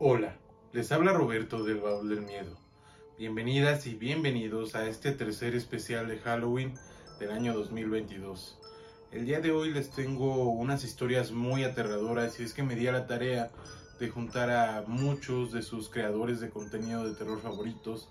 Hola, 0.00 0.36
les 0.72 0.92
habla 0.92 1.12
Roberto 1.12 1.64
del 1.64 1.80
Baúl 1.80 2.08
del 2.08 2.20
Miedo. 2.20 2.56
Bienvenidas 3.18 3.84
y 3.88 3.96
bienvenidos 3.96 4.76
a 4.76 4.86
este 4.86 5.10
tercer 5.10 5.56
especial 5.56 6.06
de 6.06 6.20
Halloween 6.20 6.74
del 7.18 7.32
año 7.32 7.52
2022. 7.52 8.60
El 9.10 9.26
día 9.26 9.40
de 9.40 9.50
hoy 9.50 9.72
les 9.72 9.90
tengo 9.90 10.52
unas 10.52 10.84
historias 10.84 11.32
muy 11.32 11.64
aterradoras 11.64 12.38
y 12.38 12.44
es 12.44 12.54
que 12.54 12.62
me 12.62 12.76
di 12.76 12.86
a 12.86 12.92
la 12.92 13.08
tarea 13.08 13.50
de 13.98 14.08
juntar 14.08 14.50
a 14.50 14.84
muchos 14.86 15.50
de 15.50 15.62
sus 15.62 15.88
creadores 15.88 16.38
de 16.38 16.50
contenido 16.50 17.04
de 17.04 17.16
terror 17.16 17.40
favoritos. 17.40 18.08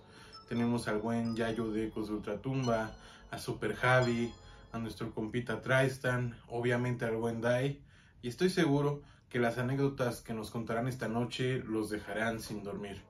Tenemos 0.49 0.89
al 0.89 0.97
buen 0.97 1.37
Yayo 1.37 1.71
de 1.71 1.85
Ecos 1.85 2.09
de 2.09 2.15
Ultratumba, 2.15 2.97
a 3.31 3.37
Super 3.39 3.75
Javi, 3.75 4.33
a 4.73 4.77
nuestro 4.77 5.11
compita 5.11 5.61
Tristan, 5.61 6.37
obviamente 6.49 7.05
al 7.05 7.15
buen 7.15 7.39
Dai, 7.39 7.79
y 8.21 8.27
estoy 8.27 8.49
seguro 8.49 9.03
que 9.29 9.39
las 9.39 9.57
anécdotas 9.57 10.21
que 10.21 10.33
nos 10.33 10.51
contarán 10.51 10.87
esta 10.87 11.07
noche 11.07 11.59
los 11.65 11.89
dejarán 11.89 12.39
sin 12.39 12.63
dormir. 12.63 13.01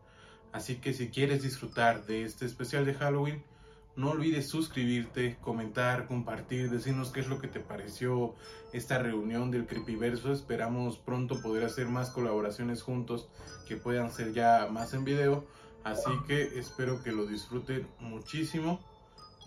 Así 0.51 0.77
que 0.77 0.93
si 0.93 1.09
quieres 1.09 1.43
disfrutar 1.43 2.05
de 2.05 2.23
este 2.23 2.45
especial 2.45 2.85
de 2.85 2.93
Halloween, 2.93 3.43
no 3.95 4.11
olvides 4.11 4.47
suscribirte, 4.47 5.37
comentar, 5.41 6.07
compartir, 6.07 6.69
decirnos 6.69 7.09
qué 7.09 7.19
es 7.19 7.27
lo 7.27 7.39
que 7.39 7.47
te 7.47 7.59
pareció 7.59 8.35
esta 8.71 8.99
reunión 8.99 9.49
del 9.49 9.65
Creepyverso. 9.65 10.31
Esperamos 10.31 10.99
pronto 10.99 11.41
poder 11.41 11.65
hacer 11.65 11.87
más 11.87 12.11
colaboraciones 12.11 12.83
juntos 12.83 13.27
que 13.67 13.75
puedan 13.75 14.11
ser 14.11 14.33
ya 14.33 14.67
más 14.71 14.93
en 14.93 15.03
video. 15.03 15.45
Así 15.83 16.11
que 16.27 16.59
espero 16.59 17.01
que 17.01 17.11
lo 17.11 17.25
disfruten 17.25 17.87
muchísimo. 17.99 18.79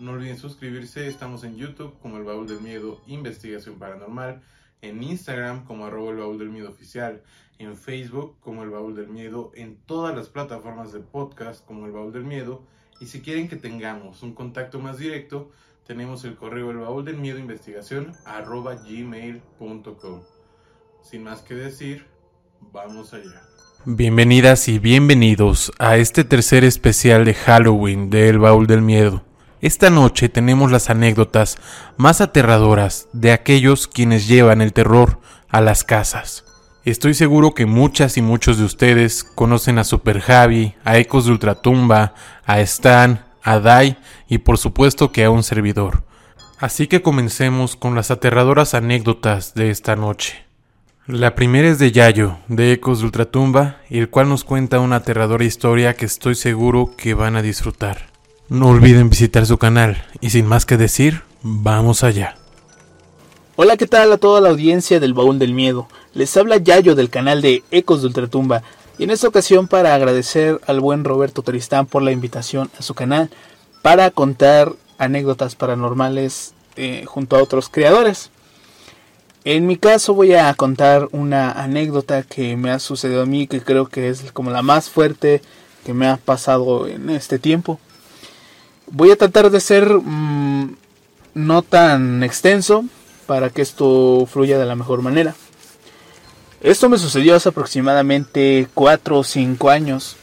No 0.00 0.12
olviden 0.12 0.38
suscribirse, 0.38 1.06
estamos 1.06 1.44
en 1.44 1.56
YouTube 1.56 1.94
como 2.00 2.16
El 2.16 2.24
Baúl 2.24 2.48
del 2.48 2.60
Miedo, 2.60 3.00
Investigación 3.06 3.78
Paranormal, 3.78 4.42
en 4.82 5.02
Instagram 5.02 5.64
como 5.64 5.86
arroba 5.86 6.10
el 6.10 6.16
baúl 6.16 6.38
del 6.38 6.50
miedo 6.50 6.68
oficial, 6.68 7.22
en 7.58 7.76
Facebook 7.76 8.36
como 8.40 8.62
el 8.62 8.70
baúl 8.70 8.94
del 8.94 9.08
miedo, 9.08 9.52
en 9.54 9.76
todas 9.86 10.16
las 10.16 10.28
plataformas 10.28 10.92
de 10.92 11.00
podcast 11.00 11.64
como 11.64 11.86
el 11.86 11.92
baúl 11.92 12.12
del 12.12 12.24
miedo, 12.24 12.62
y 13.00 13.06
si 13.06 13.20
quieren 13.20 13.48
que 13.48 13.56
tengamos 13.56 14.22
un 14.22 14.34
contacto 14.34 14.78
más 14.78 14.98
directo, 14.98 15.50
tenemos 15.86 16.24
el 16.24 16.36
correo 16.36 16.70
el 16.70 16.78
baúl 16.78 17.04
del 17.04 17.16
miedo 17.16 17.38
investigación 17.38 18.12
arroba 18.24 18.74
gmail.com. 18.74 20.20
Sin 21.02 21.24
más 21.24 21.40
que 21.42 21.54
decir, 21.54 22.06
vamos 22.72 23.12
allá. 23.14 23.42
Bienvenidas 23.86 24.68
y 24.68 24.78
bienvenidos 24.78 25.72
a 25.78 25.96
este 25.96 26.24
tercer 26.24 26.64
especial 26.64 27.24
de 27.24 27.32
Halloween 27.32 28.10
de 28.10 28.28
El 28.28 28.38
Baúl 28.38 28.66
del 28.66 28.82
Miedo. 28.82 29.24
Esta 29.62 29.90
noche 29.90 30.30
tenemos 30.30 30.72
las 30.72 30.88
anécdotas 30.88 31.58
más 31.98 32.22
aterradoras 32.22 33.08
de 33.12 33.30
aquellos 33.30 33.88
quienes 33.88 34.26
llevan 34.26 34.62
el 34.62 34.72
terror 34.72 35.20
a 35.50 35.60
las 35.60 35.84
casas. 35.84 36.44
Estoy 36.86 37.12
seguro 37.12 37.52
que 37.52 37.66
muchas 37.66 38.16
y 38.16 38.22
muchos 38.22 38.56
de 38.56 38.64
ustedes 38.64 39.22
conocen 39.22 39.78
a 39.78 39.84
Super 39.84 40.20
Javi, 40.20 40.74
a 40.82 40.96
Ecos 40.96 41.26
de 41.26 41.32
Ultratumba, 41.32 42.14
a 42.46 42.60
Stan, 42.60 43.26
a 43.42 43.58
Dai 43.58 43.98
y 44.28 44.38
por 44.38 44.56
supuesto 44.56 45.12
que 45.12 45.24
a 45.24 45.30
un 45.30 45.42
servidor. 45.42 46.04
Así 46.58 46.86
que 46.86 47.02
comencemos 47.02 47.76
con 47.76 47.94
las 47.94 48.10
aterradoras 48.10 48.72
anécdotas 48.72 49.52
de 49.52 49.70
esta 49.70 49.94
noche. 49.94 50.46
La 51.06 51.34
primera 51.34 51.68
es 51.68 51.78
de 51.78 51.92
Yayo, 51.92 52.38
de 52.48 52.72
Ecos 52.72 53.00
de 53.00 53.06
Ultratumba, 53.06 53.76
el 53.90 54.08
cual 54.08 54.30
nos 54.30 54.42
cuenta 54.42 54.80
una 54.80 54.96
aterradora 54.96 55.44
historia 55.44 55.96
que 55.96 56.06
estoy 56.06 56.34
seguro 56.34 56.94
que 56.96 57.12
van 57.12 57.36
a 57.36 57.42
disfrutar. 57.42 58.09
No 58.50 58.66
olviden 58.66 59.10
visitar 59.10 59.46
su 59.46 59.58
canal 59.58 60.04
y 60.20 60.30
sin 60.30 60.44
más 60.44 60.66
que 60.66 60.76
decir, 60.76 61.22
vamos 61.40 62.02
allá. 62.02 62.34
Hola, 63.54 63.76
¿qué 63.76 63.86
tal 63.86 64.12
a 64.12 64.18
toda 64.18 64.40
la 64.40 64.48
audiencia 64.48 64.98
del 64.98 65.14
Baúl 65.14 65.38
del 65.38 65.54
Miedo? 65.54 65.86
Les 66.14 66.36
habla 66.36 66.56
Yayo 66.56 66.96
del 66.96 67.10
canal 67.10 67.42
de 67.42 67.62
Ecos 67.70 68.00
de 68.00 68.08
Ultratumba 68.08 68.64
y 68.98 69.04
en 69.04 69.10
esta 69.10 69.28
ocasión 69.28 69.68
para 69.68 69.94
agradecer 69.94 70.60
al 70.66 70.80
buen 70.80 71.04
Roberto 71.04 71.42
Tristán 71.42 71.86
por 71.86 72.02
la 72.02 72.10
invitación 72.10 72.72
a 72.76 72.82
su 72.82 72.94
canal 72.94 73.30
para 73.82 74.10
contar 74.10 74.72
anécdotas 74.98 75.54
paranormales 75.54 76.52
eh, 76.74 77.04
junto 77.06 77.36
a 77.36 77.42
otros 77.44 77.68
creadores. 77.68 78.32
En 79.44 79.68
mi 79.68 79.76
caso 79.76 80.12
voy 80.12 80.32
a 80.32 80.52
contar 80.54 81.08
una 81.12 81.52
anécdota 81.52 82.24
que 82.24 82.56
me 82.56 82.72
ha 82.72 82.80
sucedido 82.80 83.22
a 83.22 83.26
mí 83.26 83.46
que 83.46 83.60
creo 83.60 83.86
que 83.86 84.08
es 84.08 84.32
como 84.32 84.50
la 84.50 84.62
más 84.62 84.90
fuerte 84.90 85.40
que 85.86 85.94
me 85.94 86.08
ha 86.08 86.16
pasado 86.16 86.88
en 86.88 87.10
este 87.10 87.38
tiempo. 87.38 87.78
Voy 88.92 89.12
a 89.12 89.16
tratar 89.16 89.50
de 89.50 89.60
ser 89.60 89.88
mm, 89.88 90.74
no 91.34 91.62
tan 91.62 92.24
extenso 92.24 92.84
para 93.26 93.50
que 93.50 93.62
esto 93.62 94.26
fluya 94.26 94.58
de 94.58 94.66
la 94.66 94.74
mejor 94.74 95.00
manera. 95.00 95.34
Esto 96.60 96.88
me 96.88 96.98
sucedió 96.98 97.36
hace 97.36 97.50
aproximadamente 97.50 98.66
4 98.74 99.18
o 99.18 99.24
5 99.24 99.70
años. 99.70 100.16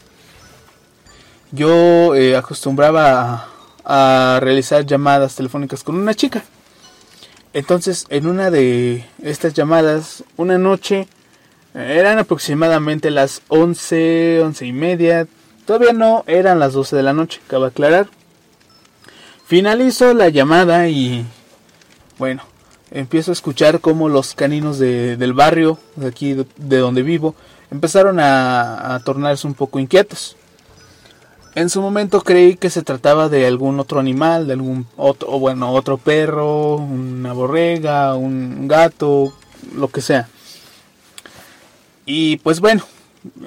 Yo 1.54 2.14
eh, 2.14 2.36
acostumbraba 2.36 3.48
a, 3.86 4.36
a, 4.36 4.40
realizar 4.42 4.86
llamadas 4.86 5.36
telefónicas 5.36 5.84
con 5.84 5.96
una 5.96 6.14
chica. 6.14 6.44
Entonces, 7.54 8.06
en 8.10 8.28
una 8.28 8.52
de 8.52 9.06
estas 9.24 9.54
llamadas, 9.54 10.26
una 10.36 10.58
noche, 10.58 11.08
eran 11.74 12.20
aproximadamente 12.20 13.12
las 13.12 13.42
11, 13.48 14.42
11 14.44 14.66
y 14.66 14.74
media. 14.74 15.28
Todavía 15.66 15.94
no 15.94 16.26
eran 16.28 16.60
las 16.60 16.74
12 16.74 16.98
de 16.98 17.04
la 17.04 17.14
noche, 17.14 17.40
cabe 17.48 17.68
aclarar. 17.68 18.10
Finalizo 19.48 20.14
la 20.14 20.28
llamada 20.28 20.90
y 20.90 21.26
bueno, 22.20 22.44
empiezo 22.92 23.32
a 23.32 23.34
escuchar 23.34 23.80
cómo 23.80 24.10
los 24.10 24.34
caninos 24.34 24.78
de, 24.78 25.16
del 25.16 25.32
barrio, 25.32 25.80
de 25.96 26.08
aquí 26.08 26.34
de, 26.34 26.78
donde 26.80 27.02
vivo, 27.02 27.34
empezaron 27.72 28.20
a, 28.20 29.02
tornarse 29.06 29.48
un 29.48 29.54
poco 29.54 29.80
inquietos. 29.80 30.36
En 31.56 31.70
su 31.70 31.82
momento 31.82 32.24
creí 32.24 32.58
que 32.58 32.70
se 32.70 32.82
trataba 32.82 33.30
de 33.30 33.48
algún 33.48 33.80
otro 33.80 34.02
animal, 34.02 34.48
de 34.48 34.54
algún 34.54 34.86
otro, 34.98 35.40
bueno, 35.40 35.72
otro 35.72 35.98
perro, 35.98 36.76
una 36.76 37.32
borrega, 37.32 38.18
un 38.18 38.68
gato, 38.68 39.32
lo 39.74 39.88
que 39.88 40.02
sea. 40.02 40.28
Y 42.06 42.36
pues 42.40 42.60
bueno, 42.60 42.84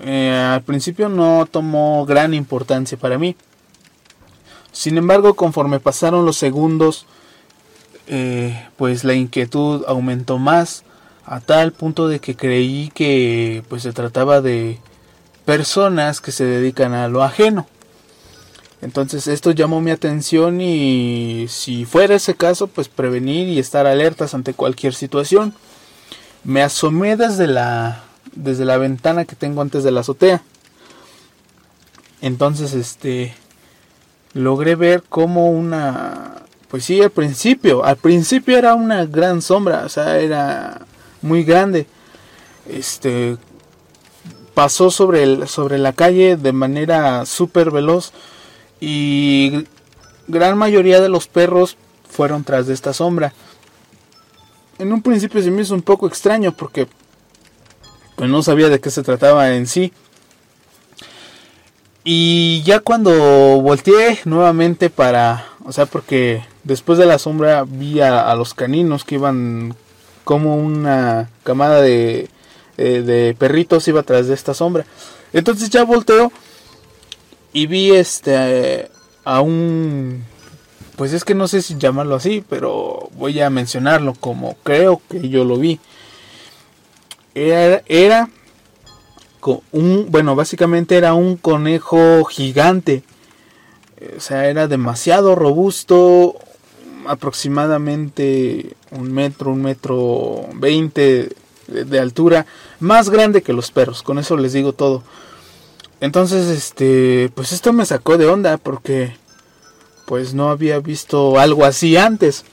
eh, 0.03 0.31
al 0.31 0.63
principio 0.63 1.11
no 1.11 1.47
tomó 1.51 2.07
gran 2.07 2.33
importancia 2.33 2.97
para 2.97 3.19
mí. 3.19 3.37
Sin 4.73 4.99
embargo, 4.99 5.35
conforme 5.35 5.81
pasaron 5.81 6.25
los 6.25 6.37
segundos, 6.37 7.07
eh, 8.07 8.67
pues 8.77 9.05
la 9.05 9.15
inquietud 9.15 9.85
aumentó 9.87 10.39
más 10.39 10.85
a 11.25 11.41
tal 11.41 11.73
punto 11.73 12.09
de 12.09 12.19
que 12.19 12.35
creí 12.37 12.91
que 12.95 13.63
pues 13.69 13.83
se 13.83 13.93
trataba 13.93 14.41
de 14.41 14.79
personas 15.45 16.21
que 16.21 16.33
se 16.33 16.45
dedican 16.45 16.93
a 16.93 17.09
lo 17.09 17.23
ajeno. 17.23 17.67
Entonces 18.83 19.27
esto 19.27 19.51
llamó 19.51 19.81
mi 19.81 19.91
atención 19.91 20.61
y 20.61 21.47
si 21.49 21.85
fuera 21.85 22.15
ese 22.15 22.35
caso, 22.35 22.67
pues 22.67 22.89
prevenir 22.89 23.49
y 23.49 23.59
estar 23.59 23.87
alertas 23.87 24.35
ante 24.35 24.55
cualquier 24.55 24.95
situación. 24.95 25.55
Me 26.45 26.63
asomé 26.63 27.17
desde 27.17 27.47
la 27.47 28.05
desde 28.33 28.65
la 28.65 28.79
ventana 28.79 29.25
que 29.25 29.37
tengo 29.37 29.61
antes 29.61 29.85
de 29.85 29.91
la 29.91 30.01
azotea. 30.01 30.43
Entonces, 32.23 32.75
este 32.75 33.35
logré 34.33 34.75
ver 34.75 35.03
como 35.09 35.51
una 35.51 36.43
pues 36.69 36.85
sí 36.85 37.03
al 37.03 37.11
principio 37.11 37.85
al 37.85 37.97
principio 37.97 38.57
era 38.57 38.75
una 38.75 39.05
gran 39.07 39.43
sombra 39.43 39.85
o 39.85 39.89
sea 39.89 40.19
era 40.19 40.87
muy 41.23 41.45
grande. 41.45 41.87
Este 42.69 43.37
pasó 44.55 44.91
sobre 44.91 45.23
el, 45.23 45.49
sobre 45.49 45.79
la 45.79 45.93
calle 45.93 46.37
de 46.37 46.53
manera 46.53 47.25
súper 47.27 47.71
veloz 47.71 48.13
y 48.81 49.67
gran 50.29 50.59
mayoría 50.59 51.01
de 51.01 51.09
los 51.09 51.29
perros 51.29 51.77
fueron 52.09 52.45
tras 52.45 52.67
de 52.67 52.75
esta 52.75 52.93
sombra. 52.93 53.33
En 54.79 54.93
un 54.93 55.03
principio 55.03 55.43
se 55.43 55.51
me 55.51 55.63
hizo 55.63 55.75
un 55.75 55.83
poco 55.83 56.07
extraño 56.07 56.53
porque 56.57 56.89
pues 58.17 58.29
no 58.29 58.43
sabía 58.43 58.69
de 58.69 58.81
qué 58.81 58.91
se 58.91 59.03
trataba 59.03 59.55
en 59.55 59.67
sí 59.67 59.93
y 62.05 62.63
ya 62.63 62.81
cuando 62.81 63.13
volteé 63.61 64.21
nuevamente 64.25 64.89
para, 64.91 65.47
o 65.65 65.73
sea, 65.73 65.87
porque 65.87 66.43
después 66.65 66.99
de 66.99 67.07
la 67.07 67.19
sombra 67.19 67.65
vi 67.67 68.01
a, 68.01 68.35
los 68.35 68.55
caninos 68.55 69.05
que 69.05 69.17
iban 69.17 69.75
como 70.25 70.57
una 70.57 71.29
camada 71.45 71.81
de, 71.83 72.29
eh, 72.79 73.03
de 73.03 73.35
perritos 73.39 73.89
iba 73.89 74.01
atrás 74.01 74.29
de 74.29 74.35
esta 74.35 74.55
sombra. 74.55 74.87
Entonces 75.33 75.69
ya 75.71 75.85
volteo 75.85 76.33
y 77.53 77.67
vi 77.67 77.93
este 77.93 78.91
a 79.25 79.41
un 79.41 80.25
pues 80.97 81.13
es 81.13 81.25
que 81.25 81.35
no 81.35 81.49
sé 81.49 81.63
si 81.63 81.79
llamarlo 81.79 82.17
así, 82.17 82.45
pero 82.47 83.09
voy 83.15 83.41
a 83.41 83.49
mencionarlo 83.49 84.15
como 84.15 84.57
creo 84.63 85.01
que 85.09 85.29
yo 85.31 85.45
lo 85.45 85.57
vi. 85.57 85.81
Era, 87.35 87.83
era 87.87 88.29
un, 89.73 90.07
bueno, 90.11 90.37
básicamente 90.37 90.97
era 90.97 91.15
un 91.15 91.37
conejo 91.37 92.25
gigante. 92.25 93.03
O 94.17 94.21
sea, 94.21 94.49
era 94.49 94.67
demasiado 94.67 95.35
robusto, 95.35 96.37
aproximadamente 97.07 98.75
un 98.91 99.13
metro, 99.13 99.53
un 99.53 99.63
metro 99.63 100.47
veinte 100.55 101.31
de, 101.67 102.01
altura, 102.01 102.47
más 102.81 103.11
grande 103.11 103.43
que 103.43 103.53
los 103.53 103.71
perros, 103.71 104.03
con 104.03 104.19
eso 104.19 104.37
les 104.37 104.53
digo 104.53 104.73
todo. 104.73 105.03
Entonces, 106.01 106.49
este, 106.49 107.31
pues 107.35 107.53
esto 107.53 107.73
me 107.73 107.87
sacó 107.87 108.17
de 108.17 108.27
onda 108.27 108.57
porque 108.57 109.17
pues 110.07 110.35
no 110.35 110.51
había 110.51 110.81
visto 110.81 111.39
algo 111.39 111.65
así 111.65 111.97
antes. 111.97 112.45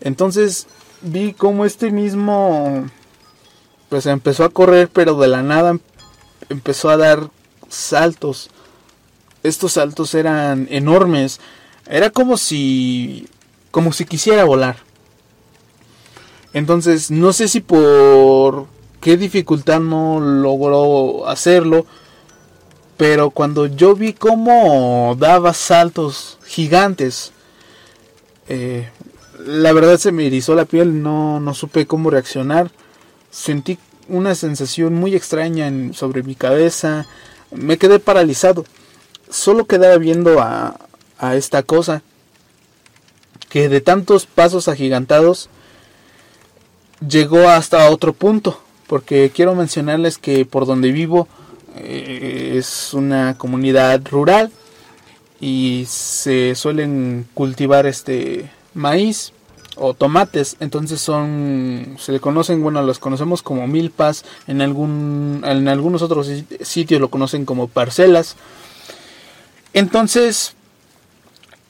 Entonces 0.00 0.66
vi 1.02 1.32
como 1.32 1.64
este 1.64 1.90
mismo 1.90 2.86
pues 3.90 4.06
empezó 4.06 4.44
a 4.44 4.50
correr, 4.50 4.88
pero 4.88 5.16
de 5.16 5.28
la 5.28 5.42
nada 5.42 5.78
empezó 6.48 6.88
a 6.88 6.96
dar 6.96 7.28
saltos. 7.68 8.48
Estos 9.42 9.72
saltos 9.72 10.14
eran 10.14 10.66
enormes. 10.70 11.40
Era 11.86 12.08
como 12.10 12.38
si 12.38 13.28
como 13.70 13.92
si 13.92 14.04
quisiera 14.04 14.44
volar. 14.44 14.76
Entonces, 16.52 17.10
no 17.10 17.32
sé 17.32 17.48
si 17.48 17.60
por 17.60 18.66
qué 19.00 19.16
dificultad 19.16 19.80
no 19.80 20.20
logró 20.20 21.28
hacerlo, 21.28 21.86
pero 22.96 23.30
cuando 23.30 23.66
yo 23.66 23.94
vi 23.94 24.12
cómo 24.12 25.16
daba 25.18 25.54
saltos 25.54 26.38
gigantes, 26.44 27.32
eh, 28.48 28.88
la 29.38 29.72
verdad 29.72 29.98
se 29.98 30.12
me 30.12 30.26
erizó 30.26 30.54
la 30.54 30.64
piel, 30.64 31.02
no, 31.02 31.40
no 31.40 31.54
supe 31.54 31.86
cómo 31.86 32.10
reaccionar. 32.10 32.70
Sentí 33.30 33.78
una 34.08 34.34
sensación 34.34 34.94
muy 34.94 35.14
extraña 35.14 35.70
sobre 35.92 36.22
mi 36.22 36.34
cabeza, 36.34 37.06
me 37.50 37.78
quedé 37.78 37.98
paralizado. 37.98 38.64
Solo 39.28 39.66
quedaba 39.66 39.96
viendo 39.98 40.40
a, 40.40 40.76
a 41.18 41.36
esta 41.36 41.62
cosa 41.62 42.02
que 43.48 43.68
de 43.68 43.80
tantos 43.80 44.26
pasos 44.26 44.68
agigantados 44.68 45.48
llegó 47.06 47.48
hasta 47.48 47.90
otro 47.90 48.12
punto, 48.12 48.60
porque 48.86 49.30
quiero 49.34 49.54
mencionarles 49.54 50.18
que 50.18 50.44
por 50.44 50.66
donde 50.66 50.92
vivo 50.92 51.28
eh, 51.76 52.54
es 52.56 52.94
una 52.94 53.36
comunidad 53.38 54.00
rural 54.08 54.50
y 55.40 55.84
se 55.88 56.54
suelen 56.54 57.26
cultivar 57.34 57.86
este 57.86 58.50
maíz 58.74 59.32
o 59.80 59.94
tomates, 59.94 60.56
entonces 60.60 61.00
son 61.00 61.96
se 61.98 62.12
le 62.12 62.20
conocen, 62.20 62.62
bueno, 62.62 62.82
los 62.82 62.98
conocemos 62.98 63.42
como 63.42 63.66
milpas, 63.66 64.24
en 64.46 64.60
algún 64.60 65.42
en 65.44 65.68
algunos 65.68 66.02
otros 66.02 66.30
sitios 66.60 67.00
lo 67.00 67.10
conocen 67.10 67.44
como 67.46 67.66
parcelas. 67.66 68.36
Entonces 69.72 70.54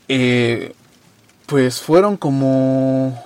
eh, 0.08 0.74
pues 1.46 1.80
fueron 1.80 2.16
como 2.16 3.22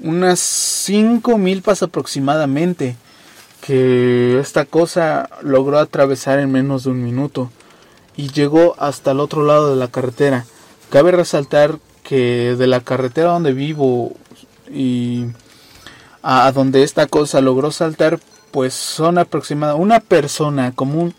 unas 0.00 0.40
5 0.40 1.38
milpas 1.38 1.82
aproximadamente 1.82 2.96
que 3.60 4.38
esta 4.40 4.64
cosa 4.64 5.30
logró 5.42 5.78
atravesar 5.78 6.38
en 6.38 6.52
menos 6.52 6.84
de 6.84 6.90
un 6.90 7.02
minuto 7.02 7.50
y 8.16 8.28
llegó 8.28 8.74
hasta 8.78 9.12
el 9.12 9.20
otro 9.20 9.44
lado 9.44 9.70
de 9.70 9.76
la 9.76 9.88
carretera. 9.88 10.44
Cabe 10.90 11.12
resaltar 11.12 11.78
que 12.02 12.54
de 12.56 12.66
la 12.66 12.80
carretera 12.80 13.30
donde 13.30 13.52
vivo 13.52 14.12
y 14.70 15.26
a 16.22 16.50
donde 16.52 16.82
esta 16.82 17.06
cosa 17.06 17.40
logró 17.40 17.70
saltar, 17.70 18.20
pues 18.50 18.74
son 18.74 19.18
aproximadamente 19.18 19.82
una 19.82 20.00
persona 20.00 20.72
común 20.72 21.14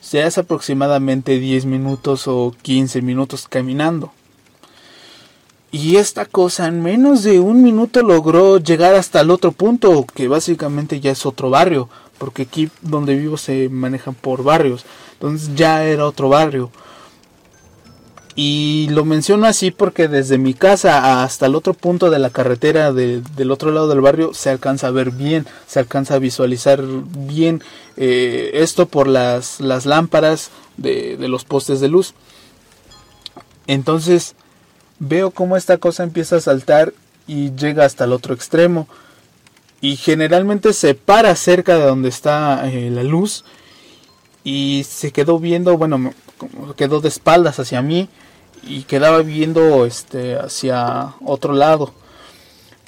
se 0.00 0.22
hace 0.22 0.40
aproximadamente 0.40 1.38
10 1.38 1.66
minutos 1.66 2.26
o 2.26 2.54
15 2.62 3.02
minutos 3.02 3.46
caminando. 3.48 4.12
Y 5.72 5.96
esta 5.96 6.24
cosa 6.24 6.66
en 6.66 6.82
menos 6.82 7.22
de 7.22 7.38
un 7.38 7.62
minuto 7.62 8.02
logró 8.02 8.58
llegar 8.58 8.94
hasta 8.94 9.20
el 9.20 9.30
otro 9.30 9.52
punto, 9.52 10.04
que 10.14 10.26
básicamente 10.26 10.98
ya 10.98 11.12
es 11.12 11.26
otro 11.26 11.50
barrio, 11.50 11.88
porque 12.18 12.42
aquí 12.42 12.70
donde 12.80 13.14
vivo 13.14 13.36
se 13.36 13.68
manejan 13.68 14.14
por 14.14 14.42
barrios, 14.42 14.84
entonces 15.12 15.54
ya 15.54 15.84
era 15.84 16.06
otro 16.06 16.28
barrio. 16.28 16.70
Y 18.42 18.88
lo 18.88 19.04
menciono 19.04 19.46
así 19.46 19.70
porque 19.70 20.08
desde 20.08 20.38
mi 20.38 20.54
casa 20.54 21.22
hasta 21.22 21.44
el 21.44 21.54
otro 21.54 21.74
punto 21.74 22.08
de 22.08 22.18
la 22.18 22.30
carretera 22.30 22.90
del 22.90 23.50
otro 23.50 23.70
lado 23.70 23.86
del 23.86 24.00
barrio 24.00 24.32
se 24.32 24.48
alcanza 24.48 24.86
a 24.86 24.92
ver 24.92 25.10
bien, 25.10 25.46
se 25.66 25.78
alcanza 25.78 26.14
a 26.14 26.20
visualizar 26.20 26.82
bien 26.82 27.62
eh, 27.98 28.52
esto 28.54 28.86
por 28.86 29.08
las, 29.08 29.60
las 29.60 29.84
lámparas 29.84 30.48
de, 30.78 31.18
los 31.28 31.44
postes 31.44 31.80
de 31.80 31.88
luz. 31.88 32.14
Entonces, 33.66 34.34
veo 35.00 35.32
cómo 35.32 35.58
esta 35.58 35.76
cosa 35.76 36.02
empieza 36.02 36.36
a 36.36 36.40
saltar 36.40 36.94
y 37.26 37.54
llega 37.56 37.84
hasta 37.84 38.04
el 38.04 38.12
otro 38.14 38.32
extremo. 38.32 38.88
Y 39.82 39.96
generalmente 39.96 40.72
se 40.72 40.94
para 40.94 41.36
cerca 41.36 41.76
de 41.76 41.84
donde 41.84 42.08
está 42.08 42.70
eh, 42.72 42.88
la 42.88 43.02
luz. 43.02 43.44
Y 44.44 44.86
se 44.88 45.12
quedó 45.12 45.38
viendo, 45.38 45.76
bueno, 45.76 46.14
quedó 46.78 47.02
de 47.02 47.08
espaldas 47.08 47.60
hacia 47.60 47.82
mí. 47.82 48.08
Y 48.62 48.82
quedaba 48.82 49.22
viendo 49.22 49.86
este, 49.86 50.36
hacia 50.36 51.14
otro 51.24 51.52
lado. 51.54 51.92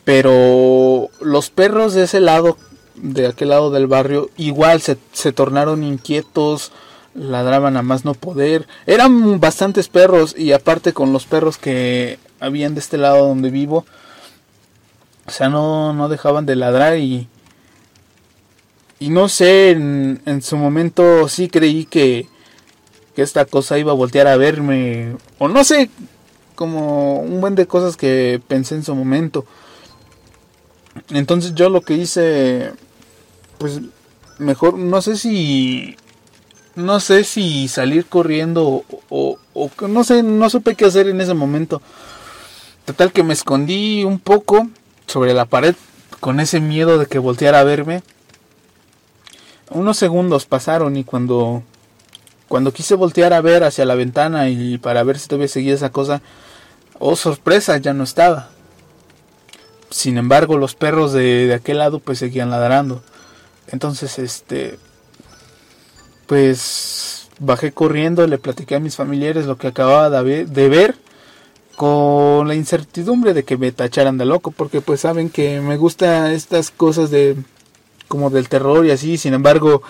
Pero 0.05 1.09
los 1.21 1.51
perros 1.51 1.95
de 1.95 2.05
ese 2.05 2.21
lado, 2.21 2.57
de 2.97 3.29
aquel 3.29 3.51
lado 3.51 3.71
del 3.71 3.87
barrio, 3.87 4.31
igual 4.37 4.81
se, 4.81 4.99
se 5.13 5.33
tornaron 5.33 5.85
inquietos 5.85 6.73
ladraban 7.15 7.77
a 7.77 7.83
más 7.83 8.05
no 8.05 8.15
poder. 8.15 8.67
Eran 8.87 9.41
bastantes 9.41 9.89
perros 9.89 10.35
y 10.37 10.53
aparte 10.53 10.93
con 10.93 11.13
los 11.13 11.27
perros 11.27 11.59
que 11.59 12.19
habían 12.41 12.75
de 12.75 12.81
este 12.81 12.99
lado 12.99 13.29
donde 13.29 13.51
vivo, 13.51 13.85
o 15.27 15.31
sea, 15.31 15.49
no, 15.49 15.93
no 15.93 16.09
dejaban 16.09 16.47
de 16.47 16.57
ladrar 16.57 16.99
y... 16.99 17.29
Y 18.99 19.09
no 19.09 19.29
sé, 19.29 19.71
en, 19.71 20.23
en 20.27 20.43
su 20.43 20.57
momento 20.57 21.29
sí 21.29 21.49
creí 21.49 21.87
que, 21.87 22.29
que 23.15 23.23
esta 23.23 23.45
cosa 23.45 23.79
iba 23.79 23.93
a 23.93 23.97
voltear 23.97 24.27
a 24.27 24.37
verme. 24.37 25.17
O 25.39 25.49
no 25.49 25.65
sé, 25.65 25.91
como 26.55 27.21
un 27.21 27.41
buen 27.41 27.55
de 27.55 27.67
cosas 27.67 27.97
que 27.97 28.41
pensé 28.49 28.75
en 28.75 28.85
su 28.85 28.95
momento. 28.95 29.45
Entonces 31.11 31.55
yo 31.55 31.71
lo 31.71 31.81
que 31.81 31.95
hice, 31.95 32.73
pues 33.59 33.81
mejor, 34.39 34.79
no 34.79 35.01
sé 35.03 35.17
si 35.17 35.97
no 36.75 37.01
sé 37.01 37.25
si 37.25 37.69
salir 37.69 38.07
corriendo 38.07 38.85
o, 39.11 39.39
o, 39.53 39.71
no 39.89 40.05
sé, 40.05 40.23
no 40.23 40.49
supe 40.49 40.75
qué 40.75 40.87
hacer 40.87 41.09
en 41.09 41.21
ese 41.21 41.35
momento. 41.35 41.83
Total 42.85 43.13
que 43.13 43.23
me 43.23 43.35
escondí 43.35 44.05
un 44.05 44.19
poco 44.19 44.69
sobre 45.07 45.35
la 45.35 45.45
pared 45.45 45.75
con 46.21 46.41
ese 46.41 46.61
miedo 46.61 46.99
de 46.99 47.07
que 47.07 47.19
volteara 47.19 47.61
a 47.61 47.65
verme. 47.65 48.03
Unos 49.71 49.97
segundos 49.97 50.47
pasaron 50.47 50.97
y 50.97 51.05
cuando 51.05 51.63
cuando 52.53 52.75
quise 52.75 52.97
voltear 52.97 53.33
a 53.33 53.41
ver 53.41 53.65
hacia 53.65 53.87
la 53.87 53.95
ventana 53.95 54.51
y 54.51 54.77
para 54.77 55.03
ver 55.05 55.19
si 55.19 55.27
todavía 55.27 55.49
seguía 55.49 55.73
esa 55.73 55.89
cosa, 55.89 56.21
oh 56.99 57.17
sorpresa, 57.17 57.79
ya 57.79 57.95
no 57.95 58.05
estaba. 58.05 58.51
Sin 59.89 60.19
embargo, 60.19 60.59
los 60.59 60.75
perros 60.75 61.15
de, 61.15 61.47
de 61.47 61.55
aquel 61.55 61.79
lado 61.79 61.99
pues 61.99 62.19
seguían 62.19 62.51
ladrando. 62.51 63.03
Entonces, 63.69 64.19
este, 64.19 64.79
pues 66.27 67.31
bajé 67.39 67.73
corriendo, 67.73 68.27
le 68.27 68.37
platiqué 68.37 68.75
a 68.75 68.81
mis 68.81 68.97
familiares 68.97 69.47
lo 69.47 69.57
que 69.57 69.69
acababa 69.69 70.11
de 70.23 70.69
ver 70.69 70.95
con 71.77 72.49
la 72.49 72.55
incertidumbre 72.55 73.33
de 73.33 73.45
que 73.45 73.57
me 73.57 73.73
tacharan 73.73 74.19
de 74.19 74.27
loco, 74.27 74.51
porque 74.51 74.83
pues 74.83 75.01
saben 75.01 75.31
que 75.31 75.63
me 75.63 75.79
gusta 75.79 76.35
estas 76.35 76.71
cosas 76.71 77.11
de 77.11 77.35
como 78.09 78.29
del 78.29 78.51
terror 78.51 78.85
y 78.85 78.91
así, 78.91 79.17
sin 79.17 79.33
embargo, 79.33 79.83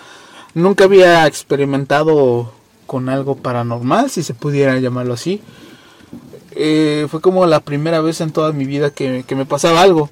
nunca 0.54 0.84
había 0.84 1.26
experimentado 1.26 2.52
con 2.86 3.08
algo 3.08 3.36
paranormal, 3.36 4.10
si 4.10 4.22
se 4.22 4.34
pudiera 4.34 4.78
llamarlo 4.78 5.14
así. 5.14 5.40
Eh, 6.52 7.06
fue 7.10 7.20
como 7.20 7.46
la 7.46 7.60
primera 7.60 8.00
vez 8.00 8.20
en 8.20 8.32
toda 8.32 8.52
mi 8.52 8.64
vida 8.64 8.90
que, 8.90 9.24
que 9.26 9.34
me 9.34 9.46
pasaba 9.46 9.82
algo. 9.82 10.10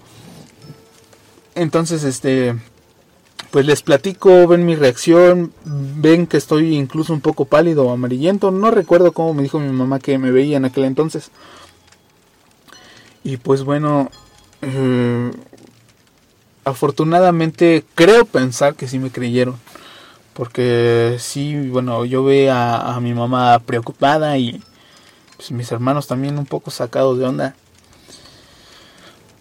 Entonces, 1.55 2.05
este, 2.05 2.57
pues 3.51 3.67
les 3.67 3.83
platico, 3.83 4.47
ven 4.47 4.65
mi 4.65 4.77
reacción, 4.77 5.53
ven 5.65 6.27
que 6.27 6.37
estoy 6.37 6.77
incluso 6.77 7.13
un 7.13 7.21
poco 7.21 7.45
pálido 7.45 7.87
o 7.87 7.93
amarillento. 7.93 8.51
No 8.51 8.71
recuerdo 8.71 9.13
cómo 9.13 9.35
me 9.35 9.43
dijo 9.43 9.59
mi 9.59 9.73
mamá 9.73 9.99
que 9.99 10.19
me 10.19 10.31
veía 10.31 10.57
en 10.57 10.65
aquel 10.65 10.85
entonces. 10.85 11.31
Y 13.25 13.39
pues 13.39 13.65
bueno, 13.65 14.11
eh, 14.63 15.31
afortunadamente 16.65 17.85
creo 17.95 18.25
pensar 18.25 18.75
que 18.75 18.89
sí 18.89 18.99
me 18.99 19.11
creyeron. 19.11 19.57
Porque 20.33 21.17
sí, 21.19 21.69
bueno, 21.69 22.05
yo 22.05 22.25
ve 22.25 22.51
a, 22.51 22.99
mi 23.01 23.15
mamá 23.15 23.59
preocupada 23.61 24.39
y 24.39 24.63
pues, 25.37 25.51
mis 25.51 25.71
hermanos 25.73 26.07
también 26.07 26.39
un 26.39 26.47
poco 26.47 26.71
sacados 26.71 27.19
de 27.19 27.25
onda. 27.27 27.55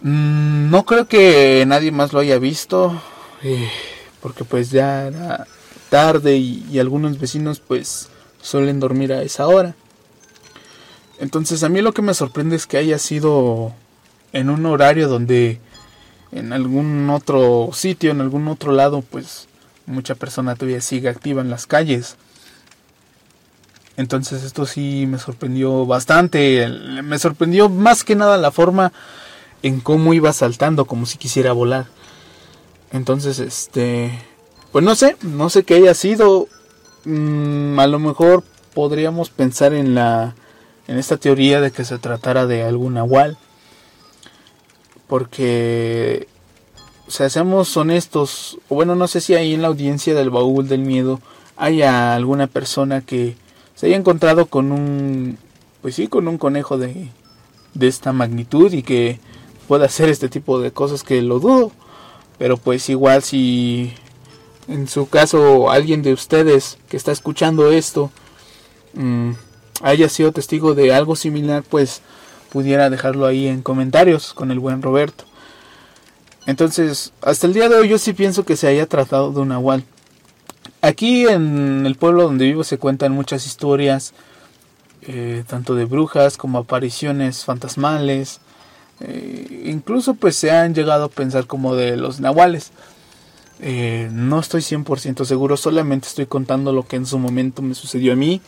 Mm, 0.02 0.70
no 0.70 0.86
creo 0.86 1.08
que 1.08 1.64
nadie 1.68 1.92
más 1.92 2.14
lo 2.14 2.20
haya 2.20 2.40
visto. 2.40 3.02
Eh, 3.44 3.70
porque 4.22 4.44
pues 4.44 4.70
ya 4.70 5.08
era 5.08 5.48
tarde 5.90 6.38
y, 6.38 6.80
algunos 6.80 7.20
vecinos 7.20 7.60
pues 7.60 8.10
suelen 8.42 8.80
dormir 8.80 9.14
a 9.14 9.22
esa 9.22 9.48
hora. 9.48 9.76
Entonces 11.20 11.64
a 11.64 11.70
mí 11.70 11.82
lo 11.82 11.94
que 11.94 12.02
me 12.02 12.14
sorprende 12.14 12.56
es 12.56 12.66
que 12.66 12.78
haya 12.78 12.98
sido 12.98 13.74
en 14.32 14.50
un 14.50 14.66
horario 14.66 15.10
donde 15.10 15.60
en 16.32 16.54
algún 16.54 17.10
otro 17.10 17.72
sitio, 17.74 18.12
en 18.12 18.22
algún 18.22 18.48
otro 18.48 18.72
lado, 18.72 19.02
pues 19.02 19.48
mucha 19.90 20.16
persona 20.16 20.56
todavía 20.56 20.82
sigue 20.82 21.10
activa 21.10 21.42
en 21.42 21.50
las 21.50 21.66
calles. 21.66 22.16
Entonces 23.98 24.44
esto 24.44 24.66
sí 24.66 25.06
me 25.08 25.20
sorprendió 25.20 25.86
bastante. 25.86 26.68
Me 27.04 27.20
sorprendió 27.20 27.68
más 27.68 28.04
que 28.04 28.16
nada 28.16 28.38
la 28.38 28.52
forma 28.52 28.94
en 29.64 29.82
cómo 29.82 30.14
iba 30.14 30.32
saltando, 30.32 30.86
como 30.86 31.06
si 31.06 31.18
quisiera 31.18 31.52
volar. 31.52 31.88
Entonces, 32.92 33.40
este, 33.40 34.12
pues 34.72 34.86
no 34.86 34.96
sé, 34.96 35.18
no 35.22 35.50
sé 35.50 35.64
qué 35.64 35.76
haya 35.76 35.94
sido. 35.94 36.48
Mm, 37.06 37.80
a 37.80 37.88
lo 37.88 38.00
mejor 38.00 38.44
podríamos 38.74 39.30
pensar 39.30 39.74
en 39.74 39.96
la, 39.96 40.36
en 40.88 40.98
esta 40.98 41.18
teoría 41.18 41.62
de 41.62 41.72
que 41.72 41.84
se 41.84 41.98
tratara 41.98 42.46
de 42.46 42.64
algún 42.64 42.94
nahual. 42.94 43.38
Porque, 45.08 46.28
o 47.10 47.12
sea, 47.12 47.28
seamos 47.28 47.76
honestos, 47.76 48.60
o 48.70 48.76
bueno, 48.76 48.94
no 48.94 49.08
sé 49.08 49.20
si 49.20 49.34
ahí 49.34 49.56
en 49.56 49.64
la 49.64 49.70
audiencia 49.70 50.14
del 50.14 50.30
baúl 50.30 50.68
del 50.68 50.82
miedo 50.82 51.20
haya 51.58 52.14
alguna 52.14 52.46
persona 52.46 53.02
que 53.02 53.36
se 53.74 53.88
haya 53.88 53.96
encontrado 53.96 54.46
con 54.46 54.72
un, 54.72 55.40
pues 55.82 55.96
sí, 55.96 56.08
con 56.08 56.28
un 56.28 56.38
conejo 56.38 56.78
de, 56.78 57.10
de 57.74 57.88
esta 57.88 58.14
magnitud 58.14 58.72
y 58.74 58.84
que 58.84 59.20
pueda 59.68 59.88
hacer 59.88 60.08
este 60.08 60.30
tipo 60.30 60.60
de 60.60 60.72
cosas 60.72 61.02
que 61.02 61.24
lo 61.24 61.40
dudo. 61.40 61.72
Pero 62.38 62.58
pues 62.58 62.88
igual 62.90 63.24
si 63.24 63.92
en 64.68 64.88
su 64.88 65.10
caso 65.10 65.72
alguien 65.72 66.04
de 66.04 66.14
ustedes 66.14 66.78
que 66.90 66.98
está 66.98 67.12
escuchando 67.12 67.72
esto 67.72 68.12
mm, 68.94 69.32
haya 69.82 70.10
sido 70.10 70.32
testigo 70.32 70.76
de 70.76 70.94
algo 70.94 71.16
similar, 71.16 71.64
pues 71.68 72.04
pudiera 72.52 72.92
dejarlo 72.92 73.26
ahí 73.26 73.48
en 73.48 73.64
comentarios 73.64 74.36
con 74.36 74.52
el 74.52 74.60
buen 74.60 74.84
Roberto. 74.84 75.26
Entonces, 76.50 77.14
hasta 77.22 77.46
el 77.46 77.54
día 77.54 77.70
de 77.70 77.76
hoy 77.76 77.90
yo 77.90 78.00
sí 78.00 78.14
pienso 78.14 78.44
que 78.44 78.56
se 78.56 78.66
haya 78.66 78.88
tratado 78.88 79.32
de 79.32 79.40
un 79.40 79.50
nahual. 79.50 79.84
Aquí 80.82 81.28
en 81.28 81.86
el 81.86 81.94
pueblo 81.94 82.24
donde 82.24 82.46
vivo 82.46 82.64
se 82.64 82.80
cuentan 82.80 83.12
muchas 83.12 83.46
historias, 83.46 84.14
eh, 85.04 85.44
tanto 85.46 85.76
de 85.76 85.86
brujas 85.86 86.38
como 86.38 86.58
apariciones 86.58 87.46
fantasmales, 87.46 88.40
eh, 89.00 89.62
incluso 89.66 90.16
pues 90.16 90.38
se 90.38 90.50
han 90.50 90.74
llegado 90.74 91.04
a 91.04 91.10
pensar 91.10 91.46
como 91.46 91.76
de 91.76 91.98
los 91.98 92.20
nahuales. 92.20 92.72
Eh, 93.60 94.10
no 94.12 94.40
estoy 94.40 94.62
100% 94.64 95.26
seguro, 95.26 95.56
solamente 95.56 96.08
estoy 96.08 96.26
contando 96.26 96.74
lo 96.74 96.88
que 96.88 96.96
en 96.96 97.06
su 97.06 97.20
momento 97.20 97.62
me 97.62 97.76
sucedió 97.76 98.14
a 98.14 98.16
mí. 98.16 98.42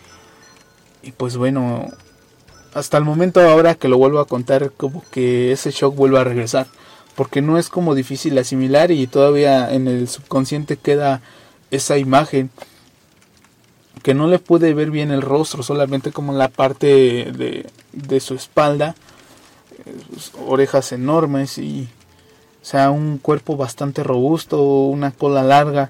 Y 1.04 1.12
pues 1.12 1.38
bueno, 1.38 1.88
hasta 2.74 2.98
el 2.98 3.04
momento 3.04 3.42
ahora 3.42 3.76
que 3.76 3.90
lo 3.90 4.00
vuelvo 4.00 4.22
a 4.22 4.28
contar, 4.28 4.72
como 4.72 5.04
que 5.12 5.52
ese 5.52 5.70
shock 5.70 5.96
vuelve 5.96 6.18
a 6.18 6.24
regresar. 6.24 6.66
Porque 7.16 7.42
no 7.42 7.58
es 7.58 7.70
como 7.70 7.96
difícil 7.96 8.38
asimilar 8.38 8.92
y 8.92 9.08
todavía 9.08 9.74
en 9.74 9.88
el 9.88 10.08
subconsciente 10.08 10.78
queda 10.78 11.22
esa 11.70 11.98
imagen 11.98 12.50
que 14.04 14.14
no 14.14 14.28
le 14.28 14.40
pude 14.40 14.74
ver 14.74 14.92
bien 14.92 15.12
el 15.12 15.22
rostro, 15.22 15.62
solamente 15.62 16.12
como 16.12 16.34
la 16.34 16.48
parte 16.48 16.88
de, 17.32 17.68
de 17.94 18.20
su 18.20 18.34
espalda 18.34 18.96
orejas 20.46 20.92
enormes 20.92 21.58
y 21.58 21.88
o 22.62 22.66
sea 22.66 22.92
un 22.92 23.18
cuerpo 23.18 23.58
bastante 23.58 24.04
robusto, 24.04 24.62
una 24.62 25.12
cola 25.12 25.44
larga, 25.44 25.90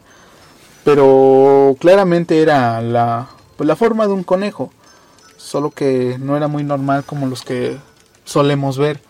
pero 0.84 1.76
claramente 1.80 2.42
era 2.42 2.82
la 2.82 3.30
pues 3.58 3.68
la 3.68 3.76
forma 3.76 4.08
de 4.08 4.14
un 4.14 4.24
conejo, 4.24 4.72
solo 5.38 5.72
que 5.72 6.18
no 6.20 6.38
era 6.38 6.48
muy 6.48 6.64
normal 6.64 7.04
como 7.04 7.28
los 7.28 7.44
que 7.44 7.78
solemos 8.26 8.78
ver. 8.78 9.02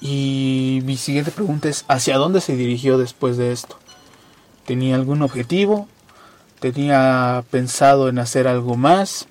Y 0.00 0.80
mi 0.84 0.96
siguiente 0.96 1.30
pregunta 1.30 1.68
es 1.68 1.84
¿hacia 1.88 2.16
dónde 2.16 2.40
se 2.40 2.56
dirigió 2.56 2.96
después 2.96 3.36
de 3.36 3.52
esto? 3.52 3.76
¿Tenía 4.64 4.94
algún 4.94 5.22
objetivo? 5.22 5.88
¿Tenía 6.58 7.44
pensado 7.50 8.08
en 8.08 8.18
hacer 8.18 8.48
algo 8.48 8.76
más? 8.76 9.26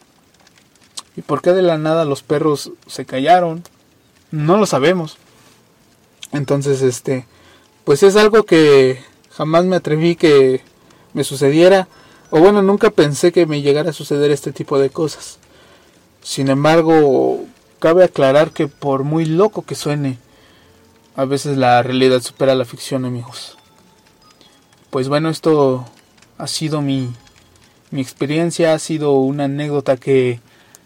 ¿Y 1.16 1.22
por 1.22 1.42
qué 1.42 1.54
de 1.54 1.62
la 1.62 1.78
nada 1.78 2.06
los 2.06 2.24
perros 2.24 2.72
se 2.88 3.06
callaron? 3.06 3.64
No 4.32 4.58
lo 4.58 4.66
sabemos. 4.66 5.18
Entonces, 6.32 6.82
este, 6.82 7.26
pues 7.84 8.04
es 8.04 8.16
algo 8.16 8.44
que 8.44 9.02
jamás 9.32 9.66
me 9.66 9.76
atreví 9.76 10.16
que 10.16 10.62
me 11.14 11.24
sucediera. 11.24 11.88
O 12.30 12.40
bueno, 12.40 12.62
nunca 12.62 12.92
pensé 12.92 13.32
que 13.32 13.48
me 13.48 13.62
llegara 13.62 13.90
a 13.90 13.94
suceder 13.94 14.30
este 14.30 14.52
tipo 14.52 14.78
de 14.78 14.92
cosas. 14.92 15.40
Sin 16.22 16.50
embargo, 16.50 17.44
cabe 17.80 18.04
aclarar 18.04 18.52
que 18.52 18.68
por 18.68 19.04
muy 19.04 19.26
loco 19.26 19.64
que 19.64 19.76
suene, 19.76 20.20
a 21.20 21.26
veces 21.26 21.58
la 21.58 21.84
realidad 21.84 22.22
supera 22.22 22.56
la 22.56 22.64
ficción, 22.64 23.04
amigos. 23.04 23.58
Pues 24.90 25.10
bueno, 25.10 25.30
esto 25.30 25.84
ha 26.38 26.48
sido 26.48 26.82
mi, 26.82 27.10
mi 27.92 28.00
experiencia, 28.00 28.74
ha 28.74 28.80
sido 28.80 29.12
una 29.20 29.44
anécdota 29.44 29.98
que 29.98 30.40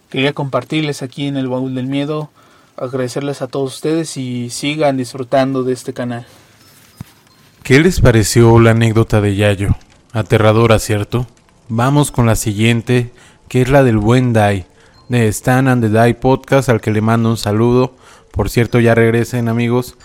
quería 0.10 0.34
compartirles 0.34 1.04
aquí 1.04 1.28
en 1.28 1.38
el 1.38 1.50
baúl 1.50 1.76
del 1.76 1.86
miedo 1.86 2.32
agradecerles 2.78 3.44
a 3.44 3.48
todos 3.48 3.76
ustedes 3.76 4.18
y 4.18 4.50
sigan 4.50 4.98
disfrutando 4.98 5.62
de 5.62 5.74
este 5.74 5.94
canal. 5.94 6.26
¿Qué 7.62 7.80
les 7.80 8.02
pareció 8.02 8.60
la 8.60 8.72
anécdota 8.72 9.22
de 9.22 9.36
Yayo? 9.36 9.76
Aterradora, 10.14 10.80
¿cierto? 10.80 11.28
Vamos 11.70 12.10
con 12.10 12.26
la 12.26 12.36
siguiente, 12.36 13.12
que 13.50 13.62
es 13.62 13.70
la 13.70 13.84
del 13.84 14.00
buen 14.00 14.34
Dai, 14.34 14.66
de 15.10 15.28
Stan 15.28 15.68
and 15.68 15.84
the 15.84 15.90
Dai 15.90 16.16
Podcast, 16.16 16.70
al 16.70 16.82
que 16.82 16.90
le 16.90 17.02
mando 17.02 17.30
un 17.30 17.38
saludo. 17.38 17.94
Por 18.32 18.50
cierto, 18.50 18.80
ya 18.80 18.96
regresen 18.96 19.48
amigos, 19.48 19.96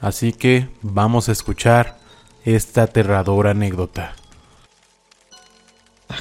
así 0.00 0.32
que 0.32 0.68
vamos 0.82 1.28
a 1.28 1.32
escuchar 1.32 1.98
esta 2.44 2.84
aterradora 2.84 3.50
anécdota. 3.50 4.14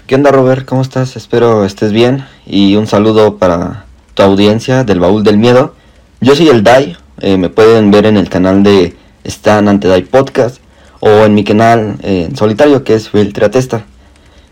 ¿Qué 0.05 0.15
onda 0.15 0.31
Robert? 0.31 0.65
¿Cómo 0.65 0.81
estás? 0.81 1.15
Espero 1.15 1.65
estés 1.65 1.91
bien 1.91 2.25
y 2.45 2.75
un 2.75 2.87
saludo 2.87 3.37
para 3.37 3.85
tu 4.13 4.23
audiencia 4.23 4.83
del 4.83 4.99
Baúl 4.99 5.23
del 5.23 5.37
Miedo. 5.37 5.75
Yo 6.19 6.35
soy 6.35 6.49
el 6.49 6.63
Dai, 6.63 6.97
eh, 7.19 7.37
me 7.37 7.49
pueden 7.49 7.91
ver 7.91 8.05
en 8.05 8.17
el 8.17 8.29
canal 8.29 8.63
de 8.63 8.95
Stan 9.23 9.67
Ante 9.67 9.87
Dai 9.87 10.03
Podcast 10.03 10.59
o 10.99 11.09
en 11.09 11.33
mi 11.33 11.43
canal 11.43 11.97
eh, 12.03 12.27
en 12.29 12.35
solitario 12.35 12.83
que 12.83 12.95
es 12.95 13.09
Filtratesta. 13.09 13.85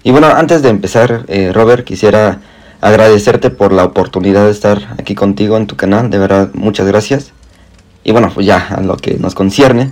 Y 0.03 0.11
bueno, 0.11 0.27
antes 0.27 0.61
de 0.61 0.69
empezar, 0.69 1.25
eh, 1.27 1.51
Robert, 1.53 1.83
quisiera 1.83 2.39
agradecerte 2.79 3.49
por 3.49 3.73
la 3.73 3.85
oportunidad 3.85 4.45
de 4.45 4.51
estar 4.51 4.95
aquí 4.99 5.15
contigo 5.15 5.57
en 5.57 5.65
tu 5.65 5.75
canal, 5.75 6.09
de 6.09 6.19
verdad, 6.19 6.51
muchas 6.53 6.85
gracias. 6.85 7.33
Y 8.05 8.13
bueno, 8.13 8.31
pues 8.33 8.45
ya 8.45 8.67
a 8.69 8.81
lo 8.81 8.95
que 8.95 9.15
nos 9.15 9.35
concierne, 9.35 9.91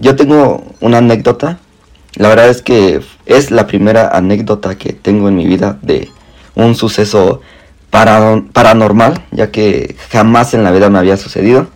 yo 0.00 0.16
tengo 0.16 0.64
una 0.80 0.98
anécdota, 0.98 1.58
la 2.14 2.28
verdad 2.28 2.48
es 2.48 2.62
que 2.62 3.00
es 3.26 3.50
la 3.50 3.66
primera 3.66 4.08
anécdota 4.16 4.78
que 4.78 4.92
tengo 4.92 5.28
en 5.28 5.36
mi 5.36 5.46
vida 5.46 5.78
de 5.82 6.08
un 6.54 6.74
suceso 6.74 7.40
paranormal, 7.90 9.22
ya 9.32 9.50
que 9.50 9.96
jamás 10.10 10.54
en 10.54 10.64
la 10.64 10.70
vida 10.70 10.88
me 10.88 10.98
había 10.98 11.16
sucedido. 11.16 11.66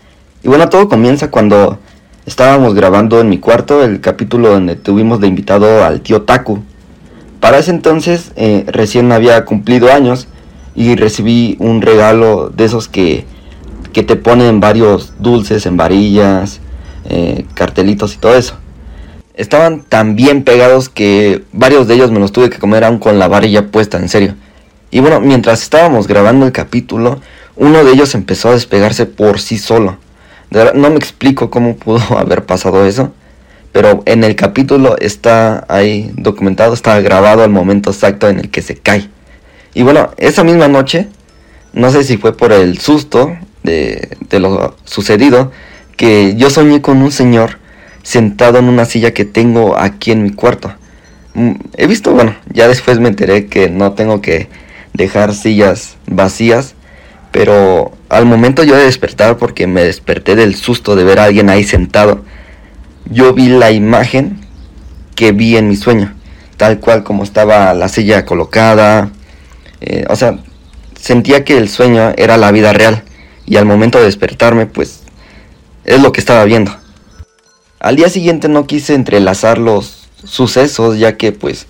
Y 0.43 0.49
bueno, 0.49 0.69
todo 0.69 0.89
comienza 0.89 1.31
cuando 1.31 1.79
estábamos 2.27 2.75
grabando 2.75 3.21
en 3.21 3.29
mi 3.29 3.39
cuarto 3.39 3.85
el 3.85 4.01
capítulo 4.01 4.51
donde 4.51 4.77
tuvimos 4.77 5.21
de 5.21 5.27
invitado 5.27 5.85
al 5.85 6.01
tío 6.01 6.23
Taku. 6.23 6.63
Para 7.41 7.59
ese 7.59 7.71
entonces 7.71 8.33
eh, 8.37 8.65
recién 8.69 9.13
había 9.13 9.45
cumplido 9.45 9.93
años 9.93 10.29
y 10.75 10.97
recibí 10.97 11.57
un 11.61 11.83
regalo 11.83 12.51
de 12.51 12.65
esos 12.65 12.89
que, 12.89 13.25
que 13.95 14.03
te 14.03 14.17
ponen 14.17 14.61
varios 14.61 15.15
dulces 15.21 15.65
en 15.65 15.79
varillas, 15.79 16.61
eh, 17.09 17.47
cartelitos 17.55 18.15
y 18.15 18.19
todo 18.19 18.35
eso. 18.35 18.57
Estaban 19.35 19.83
tan 19.83 20.17
bien 20.17 20.43
pegados 20.45 20.89
que 20.89 21.45
varios 21.53 21.89
de 21.89 21.95
ellos 21.95 22.11
me 22.11 22.21
los 22.21 22.33
tuve 22.33 22.51
que 22.51 22.59
comer 22.59 22.85
aún 22.85 22.99
con 22.99 23.19
la 23.19 23.29
varilla 23.29 23.69
puesta, 23.69 23.99
en 23.99 24.09
serio. 24.09 24.35
Y 24.91 25.01
bueno, 25.01 25.21
mientras 25.21 25.63
estábamos 25.63 26.07
grabando 26.07 26.45
el 26.45 26.53
capítulo, 26.53 27.21
uno 27.57 27.85
de 27.85 27.93
ellos 27.93 28.15
empezó 28.15 28.51
a 28.51 28.53
despegarse 28.53 29.07
por 29.07 29.41
sí 29.41 29.59
solo. 29.59 29.97
no 30.51 30.91
me 30.91 30.97
explico 30.97 31.49
cómo 31.49 31.77
pudo 31.79 32.19
haber 32.19 32.45
pasado 32.45 32.85
eso, 32.85 33.13
pero 33.73 34.03
en 34.07 34.25
el 34.25 34.35
capítulo 34.37 34.97
está 34.99 35.65
ahí 35.69 36.13
documentado, 36.17 36.75
está 36.75 37.01
grabado 37.01 37.43
al 37.43 37.51
momento 37.51 37.91
exacto 37.91 38.29
en 38.29 38.41
el 38.41 38.51
que 38.51 38.63
se 38.63 38.77
cae. 38.77 39.09
Y 39.73 39.83
bueno, 39.83 40.11
esa 40.17 40.43
misma 40.45 40.69
noche, 40.69 41.09
no 41.73 41.91
sé 41.91 42.05
si 42.05 42.17
fue 42.17 42.37
por 42.37 42.53
el 42.53 42.79
susto 42.79 43.37
de, 43.65 44.39
lo 44.39 44.77
sucedido, 44.85 45.51
que 45.97 46.35
yo 46.37 46.51
soñé 46.51 46.81
con 46.81 47.03
un 47.03 47.11
señor 47.11 47.59
sentado 48.03 48.59
en 48.59 48.67
una 48.67 48.85
silla 48.85 49.13
que 49.13 49.25
tengo 49.25 49.77
aquí 49.77 50.13
en 50.13 50.23
mi 50.23 50.31
cuarto. 50.31 50.73
Mm, 51.35 51.53
he 51.77 51.87
visto, 51.87 52.13
bueno, 52.13 52.37
ya 52.53 52.69
después 52.69 53.01
me 53.01 53.09
enteré 53.09 53.47
que 53.47 53.71
no 53.71 53.93
tengo 53.93 54.21
que 54.21 54.49
dejar 54.93 55.35
sillas 55.35 55.97
vacías, 56.07 56.75
pero 57.33 57.93
al 58.11 58.27
momento 58.27 58.63
yo 58.63 58.77
de 58.77 58.85
despertar, 58.85 59.39
porque 59.39 59.67
me 59.67 59.83
desperté 59.83 60.37
del 60.37 60.55
susto 60.55 60.95
de 60.95 61.05
ver 61.05 61.19
a 61.19 61.25
alguien 61.25 61.49
ahí 61.49 61.65
sentado, 61.65 62.23
yo 63.11 63.33
vi 63.33 63.49
la 63.49 63.73
imagen 63.73 64.39
que 65.17 65.33
vi 65.33 65.57
en 65.57 65.69
mi 65.69 65.77
sueño, 65.77 66.15
tal 66.57 66.81
cual 66.81 67.03
como 67.03 67.25
estaba 67.25 67.73
la 67.75 67.89
silla 67.89 68.25
colocada, 68.25 69.11
eh, 69.81 70.05
o 70.09 70.17
sea, 70.17 70.39
sentía 71.01 71.45
que 71.45 71.57
el 71.57 71.69
sueño 71.69 72.13
era 72.17 72.37
la 72.37 72.53
vida 72.53 72.73
real 72.73 73.03
y 73.47 73.57
al 73.57 73.67
momento 73.67 73.99
de 73.99 74.05
despertarme 74.05 74.67
pues 74.67 75.03
es 75.85 76.01
lo 76.01 76.13
que 76.13 76.21
estaba 76.21 76.45
viendo. 76.45 76.75
Al 77.81 77.97
día 77.97 78.09
siguiente 78.09 78.49
no 78.49 78.67
quise 78.67 78.95
entrelazar 78.95 79.59
los 79.59 80.09
sucesos 80.25 80.99
ya 80.99 81.17
que 81.17 81.33
pues 81.33 81.67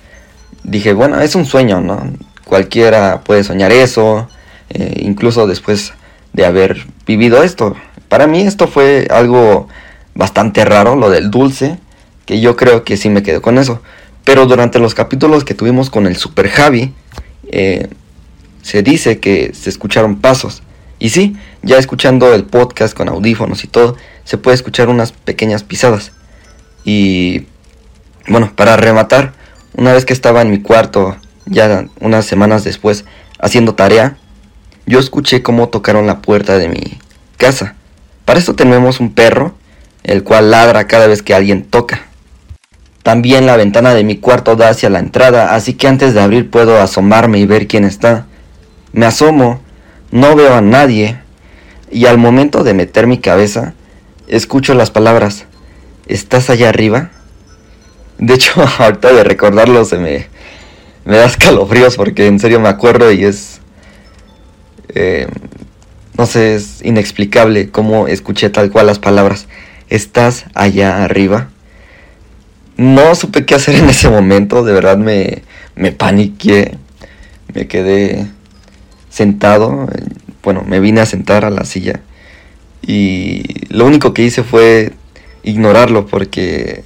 dije, 0.62 0.92
bueno, 0.92 1.20
es 1.20 1.34
un 1.34 1.46
sueño, 1.46 1.80
¿no? 1.80 2.12
cualquiera 2.44 3.22
puede 3.24 3.42
soñar 3.42 3.72
eso, 3.72 4.28
eh, 4.70 5.00
incluso 5.02 5.46
después 5.46 5.92
de 6.32 6.44
haber 6.44 6.86
vivido 7.06 7.42
esto. 7.42 7.74
Para 8.08 8.26
mí 8.26 8.42
esto 8.42 8.68
fue 8.68 9.08
algo 9.10 9.68
bastante 10.14 10.64
raro, 10.64 10.94
lo 10.96 11.10
del 11.10 11.30
dulce, 11.30 11.78
que 12.26 12.40
yo 12.40 12.56
creo 12.56 12.84
que 12.84 12.96
sí 12.96 13.08
me 13.08 13.22
quedo 13.22 13.42
con 13.42 13.58
eso. 13.58 13.82
Pero 14.24 14.46
durante 14.46 14.78
los 14.78 14.94
capítulos 14.94 15.44
que 15.44 15.54
tuvimos 15.54 15.90
con 15.90 16.06
el 16.06 16.16
Super 16.16 16.48
Javi, 16.48 16.92
eh, 17.50 17.88
se 18.62 18.82
dice 18.82 19.18
que 19.18 19.52
se 19.54 19.68
escucharon 19.68 20.20
pasos. 20.20 20.62
Y 20.98 21.10
sí, 21.10 21.36
ya 21.62 21.78
escuchando 21.78 22.32
el 22.34 22.44
podcast 22.44 22.96
con 22.96 23.08
audífonos 23.08 23.64
y 23.64 23.68
todo, 23.68 23.96
se 24.24 24.38
puede 24.38 24.54
escuchar 24.54 24.88
unas 24.88 25.12
pequeñas 25.12 25.62
pisadas. 25.62 26.12
Y 26.84 27.46
bueno, 28.28 28.52
para 28.54 28.76
rematar, 28.76 29.32
una 29.76 29.92
vez 29.92 30.04
que 30.04 30.12
estaba 30.12 30.42
en 30.42 30.50
mi 30.50 30.60
cuarto, 30.60 31.16
ya 31.46 31.86
unas 32.00 32.24
semanas 32.24 32.64
después, 32.64 33.04
haciendo 33.38 33.74
tarea, 33.74 34.16
yo 34.86 34.98
escuché 34.98 35.42
cómo 35.42 35.68
tocaron 35.68 36.06
la 36.06 36.20
puerta 36.20 36.58
de 36.58 36.68
mi 36.68 36.98
casa. 37.36 37.74
Para 38.24 38.38
esto 38.38 38.54
tenemos 38.54 39.00
un 39.00 39.12
perro, 39.12 39.54
el 40.02 40.22
cual 40.22 40.50
ladra 40.50 40.86
cada 40.86 41.06
vez 41.06 41.22
que 41.22 41.34
alguien 41.34 41.64
toca. 41.64 42.02
También 43.02 43.44
la 43.44 43.56
ventana 43.56 43.94
de 43.94 44.04
mi 44.04 44.16
cuarto 44.16 44.56
da 44.56 44.70
hacia 44.70 44.88
la 44.88 44.98
entrada, 44.98 45.54
así 45.54 45.74
que 45.74 45.88
antes 45.88 46.14
de 46.14 46.22
abrir 46.22 46.50
puedo 46.50 46.80
asomarme 46.80 47.38
y 47.38 47.46
ver 47.46 47.66
quién 47.66 47.84
está. 47.84 48.26
Me 48.92 49.04
asomo, 49.04 49.60
no 50.14 50.36
veo 50.36 50.54
a 50.54 50.60
nadie, 50.60 51.18
y 51.90 52.06
al 52.06 52.18
momento 52.18 52.62
de 52.62 52.72
meter 52.72 53.08
mi 53.08 53.18
cabeza, 53.18 53.74
escucho 54.28 54.72
las 54.74 54.92
palabras, 54.92 55.46
¿estás 56.06 56.50
allá 56.50 56.68
arriba? 56.68 57.10
De 58.18 58.34
hecho, 58.34 58.52
ahorita 58.78 59.12
de 59.12 59.24
recordarlo 59.24 59.84
se 59.84 59.98
me, 59.98 60.28
me 61.04 61.16
da 61.16 61.24
escalofríos 61.24 61.96
porque 61.96 62.28
en 62.28 62.38
serio 62.38 62.60
me 62.60 62.68
acuerdo 62.68 63.10
y 63.10 63.24
es... 63.24 63.60
Eh, 64.94 65.26
no 66.16 66.26
sé, 66.26 66.54
es 66.54 66.80
inexplicable 66.84 67.70
cómo 67.70 68.06
escuché 68.06 68.50
tal 68.50 68.70
cual 68.70 68.86
las 68.86 69.00
palabras, 69.00 69.48
¿estás 69.88 70.44
allá 70.54 71.02
arriba? 71.02 71.48
No 72.76 73.16
supe 73.16 73.44
qué 73.46 73.56
hacer 73.56 73.74
en 73.74 73.88
ese 73.88 74.08
momento, 74.08 74.62
de 74.62 74.74
verdad 74.74 74.96
me, 74.96 75.42
me 75.74 75.90
paniqué, 75.90 76.78
me 77.52 77.66
quedé 77.66 78.28
sentado, 79.14 79.88
bueno, 80.42 80.64
me 80.66 80.80
vine 80.80 81.00
a 81.00 81.06
sentar 81.06 81.44
a 81.44 81.50
la 81.50 81.64
silla 81.64 82.00
y 82.86 83.42
lo 83.68 83.86
único 83.86 84.12
que 84.12 84.22
hice 84.22 84.42
fue 84.42 84.92
ignorarlo 85.42 86.06
porque 86.06 86.82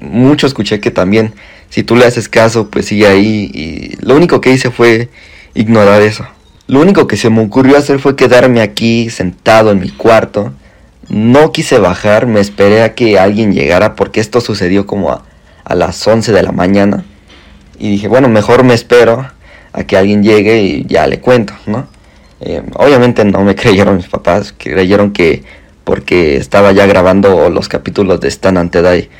mucho 0.00 0.46
escuché 0.46 0.80
que 0.80 0.90
también 0.90 1.34
si 1.68 1.82
tú 1.82 1.96
le 1.96 2.06
haces 2.06 2.28
caso 2.28 2.70
pues 2.70 2.86
sigue 2.86 3.06
ahí 3.06 3.50
y 3.52 3.96
lo 4.04 4.16
único 4.16 4.40
que 4.40 4.52
hice 4.52 4.70
fue 4.70 5.08
ignorar 5.54 6.02
eso. 6.02 6.26
Lo 6.66 6.80
único 6.80 7.06
que 7.06 7.16
se 7.16 7.28
me 7.28 7.42
ocurrió 7.42 7.76
hacer 7.76 7.98
fue 7.98 8.16
quedarme 8.16 8.62
aquí 8.62 9.10
sentado 9.10 9.70
en 9.70 9.80
mi 9.80 9.90
cuarto 9.90 10.52
no 11.08 11.52
quise 11.52 11.78
bajar, 11.78 12.26
me 12.26 12.40
esperé 12.40 12.82
a 12.82 12.94
que 12.94 13.18
alguien 13.18 13.52
llegara 13.52 13.94
porque 13.94 14.20
esto 14.20 14.40
sucedió 14.40 14.86
como 14.86 15.10
a, 15.12 15.74
las 15.74 16.06
11 16.06 16.32
de 16.32 16.42
la 16.42 16.52
mañana. 16.52 17.04
Y 17.78 17.90
dije, 17.90 18.08
bueno, 18.08 18.28
mejor 18.28 18.64
me 18.64 18.74
espero 18.74 19.28
a 19.74 19.84
que 19.84 19.96
alguien 19.96 20.22
llegue 20.22 20.62
y 20.62 20.86
ya 20.86 21.06
le 21.06 21.20
cuento, 21.20 21.52
¿no? 21.66 21.86
Eh, 22.40 22.62
obviamente 22.76 23.24
no 23.24 23.42
me 23.42 23.54
creyeron 23.56 23.96
mis 23.96 24.08
papás, 24.08 24.54
creyeron 24.56 25.12
que 25.12 25.42
porque 25.82 26.36
estaba 26.36 26.72
ya 26.72 26.86
grabando 26.86 27.50
los 27.50 27.68
capítulos 27.68 28.20
de 28.20 28.28
Stan 28.28 28.56
Ante 28.56 29.10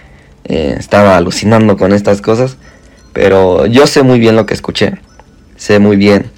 eh, 0.47 0.75
estaba 0.79 1.17
alucinando 1.17 1.77
con 1.77 1.93
estas 1.93 2.23
cosas, 2.23 2.57
pero 3.13 3.67
yo 3.67 3.87
sé 3.87 4.03
muy 4.03 4.19
bien 4.19 4.37
lo 4.37 4.47
que 4.47 4.55
escuché, 4.55 4.95
sé 5.57 5.79
muy 5.79 5.97
bien 5.97 6.31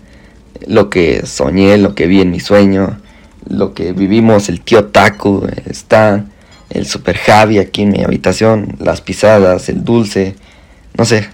lo 0.66 0.90
que 0.90 1.24
soñé, 1.26 1.76
lo 1.76 1.94
que 1.94 2.06
vi 2.06 2.22
en 2.22 2.30
mi 2.30 2.40
sueño, 2.40 2.98
lo 3.48 3.74
que 3.74 3.92
vivimos, 3.92 4.48
el 4.48 4.62
tío 4.62 4.86
Taku, 4.86 5.46
está 5.66 6.24
el 6.70 6.86
Super 6.86 7.16
Javi 7.18 7.58
aquí 7.58 7.82
en 7.82 7.90
mi 7.90 8.02
habitación, 8.02 8.76
las 8.80 9.00
pisadas, 9.00 9.68
el 9.68 9.84
dulce, 9.84 10.34
no 10.96 11.04
sé, 11.04 11.28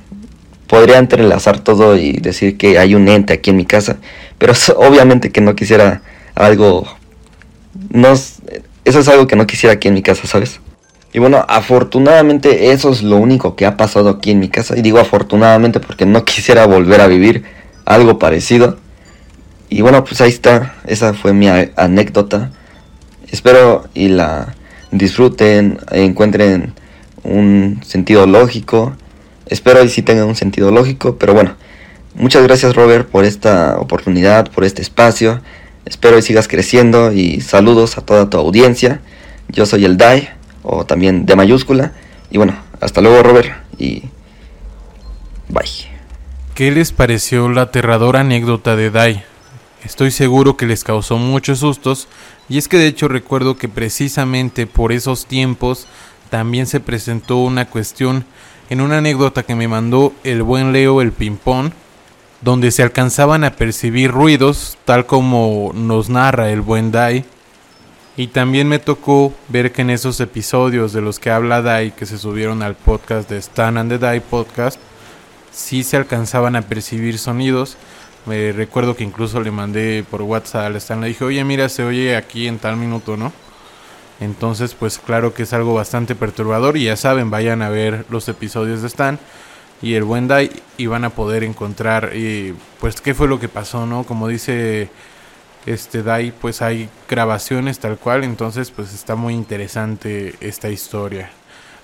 podría 0.73 0.97
entrelazar 0.97 1.61
todo 1.61 1.99
y 1.99 2.13
decir 2.13 2.57
que 2.57 2.79
hay 2.79 2.95
un 2.95 3.07
ente 3.07 3.35
aquí 3.35 3.51
en 3.51 3.57
mi 3.57 3.67
casa, 3.67 3.99
pero 4.39 4.55
obviamente 4.77 5.31
que 5.31 5.43
no 5.43 5.55
quisiera 5.55 6.01
algo, 6.35 6.87
no, 7.91 8.13
eso 8.13 8.41
es 8.99 9.07
algo 9.07 9.27
que 9.27 9.37
no 9.37 9.47
quisiera 9.47 9.75
aquí 9.75 9.89
en 9.89 9.95
mi 9.95 10.01
casa, 10.01 10.27
¿sabes? 10.27 10.61
Y 11.13 11.19
bueno, 11.19 11.45
afortunadamente 11.47 12.73
eso 12.73 12.91
es 12.91 13.03
lo 13.03 13.19
único 13.19 13.55
que 13.55 13.67
ha 13.67 13.77
pasado 13.77 14.09
aquí 14.09 14.31
en 14.31 14.39
mi 14.39 14.49
casa, 14.49 14.75
y 14.75 14.81
digo 14.81 14.99
afortunadamente 14.99 15.79
porque 15.79 16.07
no 16.07 16.25
quisiera 16.25 16.67
volver 16.67 17.03
a 17.03 17.07
vivir 17.07 17.45
algo 17.85 18.19
parecido. 18.19 18.79
Y 19.69 19.83
bueno, 19.83 20.05
pues 20.05 20.23
ahí 20.23 20.31
está, 20.31 20.77
esa 20.87 21.13
fue 21.13 21.35
mi 21.35 21.49
anécdota. 21.49 22.51
Espero 23.31 23.85
y 23.93 24.09
la 24.09 24.55
disfruten, 24.91 25.79
encuentren 25.91 26.73
un 27.25 27.83
sentido 27.85 28.27
lógico. 28.27 28.97
Espero 29.53 29.85
y 29.85 29.91
sí 29.91 30.01
tengan 30.01 30.29
un 30.29 30.35
sentido 30.35 30.71
lógico, 30.71 31.17
pero 31.19 31.35
bueno, 31.35 31.57
muchas 32.15 32.43
gracias 32.43 32.75
Robert 32.75 33.07
por 33.07 33.27
esta 33.27 33.79
oportunidad, 33.79 34.51
por 34.51 34.65
este 34.65 34.81
espacio. 34.81 35.43
Espero 35.85 36.17
y 36.17 36.23
sigas 36.23 36.49
creciendo 36.49 37.13
y 37.13 37.43
saludos 37.43 37.99
a 37.99 38.01
toda 38.01 38.31
tu 38.31 38.39
audiencia. 38.39 39.03
Yo 39.49 39.67
soy 39.67 39.85
el 39.85 39.99
DAI, 39.99 40.31
o 40.63 40.87
también 40.87 41.27
de 41.27 41.37
mayúscula. 41.37 41.93
Y 42.31 42.39
bueno, 42.39 42.57
hasta 42.81 43.03
luego 43.03 43.23
Robert 43.23 43.53
y 43.79 44.05
bye. 45.51 45.67
¿Qué 46.55 46.71
les 46.71 46.91
pareció 46.93 47.51
la 47.51 47.63
aterradora 47.63 48.21
anécdota 48.21 48.75
de 48.75 48.91
Dai? 48.91 49.23
Estoy 49.85 50.13
seguro 50.13 50.57
que 50.57 50.65
les 50.65 50.83
causó 50.83 51.19
muchos 51.19 51.59
sustos 51.59 52.09
y 52.49 52.57
es 52.57 52.69
que 52.69 52.79
de 52.79 52.87
hecho 52.87 53.07
recuerdo 53.07 53.59
que 53.59 53.69
precisamente 53.69 54.67
por 54.67 54.93
esos 54.93 55.27
tiempos 55.27 55.87
también 56.31 56.67
se 56.67 56.81
presentó 56.81 57.37
una 57.37 57.67
cuestión 57.69 58.25
en 58.73 58.81
una 58.81 58.99
anécdota 58.99 59.43
que 59.43 59.55
me 59.55 59.69
mandó 59.69 60.15
el 60.25 60.43
buen 60.43 60.73
Leo 60.73 61.03
el 61.03 61.13
Pimpón, 61.13 61.75
donde 62.41 62.71
se 62.71 62.83
alcanzaban 62.83 63.45
a 63.45 63.51
percibir 63.53 64.11
ruidos 64.11 64.79
tal 64.87 65.05
como 65.05 65.73
nos 65.75 66.09
narra 66.09 66.49
el 66.49 66.63
buen 66.63 66.91
Dai. 66.91 67.27
Y 68.17 68.29
también 68.29 68.69
me 68.69 68.79
tocó 68.79 69.35
ver 69.49 69.73
que 69.73 69.83
en 69.83 69.91
esos 69.91 70.21
episodios 70.21 70.95
de 70.95 71.03
los 71.03 71.19
que 71.19 71.31
habla 71.31 71.61
Dai 71.61 71.91
que 71.91 72.07
se 72.07 72.17
subieron 72.17 72.63
al 72.63 72.75
podcast 72.75 73.29
de 73.29 73.37
Stan 73.37 73.77
and 73.77 73.91
the 73.91 73.99
Dai 73.99 74.21
podcast, 74.21 74.81
sí 75.51 75.85
se 75.85 75.99
alcanzaban 75.99 76.57
a 76.57 76.63
percibir 76.63 77.19
sonidos 77.19 77.77
me 78.25 78.53
recuerdo 78.53 78.95
que 78.95 79.03
incluso 79.03 79.41
le 79.41 79.51
mandé 79.51 80.05
por 80.09 80.23
WhatsApp 80.23 80.67
al 80.67 80.77
Stan, 80.77 81.01
le 81.01 81.09
dije, 81.09 81.25
oye, 81.25 81.43
mira, 81.45 81.69
se 81.69 81.83
oye 81.83 82.17
aquí 82.17 82.47
en 82.47 82.59
tal 82.59 82.77
minuto, 82.77 83.17
¿no? 83.17 83.33
Entonces, 84.23 84.75
pues 84.75 84.99
claro 84.99 85.35
que 85.35 85.43
es 85.45 85.53
algo 85.53 85.75
bastante 85.75 86.15
perturbador 86.15 86.77
y 86.77 86.85
ya 86.85 86.97
saben, 86.97 87.31
vayan 87.31 87.63
a 87.63 87.69
ver 87.69 88.07
los 88.09 88.29
episodios 88.29 88.83
de 88.83 88.89
Stan 88.89 89.19
y 89.81 89.95
el 89.95 90.05
buen 90.05 90.29
Dai 90.29 90.51
y 90.77 90.87
van 90.87 91.05
a 91.05 91.11
poder 91.11 91.43
encontrar, 91.45 92.13
y, 92.15 92.55
pues, 92.81 93.01
qué 93.01 93.15
fue 93.15 93.27
lo 93.29 93.41
que 93.41 93.49
pasó, 93.49 93.85
¿no? 93.85 94.05
Como 94.05 94.29
dice 94.29 94.91
este 95.67 96.03
Dai, 96.03 96.33
pues 96.33 96.63
hay 96.63 96.89
grabaciones 97.09 97.79
tal 97.79 97.99
cual, 97.99 98.25
entonces, 98.25 98.71
pues 98.71 98.95
está 98.95 99.17
muy 99.17 99.35
interesante 99.35 100.35
esta 100.41 100.71
historia. 100.71 101.31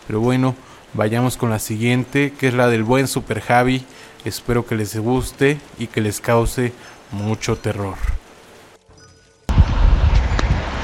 Pero 0.06 0.20
bueno, 0.20 0.54
vayamos 0.94 1.36
con 1.36 1.50
la 1.50 1.58
siguiente, 1.58 2.32
que 2.38 2.48
es 2.48 2.54
la 2.54 2.68
del 2.68 2.84
buen 2.84 3.08
Super 3.08 3.40
Javi 3.40 3.84
Espero 4.24 4.66
que 4.66 4.74
les 4.74 4.96
guste 4.96 5.58
y 5.78 5.86
que 5.86 6.00
les 6.00 6.20
cause 6.20 6.72
mucho 7.12 7.56
terror. 7.56 8.17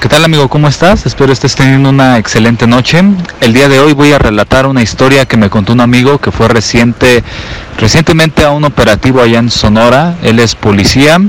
¿Qué 0.05 0.09
tal 0.09 0.23
amigo? 0.23 0.47
¿Cómo 0.49 0.67
estás? 0.67 1.07
Espero 1.07 1.33
estés 1.33 1.55
teniendo 1.55 1.89
una 1.89 2.19
excelente 2.19 2.67
noche. 2.67 3.01
El 3.41 3.53
día 3.53 3.67
de 3.67 3.79
hoy 3.79 3.93
voy 3.93 4.13
a 4.13 4.19
relatar 4.19 4.67
una 4.67 4.83
historia 4.83 5.25
que 5.25 5.35
me 5.35 5.49
contó 5.49 5.73
un 5.73 5.81
amigo 5.81 6.19
que 6.19 6.29
fue 6.29 6.47
reciente, 6.47 7.23
recientemente 7.79 8.43
a 8.43 8.51
un 8.51 8.65
operativo 8.65 9.19
allá 9.19 9.39
en 9.39 9.49
Sonora. 9.49 10.15
Él 10.21 10.37
es 10.37 10.53
policía 10.53 11.19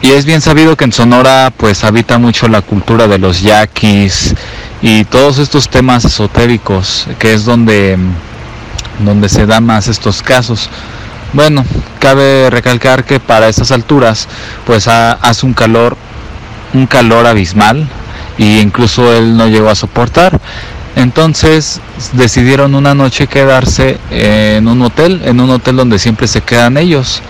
y 0.00 0.10
es 0.10 0.24
bien 0.24 0.40
sabido 0.40 0.76
que 0.76 0.82
en 0.82 0.92
Sonora 0.92 1.52
pues 1.56 1.84
habita 1.84 2.18
mucho 2.18 2.48
la 2.48 2.60
cultura 2.60 3.06
de 3.06 3.18
los 3.18 3.40
yaquis 3.40 4.34
y 4.82 5.04
todos 5.04 5.38
estos 5.38 5.68
temas 5.68 6.04
esotéricos 6.04 7.06
que 7.20 7.34
es 7.34 7.44
donde, 7.44 7.96
donde 8.98 9.28
se 9.28 9.46
dan 9.46 9.64
más 9.64 9.86
estos 9.86 10.22
casos. 10.22 10.70
Bueno, 11.34 11.64
cabe 12.00 12.50
recalcar 12.50 13.04
que 13.04 13.20
para 13.20 13.48
estas 13.48 13.70
alturas 13.70 14.26
pues 14.66 14.88
hace 14.88 15.46
un 15.46 15.54
calor, 15.54 15.96
un 16.74 16.86
calor 16.86 17.26
abismal 17.26 17.86
e 18.38 18.60
incluso 18.60 19.12
él 19.12 19.36
no 19.36 19.48
llegó 19.48 19.68
a 19.68 19.74
soportar. 19.74 20.40
Entonces 20.94 21.80
decidieron 22.12 22.74
una 22.74 22.94
noche 22.94 23.26
quedarse 23.26 23.98
en 24.10 24.68
un 24.68 24.82
hotel, 24.82 25.22
en 25.24 25.40
un 25.40 25.50
hotel 25.50 25.76
donde 25.76 25.98
siempre 25.98 26.26
se 26.28 26.42
quedan 26.42 26.76
ellos. 26.76 27.22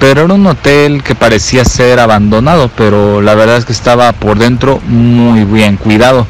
Pero 0.00 0.22
era 0.22 0.34
un 0.34 0.46
hotel 0.46 1.02
que 1.02 1.14
parecía 1.14 1.64
ser 1.64 2.00
abandonado, 2.00 2.70
pero 2.76 3.20
la 3.20 3.34
verdad 3.34 3.58
es 3.58 3.64
que 3.64 3.72
estaba 3.72 4.12
por 4.12 4.38
dentro 4.38 4.80
muy 4.86 5.44
bien 5.44 5.76
cuidado. 5.76 6.26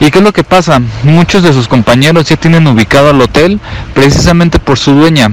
¿Y 0.00 0.10
qué 0.10 0.18
es 0.18 0.24
lo 0.24 0.32
que 0.32 0.44
pasa? 0.44 0.80
Muchos 1.02 1.42
de 1.42 1.52
sus 1.52 1.68
compañeros 1.68 2.24
ya 2.24 2.36
tienen 2.36 2.66
ubicado 2.66 3.10
al 3.10 3.20
hotel 3.20 3.60
precisamente 3.94 4.58
por 4.58 4.78
su 4.78 4.92
dueña. 4.92 5.30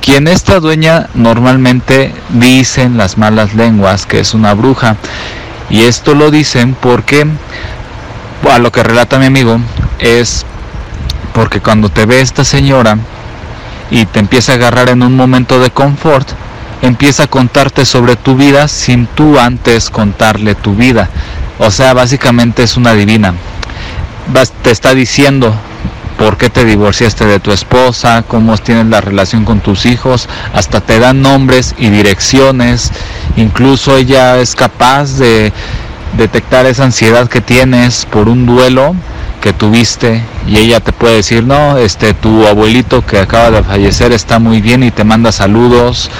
quien 0.00 0.28
esta 0.28 0.60
dueña 0.60 1.08
normalmente 1.14 2.14
dicen 2.30 2.96
las 2.96 3.18
malas 3.18 3.54
lenguas 3.54 4.06
que 4.06 4.20
es 4.20 4.32
una 4.34 4.54
bruja. 4.54 4.96
Y 5.70 5.82
esto 5.82 6.14
lo 6.14 6.30
dicen 6.30 6.74
porque, 6.80 7.26
a 8.50 8.58
lo 8.58 8.72
que 8.72 8.82
relata 8.82 9.18
mi 9.18 9.26
amigo, 9.26 9.58
es 9.98 10.46
porque 11.34 11.60
cuando 11.60 11.88
te 11.88 12.06
ve 12.06 12.20
esta 12.20 12.44
señora 12.44 12.98
y 13.90 14.06
te 14.06 14.18
empieza 14.18 14.52
a 14.52 14.54
agarrar 14.56 14.88
en 14.88 15.02
un 15.02 15.14
momento 15.14 15.60
de 15.60 15.70
confort, 15.70 16.28
empieza 16.82 17.24
a 17.24 17.28
contarte 17.28 17.84
sobre 17.84 18.16
tu 18.16 18.36
vida 18.36 18.68
sin 18.68 19.06
tú 19.06 19.38
antes 19.38 19.90
contarle 19.90 20.54
tu 20.54 20.74
vida. 20.74 21.10
O 21.58 21.70
sea, 21.70 21.92
básicamente 21.92 22.62
es 22.62 22.76
una 22.76 22.94
divina. 22.94 23.34
Te 24.62 24.70
está 24.70 24.94
diciendo 24.94 25.54
por 26.18 26.36
qué 26.36 26.50
te 26.50 26.64
divorciaste 26.64 27.24
de 27.24 27.38
tu 27.38 27.52
esposa, 27.52 28.24
cómo 28.26 28.58
tienes 28.58 28.86
la 28.86 29.00
relación 29.00 29.44
con 29.44 29.60
tus 29.60 29.86
hijos, 29.86 30.28
hasta 30.52 30.80
te 30.80 30.98
dan 30.98 31.22
nombres 31.22 31.74
y 31.78 31.88
direcciones. 31.88 32.92
Incluso 33.36 33.96
ella 33.96 34.38
es 34.38 34.56
capaz 34.56 35.16
de 35.16 35.52
detectar 36.16 36.66
esa 36.66 36.84
ansiedad 36.84 37.28
que 37.28 37.40
tienes 37.40 38.04
por 38.06 38.28
un 38.28 38.46
duelo 38.46 38.94
que 39.40 39.52
tuviste 39.52 40.22
y 40.48 40.58
ella 40.58 40.80
te 40.80 40.92
puede 40.92 41.16
decir, 41.16 41.44
no, 41.44 41.78
este 41.78 42.12
tu 42.14 42.46
abuelito 42.46 43.06
que 43.06 43.20
acaba 43.20 43.50
de 43.50 43.62
fallecer 43.62 44.10
está 44.12 44.40
muy 44.40 44.60
bien 44.60 44.82
y 44.82 44.90
te 44.90 45.04
manda 45.04 45.30
saludos 45.30 46.10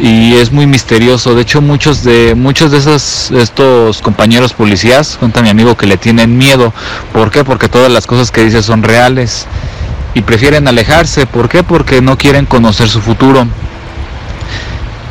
y 0.00 0.34
es 0.34 0.52
muy 0.52 0.66
misterioso. 0.66 1.34
De 1.34 1.42
hecho, 1.42 1.60
muchos 1.60 2.02
de 2.02 2.34
muchos 2.34 2.70
de 2.70 2.78
esos 2.78 3.30
estos 3.30 4.00
compañeros 4.02 4.52
policías, 4.52 5.16
cuenta 5.18 5.42
mi 5.42 5.48
amigo 5.48 5.76
que 5.76 5.86
le 5.86 5.96
tienen 5.96 6.36
miedo. 6.36 6.72
¿Por 7.12 7.30
qué? 7.30 7.44
Porque 7.44 7.68
todas 7.68 7.90
las 7.90 8.06
cosas 8.06 8.30
que 8.30 8.44
dice 8.44 8.62
son 8.62 8.82
reales 8.82 9.46
y 10.14 10.22
prefieren 10.22 10.68
alejarse. 10.68 11.26
¿Por 11.26 11.48
qué? 11.48 11.62
Porque 11.62 12.00
no 12.00 12.16
quieren 12.18 12.46
conocer 12.46 12.88
su 12.88 13.00
futuro. 13.00 13.46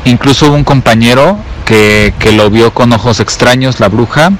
Incluso 0.05 0.47
hubo 0.47 0.55
un 0.55 0.63
compañero 0.63 1.37
que, 1.65 2.13
que 2.19 2.31
lo 2.31 2.49
vio 2.49 2.73
con 2.73 2.93
ojos 2.93 3.19
extraños, 3.19 3.79
la 3.79 3.89
bruja, 3.89 4.31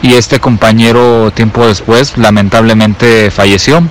y 0.00 0.14
este 0.14 0.40
compañero 0.40 1.30
tiempo 1.32 1.66
después 1.66 2.16
lamentablemente 2.16 3.30
falleció. 3.30 3.82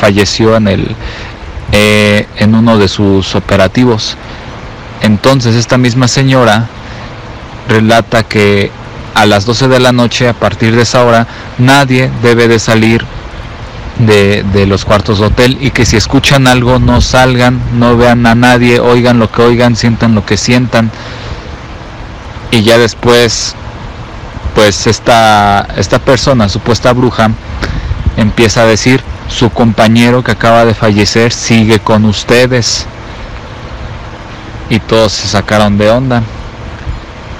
Falleció 0.00 0.56
en 0.56 0.66
el 0.68 0.96
eh, 1.72 2.26
en 2.36 2.56
uno 2.56 2.78
de 2.78 2.88
sus 2.88 3.36
operativos. 3.36 4.16
Entonces 5.02 5.56
esta 5.56 5.78
misma 5.78 6.08
señora 6.08 6.68
relata 7.68 8.22
que 8.22 8.70
a 9.14 9.26
las 9.26 9.44
12 9.44 9.68
de 9.68 9.80
la 9.80 9.92
noche, 9.92 10.28
a 10.28 10.34
partir 10.34 10.74
de 10.76 10.82
esa 10.82 11.04
hora, 11.04 11.26
nadie 11.58 12.10
debe 12.22 12.48
de 12.48 12.58
salir 12.58 13.04
de, 13.98 14.44
de, 14.52 14.66
los 14.66 14.84
cuartos 14.84 15.18
de 15.18 15.26
hotel 15.26 15.58
y 15.60 15.70
que 15.70 15.84
si 15.84 15.96
escuchan 15.96 16.46
algo 16.46 16.78
no 16.78 17.00
salgan, 17.00 17.60
no 17.78 17.96
vean 17.96 18.26
a 18.26 18.34
nadie, 18.34 18.80
oigan 18.80 19.18
lo 19.18 19.30
que 19.30 19.42
oigan, 19.42 19.76
sientan 19.76 20.14
lo 20.14 20.24
que 20.24 20.36
sientan. 20.36 20.90
Y 22.50 22.62
ya 22.62 22.78
después, 22.78 23.54
pues 24.54 24.86
esta, 24.86 25.66
esta 25.76 25.98
persona, 25.98 26.48
supuesta 26.48 26.92
bruja, 26.92 27.30
empieza 28.16 28.62
a 28.62 28.66
decir, 28.66 29.02
su 29.28 29.50
compañero 29.50 30.24
que 30.24 30.32
acaba 30.32 30.64
de 30.64 30.74
fallecer 30.74 31.32
sigue 31.32 31.78
con 31.78 32.04
ustedes 32.04 32.86
y 34.70 34.78
todos 34.78 35.12
se 35.12 35.28
sacaron 35.28 35.76
de 35.76 35.90
onda. 35.90 36.22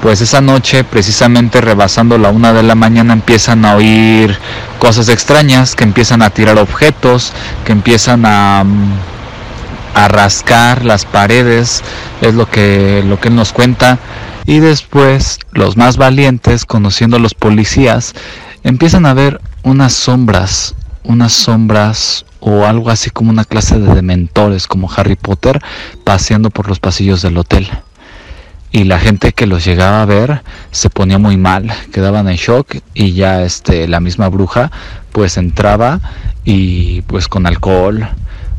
Pues 0.02 0.20
esa 0.20 0.40
noche, 0.40 0.82
precisamente 0.82 1.60
rebasando 1.60 2.18
la 2.18 2.30
una 2.30 2.52
de 2.52 2.62
la 2.62 2.74
mañana, 2.74 3.12
empiezan 3.12 3.64
a 3.64 3.76
oír 3.76 4.36
cosas 4.78 5.08
extrañas, 5.08 5.76
que 5.76 5.84
empiezan 5.84 6.22
a 6.22 6.30
tirar 6.30 6.58
objetos, 6.58 7.32
que 7.64 7.72
empiezan 7.72 8.24
a, 8.26 8.64
a 9.94 10.08
rascar 10.08 10.84
las 10.84 11.04
paredes, 11.04 11.82
es 12.22 12.34
lo 12.34 12.48
que, 12.48 13.02
lo 13.06 13.20
que 13.20 13.28
él 13.28 13.36
nos 13.36 13.52
cuenta. 13.52 13.98
Y 14.46 14.60
después, 14.60 15.38
los 15.52 15.76
más 15.76 15.98
valientes, 15.98 16.64
conociendo 16.64 17.18
a 17.18 17.20
los 17.20 17.34
policías, 17.34 18.14
empiezan 18.64 19.04
a 19.06 19.14
ver 19.14 19.40
unas 19.62 19.92
sombras, 19.92 20.74
unas 21.04 21.32
sombras 21.32 22.24
o 22.40 22.64
algo 22.64 22.90
así 22.90 23.10
como 23.10 23.30
una 23.30 23.44
clase 23.44 23.78
de 23.78 23.94
dementores 23.94 24.66
como 24.66 24.90
Harry 24.90 25.16
Potter 25.16 25.60
paseando 26.04 26.50
por 26.50 26.68
los 26.68 26.80
pasillos 26.80 27.22
del 27.22 27.36
hotel. 27.36 27.68
Y 28.72 28.84
la 28.84 29.00
gente 29.00 29.32
que 29.32 29.46
los 29.46 29.64
llegaba 29.64 30.02
a 30.02 30.06
ver 30.06 30.42
se 30.70 30.90
ponía 30.90 31.18
muy 31.18 31.36
mal, 31.36 31.72
quedaban 31.92 32.28
en 32.28 32.36
shock 32.36 32.76
y 32.94 33.12
ya 33.12 33.42
este 33.42 33.88
la 33.88 34.00
misma 34.00 34.28
bruja 34.28 34.70
pues 35.12 35.36
entraba 35.36 36.00
y 36.44 37.02
pues 37.02 37.26
con 37.26 37.46
alcohol 37.46 38.08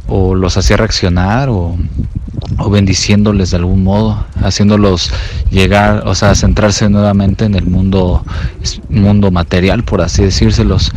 o 0.08 0.36
los 0.36 0.58
hacía 0.58 0.76
reaccionar 0.76 1.48
o, 1.48 1.78
o 2.58 2.70
bendiciéndoles 2.70 3.52
de 3.52 3.58
algún 3.58 3.84
modo, 3.84 4.26
haciéndolos 4.44 5.12
llegar, 5.50 6.04
o 6.06 6.16
sea, 6.16 6.36
centrarse 6.36 6.90
nuevamente 6.90 7.46
en 7.46 7.56
el 7.56 7.66
mundo 7.66 8.24
mundo 8.90 9.32
material, 9.32 9.84
por 9.84 10.02
así 10.02 10.24
decírselos. 10.24 10.92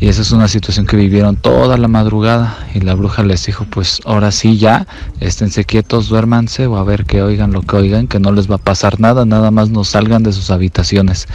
Y 0.00 0.08
esa 0.08 0.22
es 0.22 0.32
una 0.32 0.48
situación 0.48 0.86
que 0.86 0.96
vivieron 0.96 1.36
toda 1.36 1.76
la 1.76 1.86
madrugada 1.86 2.66
y 2.74 2.80
la 2.80 2.94
bruja 2.94 3.22
les 3.22 3.44
dijo, 3.44 3.66
pues 3.68 4.00
ahora 4.06 4.32
sí 4.32 4.56
ya, 4.56 4.86
esténse 5.20 5.64
quietos, 5.64 6.08
duérmanse 6.08 6.66
o 6.66 6.78
a 6.78 6.84
ver 6.84 7.04
que 7.04 7.22
oigan 7.22 7.52
lo 7.52 7.60
que 7.60 7.76
oigan, 7.76 8.08
que 8.08 8.18
no 8.18 8.32
les 8.32 8.50
va 8.50 8.54
a 8.54 8.58
pasar 8.58 8.98
nada, 8.98 9.26
nada 9.26 9.50
más 9.50 9.68
no 9.68 9.84
salgan 9.84 10.22
de 10.22 10.32
sus 10.32 10.50
habitaciones. 10.50 11.28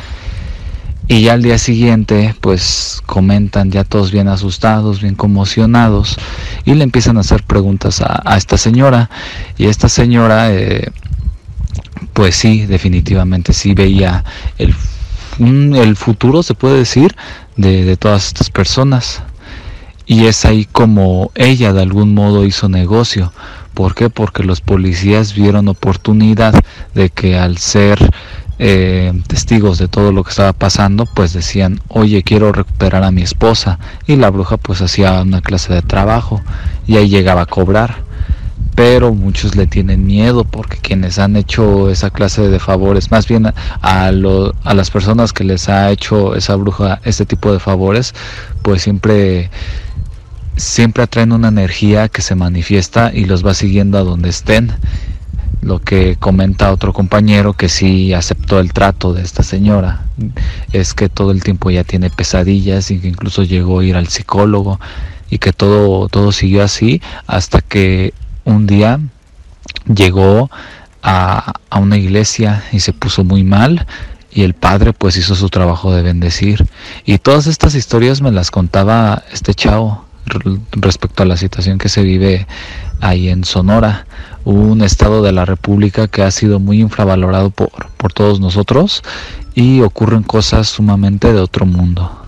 Y 1.07 1.21
ya 1.21 1.33
al 1.33 1.43
día 1.43 1.59
siguiente, 1.59 2.35
pues 2.41 3.03
comentan 3.05 3.69
ya 3.69 3.83
todos 3.83 4.11
bien 4.11 4.27
asustados, 4.27 4.99
bien 4.99 5.13
conmocionados, 5.13 6.17
y 6.65 6.73
le 6.73 6.83
empiezan 6.83 7.17
a 7.17 7.19
hacer 7.19 7.43
preguntas 7.43 8.01
a, 8.01 8.23
a 8.25 8.35
esta 8.35 8.57
señora. 8.57 9.11
Y 9.59 9.67
esta 9.67 9.87
señora, 9.87 10.51
eh, 10.51 10.89
pues 12.13 12.35
sí, 12.35 12.65
definitivamente 12.65 13.53
sí 13.53 13.75
veía 13.75 14.23
el, 14.57 14.73
el 15.39 15.95
futuro, 15.95 16.43
se 16.43 16.53
puede 16.53 16.77
decir, 16.77 17.15
de, 17.57 17.83
de 17.83 17.97
todas 17.97 18.27
estas 18.27 18.49
personas. 18.49 19.21
Y 20.05 20.25
es 20.25 20.45
ahí 20.45 20.65
como 20.65 21.31
ella 21.35 21.73
de 21.73 21.81
algún 21.81 22.13
modo 22.13 22.45
hizo 22.45 22.69
negocio. 22.69 23.31
¿Por 23.73 23.93
qué? 23.95 24.09
Porque 24.09 24.43
los 24.43 24.61
policías 24.61 25.33
vieron 25.33 25.67
oportunidad 25.67 26.53
de 26.93 27.09
que 27.09 27.37
al 27.37 27.57
ser 27.57 27.99
eh, 28.57 29.11
testigos 29.27 29.77
de 29.77 29.89
todo 29.89 30.13
lo 30.13 30.23
que 30.23 30.29
estaba 30.29 30.53
pasando, 30.53 31.05
pues 31.05 31.33
decían, 31.33 31.81
oye, 31.89 32.23
quiero 32.23 32.53
recuperar 32.53 33.03
a 33.03 33.11
mi 33.11 33.21
esposa. 33.21 33.79
Y 34.07 34.15
la 34.15 34.29
bruja 34.29 34.57
pues 34.57 34.81
hacía 34.81 35.21
una 35.21 35.41
clase 35.41 35.73
de 35.73 35.81
trabajo 35.81 36.41
y 36.87 36.95
ahí 36.95 37.09
llegaba 37.09 37.41
a 37.41 37.45
cobrar. 37.45 38.04
Pero 38.75 39.13
muchos 39.13 39.55
le 39.55 39.67
tienen 39.67 40.05
miedo 40.05 40.43
porque 40.43 40.77
quienes 40.77 41.17
han 41.17 41.37
hecho 41.37 41.89
esa 41.89 42.09
clase 42.09 42.49
de 42.49 42.59
favores, 42.59 43.09
más 43.09 43.25
bien 43.27 43.53
a, 43.81 44.11
lo, 44.11 44.53
a 44.63 44.73
las 44.73 44.91
personas 44.91 45.31
que 45.31 45.45
les 45.45 45.69
ha 45.69 45.89
hecho 45.91 46.35
esa 46.35 46.55
bruja 46.55 46.99
este 47.05 47.25
tipo 47.25 47.53
de 47.53 47.59
favores, 47.59 48.13
pues 48.61 48.81
siempre 48.81 49.49
siempre 50.57 51.03
atraen 51.03 51.31
una 51.31 51.49
energía 51.49 52.07
que 52.07 52.21
se 52.21 52.35
manifiesta 52.35 53.11
y 53.13 53.25
los 53.25 53.45
va 53.45 53.53
siguiendo 53.53 53.97
a 53.97 54.03
donde 54.03 54.29
estén. 54.29 54.71
Lo 55.61 55.79
que 55.79 56.15
comenta 56.17 56.71
otro 56.71 56.93
compañero 56.93 57.53
que 57.53 57.69
sí 57.69 58.13
aceptó 58.13 58.59
el 58.59 58.71
trato 58.71 59.13
de 59.13 59.23
esta 59.23 59.41
señora 59.41 60.05
es 60.73 60.93
que 60.93 61.09
todo 61.09 61.31
el 61.31 61.43
tiempo 61.43 61.71
ya 61.71 61.83
tiene 61.83 62.09
pesadillas 62.09 62.91
y 62.91 62.99
que 62.99 63.07
incluso 63.07 63.41
llegó 63.43 63.79
a 63.79 63.85
ir 63.85 63.95
al 63.95 64.07
psicólogo 64.07 64.79
y 65.29 65.39
que 65.39 65.53
todo 65.53 66.07
todo 66.07 66.31
siguió 66.31 66.63
así 66.63 67.01
hasta 67.25 67.61
que 67.61 68.13
un 68.45 68.65
día 68.65 68.99
llegó 69.93 70.49
a, 71.03 71.53
a 71.69 71.79
una 71.79 71.97
iglesia 71.97 72.63
y 72.71 72.79
se 72.79 72.93
puso 72.93 73.23
muy 73.23 73.43
mal 73.43 73.85
y 74.31 74.43
el 74.43 74.53
padre 74.53 74.93
pues 74.93 75.17
hizo 75.17 75.35
su 75.35 75.49
trabajo 75.49 75.93
de 75.93 76.01
bendecir 76.01 76.65
y 77.05 77.17
todas 77.17 77.47
estas 77.47 77.75
historias 77.75 78.21
me 78.21 78.31
las 78.31 78.51
contaba 78.51 79.23
este 79.31 79.53
chavo 79.53 80.05
respecto 80.71 81.23
a 81.23 81.25
la 81.25 81.37
situación 81.37 81.77
que 81.77 81.89
se 81.89 82.01
vive 82.03 82.47
ahí 82.99 83.29
en 83.29 83.43
Sonora, 83.43 84.07
un 84.43 84.81
estado 84.81 85.21
de 85.21 85.31
la 85.31 85.45
República 85.45 86.07
que 86.07 86.23
ha 86.23 86.31
sido 86.31 86.59
muy 86.59 86.81
infravalorado 86.81 87.49
por, 87.49 87.69
por 87.97 88.13
todos 88.13 88.39
nosotros 88.39 89.03
y 89.53 89.81
ocurren 89.81 90.23
cosas 90.23 90.67
sumamente 90.67 91.31
de 91.31 91.39
otro 91.39 91.65
mundo. 91.65 92.21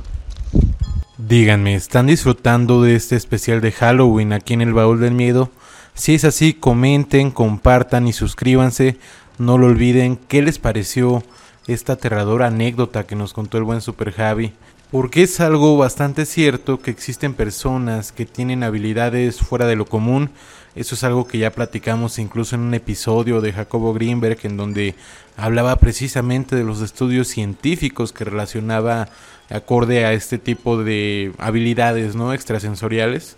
Díganme, 1.18 1.76
¿están 1.76 2.08
disfrutando 2.08 2.82
de 2.82 2.96
este 2.96 3.16
especial 3.16 3.60
de 3.60 3.72
Halloween 3.72 4.34
aquí 4.34 4.54
en 4.54 4.62
el 4.62 4.74
Baúl 4.74 5.00
del 5.00 5.14
Miedo? 5.14 5.52
Si 5.98 6.14
es 6.14 6.26
así, 6.26 6.54
comenten, 6.54 7.32
compartan 7.32 8.08
y 8.08 8.14
suscríbanse. 8.14 8.98
No 9.40 9.58
lo 9.58 9.66
olviden. 9.66 10.16
¿Qué 10.16 10.44
les 10.44 10.60
pareció 10.60 11.24
esta 11.66 11.94
aterradora 11.94 12.48
anécdota 12.48 13.08
que 13.08 13.16
nos 13.16 13.34
contó 13.34 13.58
el 13.58 13.64
buen 13.64 13.82
Super 13.82 14.12
Javi? 14.14 14.54
Porque 14.92 15.24
es 15.24 15.40
algo 15.40 15.76
bastante 15.76 16.28
cierto 16.28 16.82
que 16.82 16.92
existen 16.92 17.34
personas 17.34 18.12
que 18.12 18.28
tienen 18.28 18.62
habilidades 18.62 19.40
fuera 19.40 19.66
de 19.66 19.76
lo 19.76 19.86
común. 19.86 20.30
Eso 20.76 20.94
es 20.94 21.04
algo 21.04 21.28
que 21.28 21.40
ya 21.40 21.52
platicamos 21.52 22.20
incluso 22.20 22.56
en 22.56 22.62
un 22.62 22.76
episodio 22.76 23.42
de 23.42 23.52
Jacobo 23.52 23.92
Greenberg 23.96 24.38
en 24.44 24.56
donde 24.56 24.94
hablaba 25.36 25.78
precisamente 25.78 26.56
de 26.56 26.64
los 26.64 26.82
estudios 26.82 27.28
científicos 27.28 28.14
que 28.14 28.24
relacionaba 28.24 29.10
acorde 29.50 30.06
a 30.06 30.14
este 30.14 30.38
tipo 30.38 30.78
de 30.78 31.34
habilidades 31.40 32.16
no 32.16 32.34
extrasensoriales. 32.34 33.36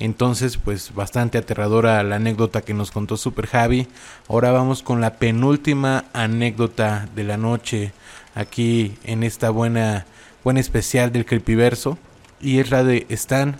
Entonces, 0.00 0.56
pues 0.56 0.94
bastante 0.94 1.38
aterradora 1.38 2.02
la 2.02 2.16
anécdota 2.16 2.62
que 2.62 2.74
nos 2.74 2.90
contó 2.90 3.16
Super 3.16 3.46
Javi. 3.46 3.86
Ahora 4.28 4.50
vamos 4.50 4.82
con 4.82 5.00
la 5.00 5.16
penúltima 5.16 6.06
anécdota 6.12 7.08
de 7.14 7.24
la 7.24 7.36
noche 7.36 7.92
aquí 8.34 8.96
en 9.04 9.22
esta 9.22 9.50
buena, 9.50 10.06
especial 10.56 11.12
del 11.12 11.26
Creepyverso. 11.26 11.96
Y 12.40 12.58
es 12.58 12.70
la 12.70 12.82
de 12.82 13.06
Stan. 13.10 13.56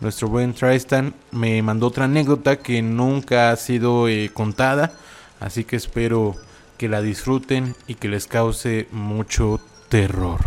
Nuestro 0.00 0.28
buen 0.28 0.54
Tristan 0.54 1.14
me 1.30 1.60
mandó 1.62 1.88
otra 1.88 2.04
anécdota 2.04 2.56
que 2.56 2.82
nunca 2.82 3.50
ha 3.50 3.56
sido 3.56 4.08
eh, 4.08 4.30
contada. 4.32 4.92
Así 5.40 5.64
que 5.64 5.76
espero 5.76 6.36
que 6.76 6.88
la 6.88 7.02
disfruten 7.02 7.74
y 7.86 7.94
que 7.94 8.08
les 8.08 8.26
cause 8.26 8.88
mucho 8.92 9.60
terror. 9.88 10.40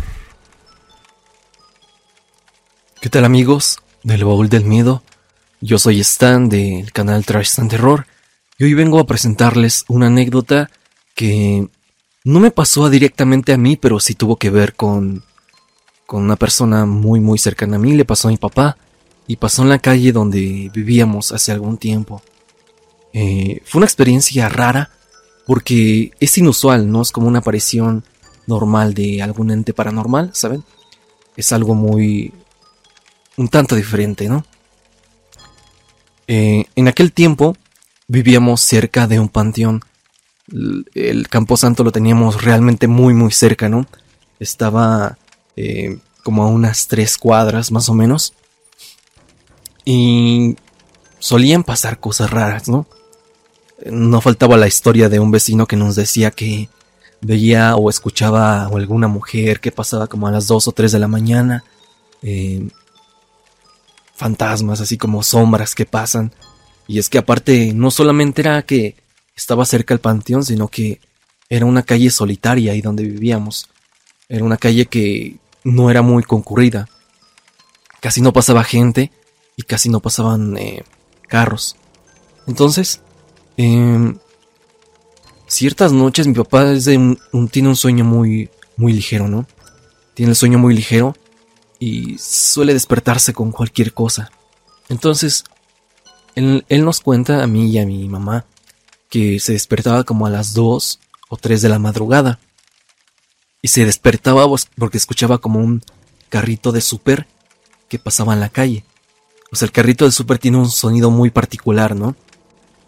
¿Qué 3.00 3.10
tal 3.10 3.24
amigos 3.24 3.78
del 4.02 4.24
baúl 4.24 4.48
del 4.48 4.64
miedo? 4.64 5.02
Yo 5.66 5.78
soy 5.78 5.98
Stan 6.00 6.50
del 6.50 6.92
canal 6.92 7.24
Trash 7.24 7.46
Stan 7.46 7.68
Terror 7.68 8.06
y 8.58 8.64
hoy 8.64 8.74
vengo 8.74 8.98
a 8.98 9.06
presentarles 9.06 9.86
una 9.88 10.08
anécdota 10.08 10.70
que 11.14 11.70
no 12.22 12.38
me 12.38 12.50
pasó 12.50 12.90
directamente 12.90 13.54
a 13.54 13.56
mí, 13.56 13.78
pero 13.78 13.98
sí 13.98 14.14
tuvo 14.14 14.36
que 14.36 14.50
ver 14.50 14.74
con, 14.74 15.24
con 16.04 16.22
una 16.22 16.36
persona 16.36 16.84
muy 16.84 17.18
muy 17.20 17.38
cercana 17.38 17.76
a 17.76 17.78
mí, 17.78 17.94
le 17.94 18.04
pasó 18.04 18.28
a 18.28 18.30
mi 18.30 18.36
papá 18.36 18.76
y 19.26 19.36
pasó 19.36 19.62
en 19.62 19.70
la 19.70 19.78
calle 19.78 20.12
donde 20.12 20.70
vivíamos 20.70 21.32
hace 21.32 21.50
algún 21.50 21.78
tiempo. 21.78 22.20
Eh, 23.14 23.62
fue 23.64 23.78
una 23.78 23.86
experiencia 23.86 24.50
rara 24.50 24.90
porque 25.46 26.12
es 26.20 26.36
inusual, 26.36 26.92
no 26.92 27.00
es 27.00 27.10
como 27.10 27.26
una 27.26 27.38
aparición 27.38 28.04
normal 28.46 28.92
de 28.92 29.22
algún 29.22 29.50
ente 29.50 29.72
paranormal, 29.72 30.28
¿saben? 30.34 30.62
Es 31.38 31.52
algo 31.52 31.74
muy... 31.74 32.34
un 33.38 33.48
tanto 33.48 33.74
diferente, 33.76 34.28
¿no? 34.28 34.44
Eh, 36.26 36.64
en 36.74 36.88
aquel 36.88 37.12
tiempo 37.12 37.56
vivíamos 38.08 38.60
cerca 38.60 39.06
de 39.06 39.20
un 39.20 39.28
panteón. 39.28 39.82
El, 40.94 41.28
campo 41.28 41.56
santo 41.56 41.84
lo 41.84 41.92
teníamos 41.92 42.42
realmente 42.42 42.86
muy 42.86 43.14
muy 43.14 43.32
cerca, 43.32 43.68
¿no? 43.68 43.86
Estaba 44.38 45.16
eh, 45.56 45.98
como 46.22 46.44
a 46.44 46.48
unas 46.48 46.86
tres 46.86 47.16
cuadras 47.18 47.70
más 47.72 47.88
o 47.88 47.94
menos. 47.94 48.34
Y 49.84 50.56
solían 51.18 51.64
pasar 51.64 52.00
cosas 52.00 52.30
raras, 52.30 52.68
¿no? 52.68 52.86
No 53.86 54.20
faltaba 54.20 54.56
la 54.56 54.66
historia 54.66 55.08
de 55.08 55.20
un 55.20 55.30
vecino 55.30 55.66
que 55.66 55.76
nos 55.76 55.96
decía 55.96 56.30
que 56.30 56.68
veía 57.20 57.76
o 57.76 57.90
escuchaba 57.90 58.62
a 58.62 58.66
alguna 58.66 59.08
mujer 59.08 59.60
que 59.60 59.72
pasaba 59.72 60.06
como 60.06 60.26
a 60.26 60.30
las 60.30 60.46
dos 60.46 60.68
o 60.68 60.72
tres 60.72 60.92
de 60.92 60.98
la 60.98 61.08
mañana. 61.08 61.64
Eh, 62.22 62.68
fantasmas, 64.14 64.80
así 64.80 64.96
como 64.96 65.22
sombras 65.22 65.74
que 65.74 65.86
pasan. 65.86 66.32
Y 66.86 66.98
es 66.98 67.08
que 67.08 67.18
aparte 67.18 67.72
no 67.74 67.90
solamente 67.90 68.42
era 68.42 68.62
que 68.62 68.96
estaba 69.36 69.64
cerca 69.64 69.94
el 69.94 70.00
panteón, 70.00 70.44
sino 70.44 70.68
que 70.68 71.00
era 71.48 71.66
una 71.66 71.82
calle 71.82 72.10
solitaria 72.10 72.72
ahí 72.72 72.80
donde 72.80 73.04
vivíamos. 73.04 73.68
Era 74.28 74.44
una 74.44 74.56
calle 74.56 74.86
que 74.86 75.36
no 75.64 75.90
era 75.90 76.02
muy 76.02 76.22
concurrida. 76.22 76.88
Casi 78.00 78.20
no 78.20 78.32
pasaba 78.32 78.64
gente 78.64 79.10
y 79.56 79.62
casi 79.62 79.88
no 79.88 80.00
pasaban 80.00 80.56
eh, 80.56 80.84
carros. 81.28 81.76
Entonces, 82.46 83.00
em, 83.56 84.18
ciertas 85.46 85.92
noches 85.92 86.26
mi 86.26 86.34
papá 86.34 86.74
tiene 87.50 87.68
un 87.68 87.76
sueño 87.76 88.04
muy, 88.04 88.50
muy 88.76 88.92
ligero, 88.92 89.28
¿no? 89.28 89.46
Tiene 90.14 90.30
el 90.30 90.36
sueño 90.36 90.58
muy 90.58 90.74
ligero 90.74 91.14
y 91.84 92.16
suele 92.16 92.72
despertarse 92.72 93.34
con 93.34 93.52
cualquier 93.52 93.92
cosa. 93.92 94.30
Entonces, 94.88 95.44
él, 96.34 96.64
nos 96.70 97.00
cuenta 97.00 97.42
a 97.42 97.46
mí 97.46 97.68
y 97.68 97.78
a 97.78 97.84
mi 97.84 98.08
mamá 98.08 98.46
que 99.10 99.38
se 99.38 99.52
despertaba 99.52 100.04
como 100.04 100.26
a 100.26 100.30
las 100.30 100.54
2 100.54 100.98
o 101.28 101.36
3 101.36 101.60
de 101.60 101.68
la 101.68 101.78
madrugada. 101.78 102.40
Y 103.60 103.68
se 103.68 103.84
despertaba 103.84 104.46
porque 104.78 104.96
escuchaba 104.96 105.36
como 105.36 105.60
un 105.60 105.82
carrito 106.30 106.72
de 106.72 106.80
súper 106.80 107.26
que 107.90 107.98
pasaba 107.98 108.32
en 108.32 108.40
la 108.40 108.48
calle. 108.48 108.86
O 109.52 109.56
sea, 109.56 109.66
el 109.66 109.72
carrito 109.72 110.06
de 110.06 110.12
súper 110.12 110.38
tiene 110.38 110.56
un 110.56 110.70
sonido 110.70 111.10
muy 111.10 111.28
particular, 111.28 111.94
¿no? 111.94 112.16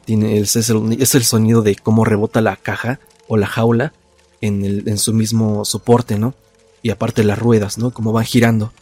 Tiene, 0.07 0.39
es, 0.39 0.57
el, 0.57 1.25
sonido 1.25 1.61
de 1.61 1.77
cómo 1.77 2.07
rebota 2.07 2.41
la 2.41 2.57
caja 2.57 2.99
o 3.29 3.37
la 3.37 3.47
jaula 3.47 3.93
en, 4.41 4.65
en 4.65 4.97
su 4.97 5.13
mismo 5.13 5.67
soporte, 5.67 6.19
¿no? 6.19 6.35
y 6.87 6.91
aparte 6.91 7.25
las 7.25 7.37
ruedas, 7.37 7.79
¿no? 7.79 7.91
Como 7.91 8.13
van 8.13 8.25
girando. 8.25 8.73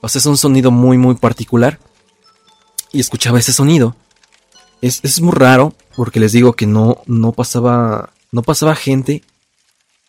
O 0.00 0.08
sea, 0.08 0.18
es 0.18 0.26
un 0.26 0.36
sonido 0.36 0.70
muy, 0.70 0.98
muy 0.98 1.14
particular. 1.14 1.78
Y 2.92 3.00
escuchaba 3.00 3.38
ese 3.38 3.52
sonido. 3.52 3.96
Es, 4.80 5.00
es 5.02 5.20
muy 5.20 5.32
raro, 5.32 5.74
porque 5.96 6.20
les 6.20 6.32
digo 6.32 6.54
que 6.54 6.66
no, 6.66 7.02
no 7.06 7.32
pasaba, 7.32 8.12
no 8.32 8.42
pasaba 8.42 8.74
gente. 8.74 9.22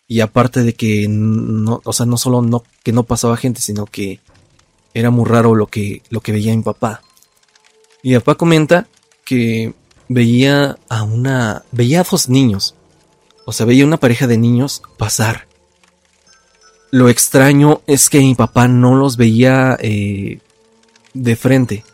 Y 0.08 0.20
aparte 0.20 0.62
de 0.62 0.74
que 0.74 1.06
no, 1.08 1.80
o 1.84 1.92
sea, 1.92 2.06
no 2.06 2.16
solo 2.16 2.42
no, 2.42 2.64
que 2.82 2.92
no 2.92 3.04
pasaba 3.04 3.36
gente, 3.36 3.60
sino 3.60 3.86
que 3.86 4.20
era 4.94 5.10
muy 5.10 5.24
raro 5.24 5.54
lo 5.54 5.66
que, 5.66 6.02
lo 6.10 6.20
que 6.20 6.32
veía 6.32 6.54
mi 6.56 6.62
papá. 6.62 7.02
Mi 8.02 8.14
papá 8.14 8.34
comenta 8.34 8.88
que 9.24 9.74
veía 10.08 10.78
a 10.88 11.02
una, 11.02 11.64
veía 11.72 12.00
a 12.00 12.04
dos 12.04 12.28
niños. 12.28 12.74
O 13.44 13.52
sea, 13.52 13.66
veía 13.66 13.86
una 13.86 13.96
pareja 13.98 14.26
de 14.26 14.38
niños 14.38 14.82
pasar. 14.96 15.46
Lo 16.92 17.08
extraño 17.08 17.80
es 17.86 18.10
que 18.10 18.18
mi 18.18 18.34
papá 18.34 18.68
no 18.68 18.94
los 18.94 19.16
veía 19.16 19.78
eh, 19.80 20.40
de 21.14 21.36
frente. 21.36 21.84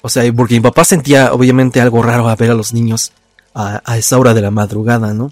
O 0.00 0.08
sea, 0.08 0.24
porque 0.32 0.54
mi 0.54 0.60
papá 0.60 0.84
sentía 0.84 1.34
obviamente 1.34 1.78
algo 1.82 2.02
raro 2.02 2.26
a 2.26 2.34
ver 2.34 2.50
a 2.50 2.54
los 2.54 2.72
niños 2.72 3.12
a, 3.54 3.98
esa 3.98 4.18
hora 4.18 4.32
de 4.32 4.40
la 4.40 4.50
madrugada, 4.50 5.12
¿no? 5.12 5.30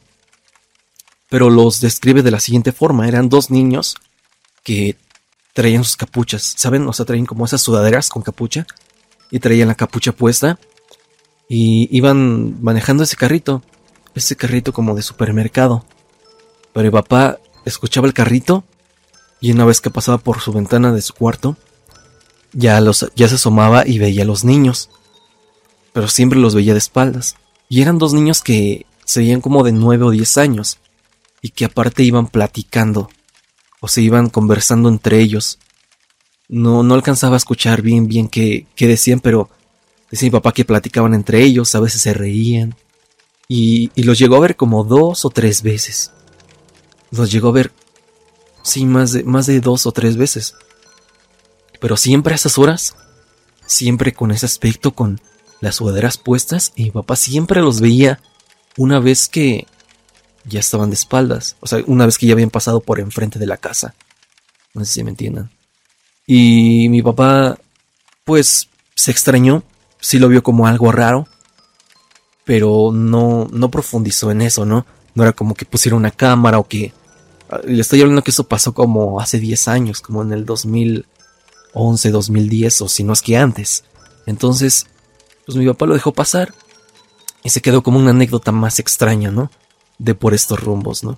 Pero 1.30 1.48
los 1.48 1.80
describe 1.80 2.22
de 2.22 2.30
la 2.30 2.38
siguiente 2.38 2.70
forma. 2.70 3.08
Eran 3.08 3.30
dos 3.30 3.50
niños 3.50 3.96
que 4.62 4.98
traían 5.54 5.82
sus 5.82 5.96
capuchas, 5.96 6.42
¿saben? 6.58 6.86
O 6.86 6.92
sea, 6.92 7.06
traían 7.06 7.24
como 7.24 7.46
esas 7.46 7.62
sudaderas 7.62 8.10
con 8.10 8.20
capucha 8.20 8.66
y 9.30 9.38
traían 9.38 9.68
la 9.68 9.74
capucha 9.74 10.12
puesta 10.12 10.58
y 11.48 11.88
iban 11.96 12.62
manejando 12.62 13.04
ese 13.04 13.16
carrito, 13.16 13.62
ese 14.14 14.36
carrito 14.36 14.74
como 14.74 14.94
de 14.94 15.00
supermercado. 15.00 15.86
Pero 16.74 16.84
mi 16.84 16.90
papá 16.90 17.38
escuchaba 17.66 18.06
el 18.06 18.14
carrito 18.14 18.64
y 19.40 19.52
una 19.52 19.66
vez 19.66 19.82
que 19.82 19.90
pasaba 19.90 20.16
por 20.16 20.40
su 20.40 20.52
ventana 20.52 20.92
de 20.92 21.02
su 21.02 21.12
cuarto, 21.12 21.56
ya, 22.52 22.80
los, 22.80 23.10
ya 23.14 23.28
se 23.28 23.34
asomaba 23.34 23.86
y 23.86 23.98
veía 23.98 24.22
a 24.22 24.26
los 24.26 24.44
niños. 24.44 24.88
Pero 25.92 26.08
siempre 26.08 26.38
los 26.38 26.54
veía 26.54 26.72
de 26.72 26.78
espaldas. 26.78 27.36
Y 27.68 27.82
eran 27.82 27.98
dos 27.98 28.14
niños 28.14 28.42
que 28.42 28.86
se 29.04 29.20
veían 29.20 29.40
como 29.40 29.62
de 29.62 29.72
nueve 29.72 30.04
o 30.04 30.10
diez 30.10 30.38
años 30.38 30.78
y 31.42 31.50
que 31.50 31.66
aparte 31.66 32.02
iban 32.02 32.28
platicando 32.28 33.10
o 33.80 33.88
se 33.88 34.00
iban 34.00 34.30
conversando 34.30 34.88
entre 34.88 35.20
ellos. 35.20 35.58
No, 36.48 36.82
no 36.82 36.94
alcanzaba 36.94 37.34
a 37.34 37.38
escuchar 37.38 37.82
bien 37.82 38.06
bien 38.06 38.28
qué, 38.28 38.66
qué 38.76 38.86
decían, 38.86 39.20
pero 39.20 39.50
decía 40.10 40.28
mi 40.28 40.30
papá 40.32 40.52
que 40.52 40.64
platicaban 40.64 41.12
entre 41.12 41.42
ellos, 41.42 41.74
a 41.74 41.80
veces 41.80 42.02
se 42.02 42.14
reían. 42.14 42.76
Y 43.48 43.90
los 44.02 44.18
llegó 44.18 44.36
a 44.36 44.40
ver 44.40 44.56
como 44.56 44.84
dos 44.84 45.24
o 45.24 45.30
tres 45.30 45.62
veces. 45.62 46.12
Los 47.16 47.30
llegó 47.30 47.48
a 47.48 47.52
ver, 47.52 47.72
sí, 48.62 48.84
más 48.84 49.12
de, 49.12 49.24
más 49.24 49.46
de 49.46 49.60
dos 49.60 49.86
o 49.86 49.92
tres 49.92 50.16
veces. 50.16 50.54
Pero 51.80 51.96
siempre 51.96 52.32
a 52.32 52.36
esas 52.36 52.58
horas, 52.58 52.94
siempre 53.66 54.12
con 54.12 54.30
ese 54.30 54.46
aspecto, 54.46 54.92
con 54.92 55.20
las 55.60 55.76
sudaderas 55.76 56.18
puestas, 56.18 56.72
y 56.76 56.84
mi 56.84 56.90
papá 56.90 57.16
siempre 57.16 57.60
los 57.60 57.80
veía 57.80 58.20
una 58.76 59.00
vez 59.00 59.28
que 59.28 59.66
ya 60.44 60.60
estaban 60.60 60.90
de 60.90 60.94
espaldas, 60.94 61.56
o 61.60 61.66
sea, 61.66 61.82
una 61.86 62.06
vez 62.06 62.18
que 62.18 62.26
ya 62.26 62.34
habían 62.34 62.50
pasado 62.50 62.80
por 62.80 63.00
enfrente 63.00 63.38
de 63.38 63.46
la 63.46 63.56
casa. 63.56 63.94
No 64.74 64.84
sé 64.84 64.92
si 64.92 65.04
me 65.04 65.10
entiendan. 65.10 65.50
Y 66.26 66.88
mi 66.88 67.02
papá, 67.02 67.58
pues, 68.24 68.68
se 68.94 69.10
extrañó, 69.10 69.62
sí 70.00 70.18
lo 70.18 70.28
vio 70.28 70.42
como 70.42 70.66
algo 70.66 70.92
raro, 70.92 71.26
pero 72.44 72.90
no, 72.92 73.48
no 73.50 73.70
profundizó 73.70 74.30
en 74.30 74.42
eso, 74.42 74.64
¿no? 74.64 74.86
No 75.14 75.22
era 75.22 75.32
como 75.32 75.54
que 75.54 75.64
pusiera 75.64 75.96
una 75.96 76.10
cámara 76.10 76.58
o 76.58 76.68
que... 76.68 76.92
Le 77.64 77.80
estoy 77.80 78.00
hablando 78.00 78.22
que 78.22 78.30
eso 78.30 78.48
pasó 78.48 78.74
como 78.74 79.20
hace 79.20 79.38
10 79.38 79.68
años, 79.68 80.00
como 80.00 80.22
en 80.22 80.32
el 80.32 80.44
2011, 80.44 82.10
2010 82.10 82.82
o 82.82 82.88
si 82.88 83.04
no 83.04 83.12
es 83.12 83.22
que 83.22 83.36
antes. 83.36 83.84
Entonces, 84.26 84.86
pues 85.44 85.56
mi 85.56 85.66
papá 85.66 85.86
lo 85.86 85.94
dejó 85.94 86.12
pasar 86.12 86.52
y 87.44 87.50
se 87.50 87.60
quedó 87.60 87.82
como 87.82 87.98
una 87.98 88.10
anécdota 88.10 88.50
más 88.50 88.80
extraña, 88.80 89.30
¿no? 89.30 89.50
De 89.98 90.14
por 90.14 90.34
estos 90.34 90.60
rumbos, 90.60 91.04
¿no? 91.04 91.16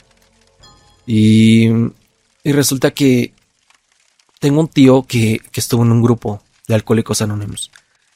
Y, 1.07 1.69
y 2.45 2.53
resulta 2.53 2.91
que 2.91 3.33
tengo 4.39 4.61
un 4.61 4.69
tío 4.69 5.05
que, 5.05 5.41
que 5.51 5.61
estuvo 5.61 5.83
en 5.83 5.93
un 5.93 6.03
grupo 6.03 6.43
de 6.67 6.75
alcohólicos 6.75 7.23
anónimos. 7.23 7.71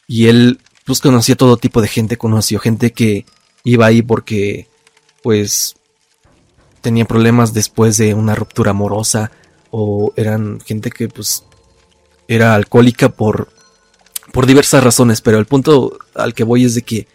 Y 0.07 0.27
él, 0.27 0.61
pues 0.85 1.01
conocía 1.01 1.37
todo 1.37 1.57
tipo 1.57 1.81
de 1.81 1.89
gente, 1.89 2.19
conoció 2.19 2.61
gente 2.61 2.93
que 2.93 3.25
iba 3.65 3.87
ahí 3.87 4.03
porque 4.03 4.69
pues 5.23 5.77
tenían 6.83 7.07
problemas 7.07 7.55
después 7.55 7.97
de 7.97 8.13
una 8.13 8.35
ruptura 8.35 8.73
amorosa 8.73 9.31
o 9.71 10.13
eran 10.17 10.61
gente 10.61 10.91
que 10.91 11.09
pues 11.09 11.45
era 12.29 12.55
alcohólica 12.55 13.09
por 13.09 13.49
por 14.33 14.47
diversas 14.47 14.83
razones, 14.83 15.21
pero 15.21 15.39
el 15.39 15.47
punto 15.47 15.99
al 16.15 16.35
que 16.35 16.45
voy 16.45 16.65
es 16.65 16.75
de 16.75 16.83
que 16.83 17.07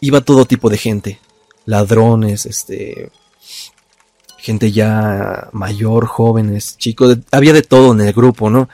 iba 0.00 0.20
todo 0.20 0.46
tipo 0.46 0.68
de 0.68 0.78
gente, 0.78 1.20
ladrones, 1.64 2.44
este, 2.44 3.10
gente 4.38 4.72
ya 4.72 5.48
mayor, 5.52 6.06
jóvenes, 6.06 6.76
chicos, 6.76 7.18
había 7.30 7.52
de 7.52 7.62
todo 7.62 7.92
en 7.92 8.00
el 8.00 8.12
grupo, 8.12 8.50
¿no? 8.50 8.68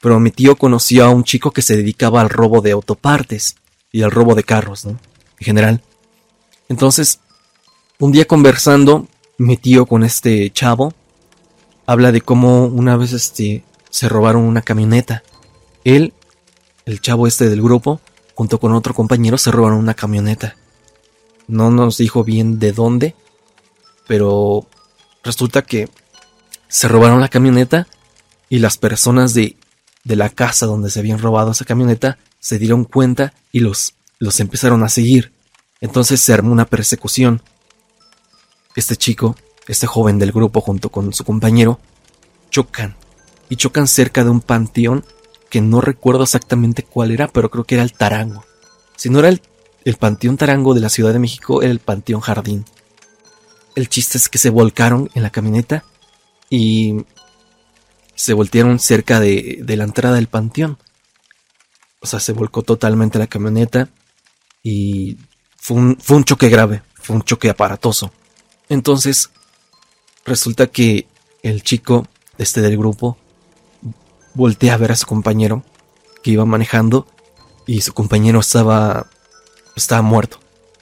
Pero 0.00 0.20
mi 0.20 0.30
tío 0.30 0.56
conoció 0.56 1.04
a 1.04 1.10
un 1.10 1.24
chico 1.24 1.52
que 1.52 1.62
se 1.62 1.76
dedicaba 1.76 2.20
al 2.20 2.28
robo 2.28 2.60
de 2.60 2.72
autopartes 2.72 3.56
y 3.90 4.02
al 4.02 4.10
robo 4.10 4.34
de 4.34 4.44
carros, 4.44 4.84
¿no? 4.84 4.98
En 5.38 5.44
general. 5.44 5.82
Entonces, 6.68 7.20
un 7.98 8.12
día 8.12 8.26
conversando, 8.26 9.06
mi 9.42 9.56
tío 9.56 9.86
con 9.86 10.04
este 10.04 10.50
chavo 10.50 10.94
habla 11.86 12.12
de 12.12 12.20
cómo 12.20 12.66
una 12.66 12.96
vez 12.96 13.12
este 13.12 13.64
se 13.90 14.08
robaron 14.08 14.44
una 14.44 14.62
camioneta. 14.62 15.22
Él 15.84 16.14
el 16.84 17.00
chavo 17.00 17.26
este 17.26 17.48
del 17.48 17.62
grupo, 17.62 18.00
junto 18.34 18.58
con 18.58 18.72
otro 18.72 18.94
compañero, 18.94 19.38
se 19.38 19.50
robaron 19.50 19.78
una 19.78 19.94
camioneta. 19.94 20.56
No 21.48 21.70
nos 21.70 21.98
dijo 21.98 22.24
bien 22.24 22.58
de 22.58 22.72
dónde, 22.72 23.14
pero 24.06 24.66
resulta 25.22 25.62
que 25.62 25.88
se 26.68 26.88
robaron 26.88 27.20
la 27.20 27.28
camioneta 27.28 27.86
y 28.48 28.58
las 28.58 28.78
personas 28.78 29.34
de, 29.34 29.56
de 30.04 30.16
la 30.16 30.28
casa 30.28 30.66
donde 30.66 30.90
se 30.90 31.00
habían 31.00 31.18
robado 31.18 31.50
esa 31.50 31.64
camioneta 31.64 32.18
se 32.38 32.58
dieron 32.58 32.84
cuenta 32.84 33.34
y 33.52 33.60
los, 33.60 33.94
los 34.18 34.40
empezaron 34.40 34.82
a 34.82 34.88
seguir. 34.88 35.32
Entonces 35.80 36.20
se 36.20 36.32
armó 36.32 36.52
una 36.52 36.66
persecución. 36.66 37.42
Este 38.74 38.96
chico, 38.96 39.36
este 39.68 39.86
joven 39.86 40.18
del 40.18 40.32
grupo 40.32 40.60
junto 40.60 40.88
con 40.88 41.12
su 41.12 41.24
compañero, 41.24 41.78
chocan 42.50 42.96
y 43.48 43.56
chocan 43.56 43.86
cerca 43.86 44.24
de 44.24 44.30
un 44.30 44.40
panteón 44.40 45.04
que 45.50 45.60
no 45.60 45.80
recuerdo 45.80 46.22
exactamente 46.22 46.82
cuál 46.82 47.10
era, 47.10 47.28
pero 47.28 47.50
creo 47.50 47.64
que 47.64 47.74
era 47.74 47.84
el 47.84 47.92
Tarango. 47.92 48.44
Si 48.96 49.10
no 49.10 49.18
era 49.18 49.28
el, 49.28 49.42
Panteón 49.98 50.36
Tarango 50.38 50.72
de 50.72 50.80
la 50.80 50.88
Ciudad 50.88 51.12
de 51.12 51.18
México, 51.18 51.62
era 51.62 51.70
el 51.70 51.80
Panteón 51.80 52.22
Jardín. 52.22 52.64
El 53.74 53.88
chiste 53.88 54.16
es 54.16 54.28
que 54.28 54.38
se 54.38 54.48
volcaron 54.48 55.10
en 55.14 55.22
la 55.22 55.30
camioneta 55.30 55.84
y 56.48 57.04
se 58.14 58.32
voltearon 58.32 58.78
cerca 58.78 59.20
de, 59.20 59.58
de 59.62 59.76
la 59.76 59.84
entrada 59.84 60.14
del 60.14 60.28
panteón. 60.28 60.78
O 62.00 62.06
sea, 62.06 62.20
se 62.20 62.32
volcó 62.32 62.62
totalmente 62.62 63.18
la 63.18 63.26
camioneta 63.26 63.88
y 64.62 65.18
fue 65.56 65.76
un, 65.76 65.98
fue 66.00 66.16
un 66.16 66.24
choque 66.24 66.48
grave, 66.48 66.82
fue 66.94 67.16
un 67.16 67.22
choque 67.22 67.50
aparatoso. 67.50 68.12
Entonces, 68.72 69.28
resulta 70.24 70.66
que 70.66 71.06
el 71.42 71.62
chico, 71.62 72.06
este 72.38 72.62
del 72.62 72.78
grupo, 72.78 73.18
voltea 74.32 74.72
a 74.72 74.78
ver 74.78 74.92
a 74.92 74.96
su 74.96 75.06
compañero 75.06 75.62
que 76.22 76.30
iba 76.30 76.46
manejando 76.46 77.06
y 77.66 77.82
su 77.82 77.92
compañero 77.92 78.40
estaba 78.40 79.10
estaba 79.76 80.00
muerto. 80.00 80.38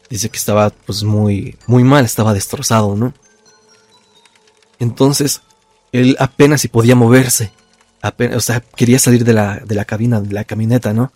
Dice 0.08 0.28
que 0.28 0.38
estaba 0.38 0.70
pues 0.70 1.02
muy 1.02 1.58
muy 1.66 1.82
mal, 1.82 2.04
estaba 2.04 2.32
destrozado, 2.32 2.94
¿no? 2.94 3.12
Entonces, 4.78 5.42
él 5.90 6.16
apenas 6.20 6.60
si 6.60 6.68
podía 6.68 6.94
moverse. 6.94 7.50
Apenas, 8.02 8.36
o 8.36 8.40
sea, 8.40 8.60
quería 8.60 9.00
salir 9.00 9.24
de 9.24 9.32
la, 9.32 9.56
de 9.56 9.74
la 9.74 9.84
cabina, 9.84 10.20
de 10.20 10.32
la 10.32 10.44
camioneta, 10.44 10.92
¿no? 10.92 11.12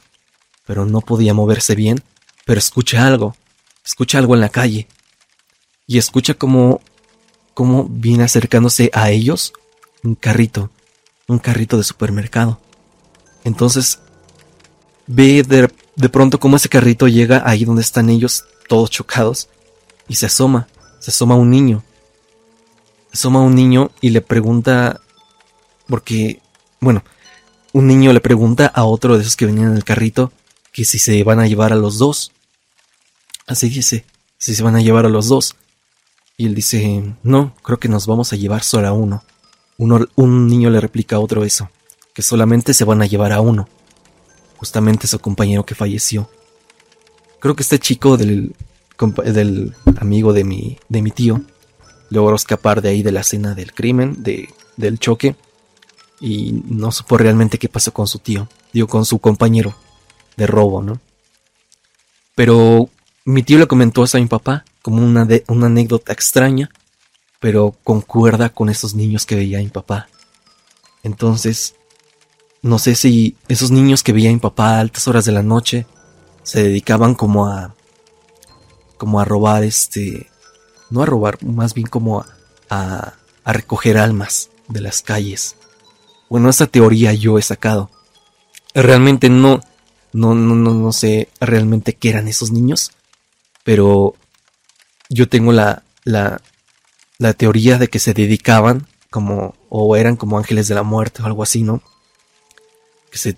Pero 0.67 0.87
no 0.87 1.03
podía 1.03 1.35
moverse 1.35 1.77
bien. 1.77 2.03
Pero 2.45 2.59
escucha 2.59 3.07
algo. 3.07 3.37
Escucha 3.85 4.19
algo 4.19 4.35
en 4.35 4.41
la 4.41 4.49
calle. 4.49 4.89
Y 5.87 5.99
escucha 5.99 6.35
como, 6.35 6.81
como 7.53 7.85
viene 7.85 8.25
acercándose 8.25 8.91
a 8.93 9.11
ellos 9.11 9.53
un 10.03 10.15
carrito 10.15 10.71
un 11.27 11.39
carrito 11.39 11.77
de 11.77 11.85
supermercado. 11.85 12.61
Entonces 13.45 14.01
ve 15.07 15.43
de, 15.43 15.71
de 15.97 16.09
pronto 16.09 16.39
cómo 16.39 16.57
ese 16.57 16.69
carrito 16.69 17.09
llega 17.09 17.43
ahí 17.45 17.65
donde 17.65 17.83
están 17.83 18.11
ellos, 18.11 18.45
todos 18.69 18.91
chocados, 18.91 19.49
y 20.09 20.17
se 20.17 20.27
asoma, 20.27 20.69
se 21.01 21.11
asoma 21.11 21.37
un 21.37 21.51
niño. 21.51 21.83
Se 23.13 23.19
asoma 23.19 23.41
un 23.41 23.55
niño 23.55 23.91
y 24.01 24.11
le 24.11 24.21
pregunta, 24.21 25.01
porque, 25.89 26.41
bueno, 26.81 27.05
un 27.73 27.87
niño 27.87 28.13
le 28.13 28.21
pregunta 28.21 28.67
a 28.67 28.85
otro 28.85 29.17
de 29.17 29.23
esos 29.23 29.37
que 29.37 29.47
venían 29.47 29.71
en 29.71 29.77
el 29.77 29.85
carrito 29.85 30.33
que 30.73 30.85
si 30.85 30.99
se 30.99 31.23
van 31.23 31.39
a 31.39 31.47
llevar 31.47 31.73
a 31.73 31.77
los 31.77 31.99
dos. 31.99 32.33
Así 33.47 33.69
dice, 33.69 34.05
si 34.39 34.55
se 34.55 34.63
van 34.63 34.75
a 34.75 34.81
llevar 34.81 35.07
a 35.07 35.09
los 35.09 35.29
dos. 35.29 35.55
Y 36.37 36.47
él 36.47 36.55
dice, 36.55 37.15
no, 37.23 37.55
creo 37.63 37.79
que 37.79 37.89
nos 37.89 38.07
vamos 38.07 38.33
a 38.33 38.37
llevar 38.37 38.63
solo 38.63 38.89
a 38.89 38.93
uno 38.93 39.23
un 39.77 40.47
niño 40.47 40.71
le 40.71 40.81
replica 40.81 41.17
a 41.17 41.21
otro 41.21 41.45
eso, 41.45 41.71
que 42.13 42.23
solamente 42.23 42.75
se 42.75 42.85
van 42.85 43.03
a 43.03 43.07
llevar 43.07 43.33
a 43.33 43.41
uno, 43.41 43.69
justamente 44.57 45.07
su 45.07 45.19
compañero 45.19 45.65
que 45.65 45.75
falleció. 45.75 46.31
Creo 47.41 47.57
que 47.57 47.63
este 47.63 47.79
chico 47.79 48.17
del, 48.17 48.55
del 49.25 49.75
amigo 49.97 50.33
de 50.33 50.45
mi, 50.45 50.79
de 50.89 51.03
mi 51.03 51.11
tío 51.11 51.43
logró 52.11 52.37
escapar 52.37 52.81
de 52.81 52.91
ahí 52.91 53.03
de 53.03 53.13
la 53.13 53.21
escena 53.21 53.55
del 53.55 53.75
crimen, 53.75 54.23
de, 54.23 54.49
del 54.77 54.99
choque, 54.99 55.37
y 56.21 56.63
no 56.69 56.93
supo 56.93 57.19
realmente 57.19 57.59
qué 57.59 57.69
pasó 57.69 57.93
con 57.93 58.07
su 58.07 58.19
tío, 58.19 58.49
digo, 58.73 58.87
con 58.87 59.05
su 59.05 59.19
compañero 59.19 59.75
de 60.37 60.47
robo, 60.47 60.83
¿no? 60.83 61.01
Pero 62.35 62.89
mi 63.25 63.43
tío 63.43 63.59
le 63.59 63.67
comentó 63.67 64.05
eso 64.05 64.17
a 64.17 64.21
mi 64.21 64.27
papá 64.27 64.65
como 64.85 65.03
una, 65.03 65.25
de, 65.25 65.45
una 65.49 65.67
anécdota 65.67 66.13
extraña 66.13 66.71
pero 67.45 67.77
concuerda 67.85 68.49
con 68.49 68.71
esos 68.71 68.95
niños 68.95 69.27
que 69.27 69.35
veía 69.35 69.59
mi 69.59 69.69
papá. 69.69 70.09
Entonces, 71.03 71.75
no 72.63 72.79
sé 72.79 72.95
si 72.95 73.37
esos 73.49 73.71
niños 73.71 74.03
que 74.03 74.15
veía 74.15 74.33
mi 74.33 74.39
papá 74.39 74.77
a 74.77 74.81
altas 74.81 75.07
horas 75.09 75.27
de 75.27 75.33
la 75.33 75.43
noche 75.43 75.85
se 76.43 76.63
dedicaban 76.63 77.15
como 77.15 77.47
a 77.47 77.75
como 78.97 79.21
a 79.21 79.27
robar 79.27 79.63
este 79.63 80.31
no 80.89 81.03
a 81.03 81.05
robar, 81.05 81.45
más 81.45 81.75
bien 81.75 81.87
como 81.87 82.25
a, 82.71 83.13
a, 83.45 83.53
recoger 83.53 83.99
almas 83.99 84.49
de 84.69 84.81
las 84.81 85.03
calles. 85.03 85.57
Bueno, 86.31 86.49
esa 86.49 86.67
teoría 86.67 87.13
yo 87.13 87.39
he 87.39 87.43
sacado. 87.43 87.91
Realmente 88.73 89.29
no 89.29 89.61
no 90.15 90.35
no 90.35 90.55
no, 90.55 90.73
no 90.73 90.93
sé 90.93 91.29
realmente 91.41 91.93
qué 91.93 92.09
eran 92.09 92.27
esos 92.27 92.53
niños, 92.53 92.93
pero 93.65 94.15
yo 95.15 95.29
tengo 95.29 95.53
la 95.53 95.85
la 96.03 96.41
la 97.19 97.33
teoría 97.33 97.79
de 97.79 97.89
que 97.89 98.01
se 98.01 98.15
dedicaban 98.15 98.87
como 99.11 99.55
o 99.69 99.97
eran 99.97 100.17
como 100.17 100.37
ángeles 100.37 100.67
de 100.67 100.75
la 100.75 100.83
muerte 100.83 101.23
o 101.23 101.27
algo 101.27 101.45
así, 101.45 101.63
¿no? 101.63 101.83
Que 103.11 103.19
se 103.19 103.37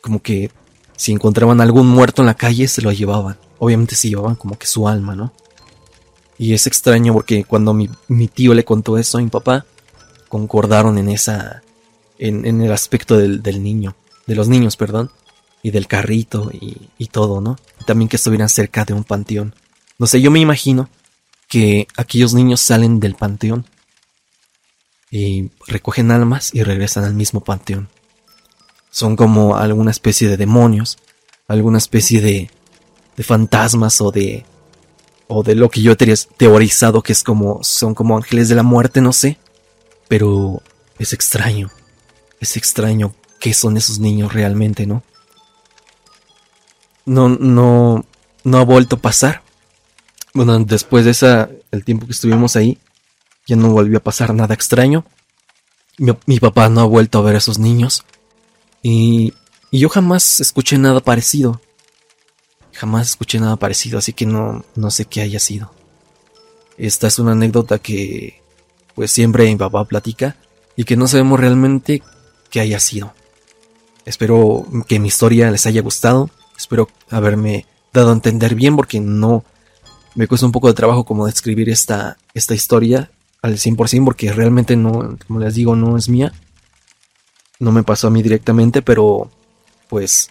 como 0.00 0.20
que 0.20 0.50
si 0.96 1.12
encontraban 1.12 1.60
algún 1.60 1.86
muerto 1.86 2.22
en 2.22 2.26
la 2.26 2.34
calle 2.34 2.66
se 2.66 2.82
lo 2.82 2.90
llevaban. 2.90 3.38
Obviamente 3.60 3.94
se 3.94 4.08
llevaban 4.08 4.34
como 4.34 4.58
que 4.58 4.66
su 4.66 4.88
alma, 4.88 5.14
¿no? 5.14 5.32
Y 6.38 6.54
es 6.54 6.66
extraño 6.66 7.12
porque 7.12 7.44
cuando 7.44 7.72
mi, 7.72 7.88
tío 8.26 8.52
le 8.52 8.64
contó 8.64 8.98
eso 8.98 9.18
a 9.18 9.20
mi 9.20 9.28
papá, 9.28 9.64
concordaron 10.28 10.98
en 10.98 11.08
esa 11.08 11.62
en, 12.18 12.44
en 12.44 12.60
el 12.62 12.72
aspecto 12.72 13.16
del, 13.16 13.42
del, 13.42 13.62
niño, 13.62 13.94
de 14.26 14.34
los 14.34 14.48
niños, 14.48 14.76
perdón, 14.76 15.12
y 15.62 15.70
del 15.70 15.86
carrito 15.86 16.50
y, 16.52 16.88
y 16.98 17.06
todo, 17.06 17.40
¿no? 17.40 17.58
También 17.86 18.08
que 18.08 18.16
estuvieran 18.16 18.48
cerca 18.48 18.84
de 18.84 18.92
un 18.92 19.04
panteón. 19.04 19.54
No 19.98 20.08
sé, 20.08 20.20
yo 20.20 20.32
me 20.32 20.40
imagino 20.40 20.88
que 21.52 21.86
aquellos 21.98 22.32
niños 22.32 22.62
salen 22.62 22.98
del 22.98 23.14
panteón 23.14 23.66
y 25.10 25.50
recogen 25.66 26.10
almas 26.10 26.48
y 26.54 26.62
regresan 26.62 27.04
al 27.04 27.12
mismo 27.12 27.44
panteón. 27.44 27.90
Son 28.90 29.16
como 29.16 29.54
alguna 29.54 29.90
especie 29.90 30.30
de 30.30 30.38
demonios, 30.38 30.96
alguna 31.48 31.76
especie 31.76 32.22
de, 32.22 32.50
de 33.18 33.22
fantasmas 33.22 34.00
o 34.00 34.10
de 34.10 34.46
o 35.28 35.42
de 35.42 35.54
lo 35.54 35.68
que 35.68 35.82
yo 35.82 35.92
he 35.92 35.96
teorizado 36.38 37.02
que 37.02 37.12
es 37.12 37.22
como 37.22 37.62
son 37.62 37.94
como 37.94 38.16
ángeles 38.16 38.48
de 38.48 38.54
la 38.54 38.62
muerte, 38.62 39.02
no 39.02 39.12
sé, 39.12 39.36
pero 40.08 40.62
es 40.98 41.12
extraño. 41.12 41.70
Es 42.40 42.56
extraño 42.56 43.14
qué 43.40 43.52
son 43.52 43.76
esos 43.76 43.98
niños 43.98 44.32
realmente, 44.32 44.86
¿no? 44.86 45.02
No 47.04 47.28
no 47.28 48.06
no 48.42 48.56
ha 48.56 48.64
vuelto 48.64 48.96
a 48.96 49.00
pasar 49.00 49.42
bueno, 50.34 50.58
después 50.60 51.04
de 51.04 51.10
esa, 51.10 51.50
el 51.70 51.84
tiempo 51.84 52.06
que 52.06 52.12
estuvimos 52.12 52.56
ahí, 52.56 52.78
ya 53.46 53.56
no 53.56 53.70
volvió 53.70 53.98
a 53.98 54.02
pasar 54.02 54.34
nada 54.34 54.54
extraño. 54.54 55.04
Mi, 55.98 56.40
papá 56.40 56.68
no 56.68 56.80
ha 56.80 56.84
vuelto 56.84 57.18
a 57.18 57.22
ver 57.22 57.34
a 57.34 57.38
esos 57.38 57.58
niños. 57.58 58.04
Y, 58.82 59.34
y, 59.70 59.78
yo 59.78 59.88
jamás 59.88 60.40
escuché 60.40 60.78
nada 60.78 61.00
parecido. 61.00 61.60
Jamás 62.72 63.10
escuché 63.10 63.38
nada 63.38 63.56
parecido, 63.56 63.98
así 63.98 64.12
que 64.12 64.26
no, 64.26 64.64
no 64.74 64.90
sé 64.90 65.04
qué 65.04 65.20
haya 65.20 65.38
sido. 65.38 65.72
Esta 66.78 67.06
es 67.06 67.18
una 67.18 67.32
anécdota 67.32 67.78
que 67.78 68.42
pues 68.94 69.10
siempre 69.10 69.46
mi 69.46 69.56
papá 69.56 69.84
platica 69.84 70.36
y 70.76 70.84
que 70.84 70.96
no 70.96 71.06
sabemos 71.06 71.38
realmente 71.38 72.02
qué 72.50 72.60
haya 72.60 72.80
sido. 72.80 73.14
Espero 74.04 74.66
que 74.88 74.98
mi 74.98 75.08
historia 75.08 75.50
les 75.50 75.66
haya 75.66 75.82
gustado. 75.82 76.30
Espero 76.56 76.88
haberme 77.10 77.66
dado 77.92 78.10
a 78.10 78.14
entender 78.14 78.54
bien 78.54 78.76
porque 78.76 79.00
no, 79.00 79.44
me 80.14 80.26
cuesta 80.26 80.46
un 80.46 80.52
poco 80.52 80.68
de 80.68 80.74
trabajo 80.74 81.04
como 81.04 81.26
describir 81.26 81.68
esta, 81.68 82.18
esta 82.34 82.54
historia 82.54 83.10
al 83.40 83.54
100% 83.56 84.04
porque 84.04 84.32
realmente 84.32 84.76
no, 84.76 85.16
como 85.26 85.40
les 85.40 85.54
digo, 85.54 85.76
no 85.76 85.96
es 85.96 86.08
mía. 86.08 86.32
No 87.58 87.72
me 87.72 87.82
pasó 87.82 88.08
a 88.08 88.10
mí 88.10 88.22
directamente, 88.22 88.82
pero 88.82 89.30
pues 89.88 90.30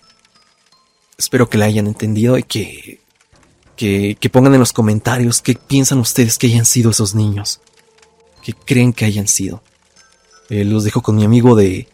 espero 1.17 1.49
que 1.49 1.57
la 1.57 1.65
hayan 1.65 1.88
entendido 1.88 2.38
y 2.38 2.43
que, 2.43 2.99
que, 3.75 4.17
que 4.19 4.29
pongan 4.29 4.53
en 4.53 4.59
los 4.59 4.73
comentarios 4.73 5.41
qué 5.41 5.55
piensan 5.55 5.99
ustedes 5.99 6.38
que 6.38 6.47
hayan 6.47 6.65
sido 6.65 6.91
esos 6.91 7.15
niños. 7.15 7.61
¿Qué 8.43 8.53
creen 8.53 8.91
que 8.91 9.05
hayan 9.05 9.27
sido? 9.27 9.61
Eh, 10.49 10.65
los 10.65 10.84
dejo 10.84 11.01
con 11.01 11.15
mi 11.15 11.23
amigo 11.23 11.55
de, 11.55 11.88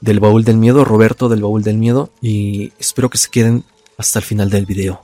del 0.00 0.20
baúl 0.20 0.44
del 0.44 0.58
miedo, 0.58 0.84
Roberto 0.84 1.28
del 1.28 1.42
baúl 1.42 1.62
del 1.62 1.78
miedo, 1.78 2.10
y 2.20 2.72
espero 2.78 3.08
que 3.08 3.18
se 3.18 3.30
queden 3.30 3.64
hasta 3.96 4.18
el 4.18 4.24
final 4.24 4.50
del 4.50 4.66
video. 4.66 5.02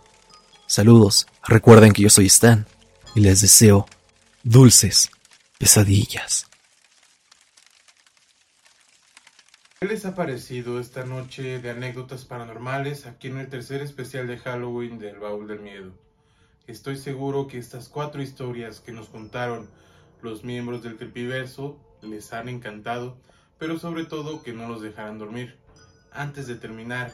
Saludos, 0.71 1.27
recuerden 1.49 1.93
que 1.93 2.03
yo 2.03 2.11
soy 2.11 2.27
Stan 2.27 2.65
y 3.17 3.23
les 3.23 3.41
deseo 3.41 3.87
dulces 4.45 5.11
pesadillas. 5.59 6.47
¿Qué 9.81 9.89
les 9.89 10.07
ha 10.07 10.15
parecido 10.15 10.79
esta 10.79 11.05
noche 11.05 11.59
de 11.59 11.71
anécdotas 11.71 12.25
paranormales 12.25 13.07
aquí 13.07 13.27
en 13.27 13.39
el 13.39 13.49
tercer 13.49 13.83
especial 13.83 14.29
de 14.29 14.39
Halloween 14.39 15.01
del 15.01 15.19
Baúl 15.19 15.49
del 15.49 15.59
Miedo? 15.59 15.91
Estoy 16.69 16.99
seguro 16.99 17.49
que 17.49 17.59
estas 17.59 17.89
cuatro 17.89 18.23
historias 18.23 18.79
que 18.79 18.93
nos 18.93 19.09
contaron 19.09 19.69
los 20.23 20.45
miembros 20.45 20.85
del 20.85 20.97
Creepyverso 20.97 21.81
les 22.01 22.33
han 22.33 22.49
encantado, 22.49 23.17
pero 23.59 23.77
sobre 23.77 24.05
todo 24.05 24.45
que 24.45 24.53
no 24.53 24.69
los 24.69 24.83
dejarán 24.83 25.19
dormir. 25.19 25.59
Antes 26.13 26.47
de 26.47 26.55
terminar 26.55 27.13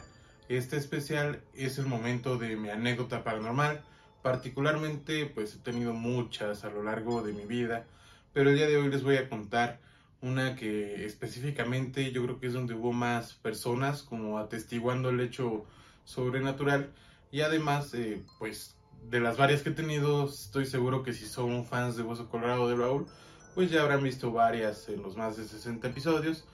este 0.49 0.77
especial 0.77 1.41
es 1.53 1.77
el 1.77 1.85
momento 1.85 2.37
de 2.37 2.55
mi 2.55 2.69
anécdota 2.69 3.23
paranormal. 3.23 3.83
Particularmente 4.21 5.25
pues 5.25 5.55
he 5.55 5.59
tenido 5.59 5.93
muchas 5.93 6.63
a 6.63 6.69
lo 6.69 6.83
largo 6.83 7.21
de 7.21 7.33
mi 7.33 7.45
vida, 7.45 7.85
pero 8.33 8.49
el 8.49 8.55
día 8.55 8.67
de 8.67 8.77
hoy 8.77 8.89
les 8.89 9.03
voy 9.03 9.17
a 9.17 9.29
contar 9.29 9.79
una 10.21 10.55
que 10.55 11.05
específicamente 11.05 12.11
yo 12.11 12.23
creo 12.23 12.39
que 12.39 12.47
es 12.47 12.53
donde 12.53 12.73
hubo 12.73 12.91
más 12.91 13.33
personas 13.33 14.01
como 14.01 14.39
atestiguando 14.39 15.09
el 15.09 15.19
hecho 15.19 15.65
sobrenatural 16.05 16.91
y 17.31 17.41
además 17.41 17.93
eh, 17.93 18.23
pues 18.39 18.75
de 19.09 19.19
las 19.19 19.37
varias 19.37 19.61
que 19.61 19.69
he 19.69 19.73
tenido 19.73 20.25
estoy 20.25 20.65
seguro 20.65 21.03
que 21.03 21.13
si 21.13 21.25
son 21.27 21.65
fans 21.65 21.97
de 21.97 22.03
Hueso 22.03 22.29
Colorado 22.29 22.67
de 22.67 22.75
Raúl 22.75 23.05
pues 23.53 23.69
ya 23.69 23.81
habrán 23.81 24.03
visto 24.03 24.31
varias 24.31 24.89
en 24.89 25.03
los 25.03 25.15
más 25.15 25.37
de 25.37 25.45
60 25.45 25.87
episodios 25.87 26.45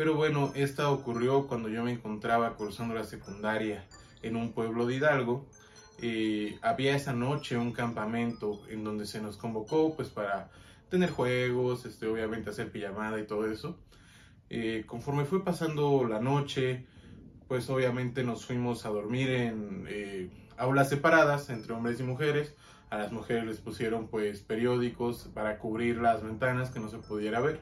pero 0.00 0.14
bueno 0.14 0.50
esta 0.54 0.90
ocurrió 0.90 1.46
cuando 1.46 1.68
yo 1.68 1.84
me 1.84 1.92
encontraba 1.92 2.56
cruzando 2.56 2.94
la 2.94 3.04
secundaria 3.04 3.84
en 4.22 4.34
un 4.34 4.54
pueblo 4.54 4.86
de 4.86 4.94
Hidalgo 4.94 5.44
eh, 6.00 6.58
había 6.62 6.96
esa 6.96 7.12
noche 7.12 7.58
un 7.58 7.72
campamento 7.72 8.62
en 8.70 8.82
donde 8.82 9.04
se 9.04 9.20
nos 9.20 9.36
convocó 9.36 9.94
pues 9.94 10.08
para 10.08 10.48
tener 10.88 11.10
juegos, 11.10 11.84
este, 11.84 12.06
obviamente 12.06 12.48
hacer 12.48 12.72
pijamada 12.72 13.20
y 13.20 13.26
todo 13.26 13.50
eso. 13.52 13.78
Eh, 14.48 14.84
conforme 14.86 15.26
fue 15.26 15.44
pasando 15.44 16.06
la 16.08 16.18
noche, 16.18 16.86
pues 17.46 17.68
obviamente 17.68 18.24
nos 18.24 18.46
fuimos 18.46 18.86
a 18.86 18.88
dormir 18.88 19.28
en 19.28 19.84
eh, 19.86 20.30
aulas 20.56 20.88
separadas 20.88 21.50
entre 21.50 21.74
hombres 21.74 22.00
y 22.00 22.04
mujeres. 22.04 22.54
A 22.88 22.96
las 22.96 23.12
mujeres 23.12 23.44
les 23.44 23.58
pusieron 23.58 24.08
pues 24.08 24.40
periódicos 24.40 25.28
para 25.34 25.58
cubrir 25.58 25.98
las 25.98 26.22
ventanas 26.24 26.70
que 26.70 26.80
no 26.80 26.88
se 26.88 26.96
pudiera 26.96 27.40
ver. 27.40 27.60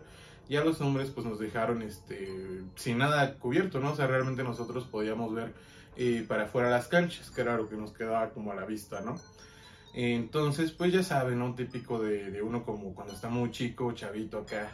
Y 0.49 0.57
a 0.57 0.65
los 0.65 0.81
hombres 0.81 1.11
pues 1.11 1.27
nos 1.27 1.39
dejaron 1.39 1.83
este, 1.83 2.63
sin 2.75 2.99
nada 2.99 3.35
cubierto, 3.35 3.81
¿no? 3.81 3.93
O 3.93 3.97
sea, 3.97 4.07
realmente 4.07 4.43
nosotros 4.43 4.85
podíamos 4.85 5.35
ver 5.35 5.53
eh, 5.97 6.25
para 6.27 6.45
afuera 6.45 6.71
las 6.71 6.89
canchas, 6.89 7.31
que 7.31 7.41
era 7.41 7.57
lo 7.57 7.69
que 7.69 7.77
nos 7.77 7.93
quedaba 7.93 8.31
como 8.31 8.53
a 8.53 8.55
la 8.55 8.65
vista, 8.65 9.01
¿no? 9.01 9.17
Entonces, 9.95 10.71
pues 10.71 10.93
ya 10.93 11.03
saben, 11.03 11.39
¿no? 11.39 11.55
Típico 11.55 11.99
de, 11.99 12.41
uno 12.43 12.65
como 12.65 12.95
cuando 12.95 13.15
está 13.15 13.29
muy 13.29 13.51
chico, 13.51 13.93
chavito 13.93 14.39
acá 14.39 14.71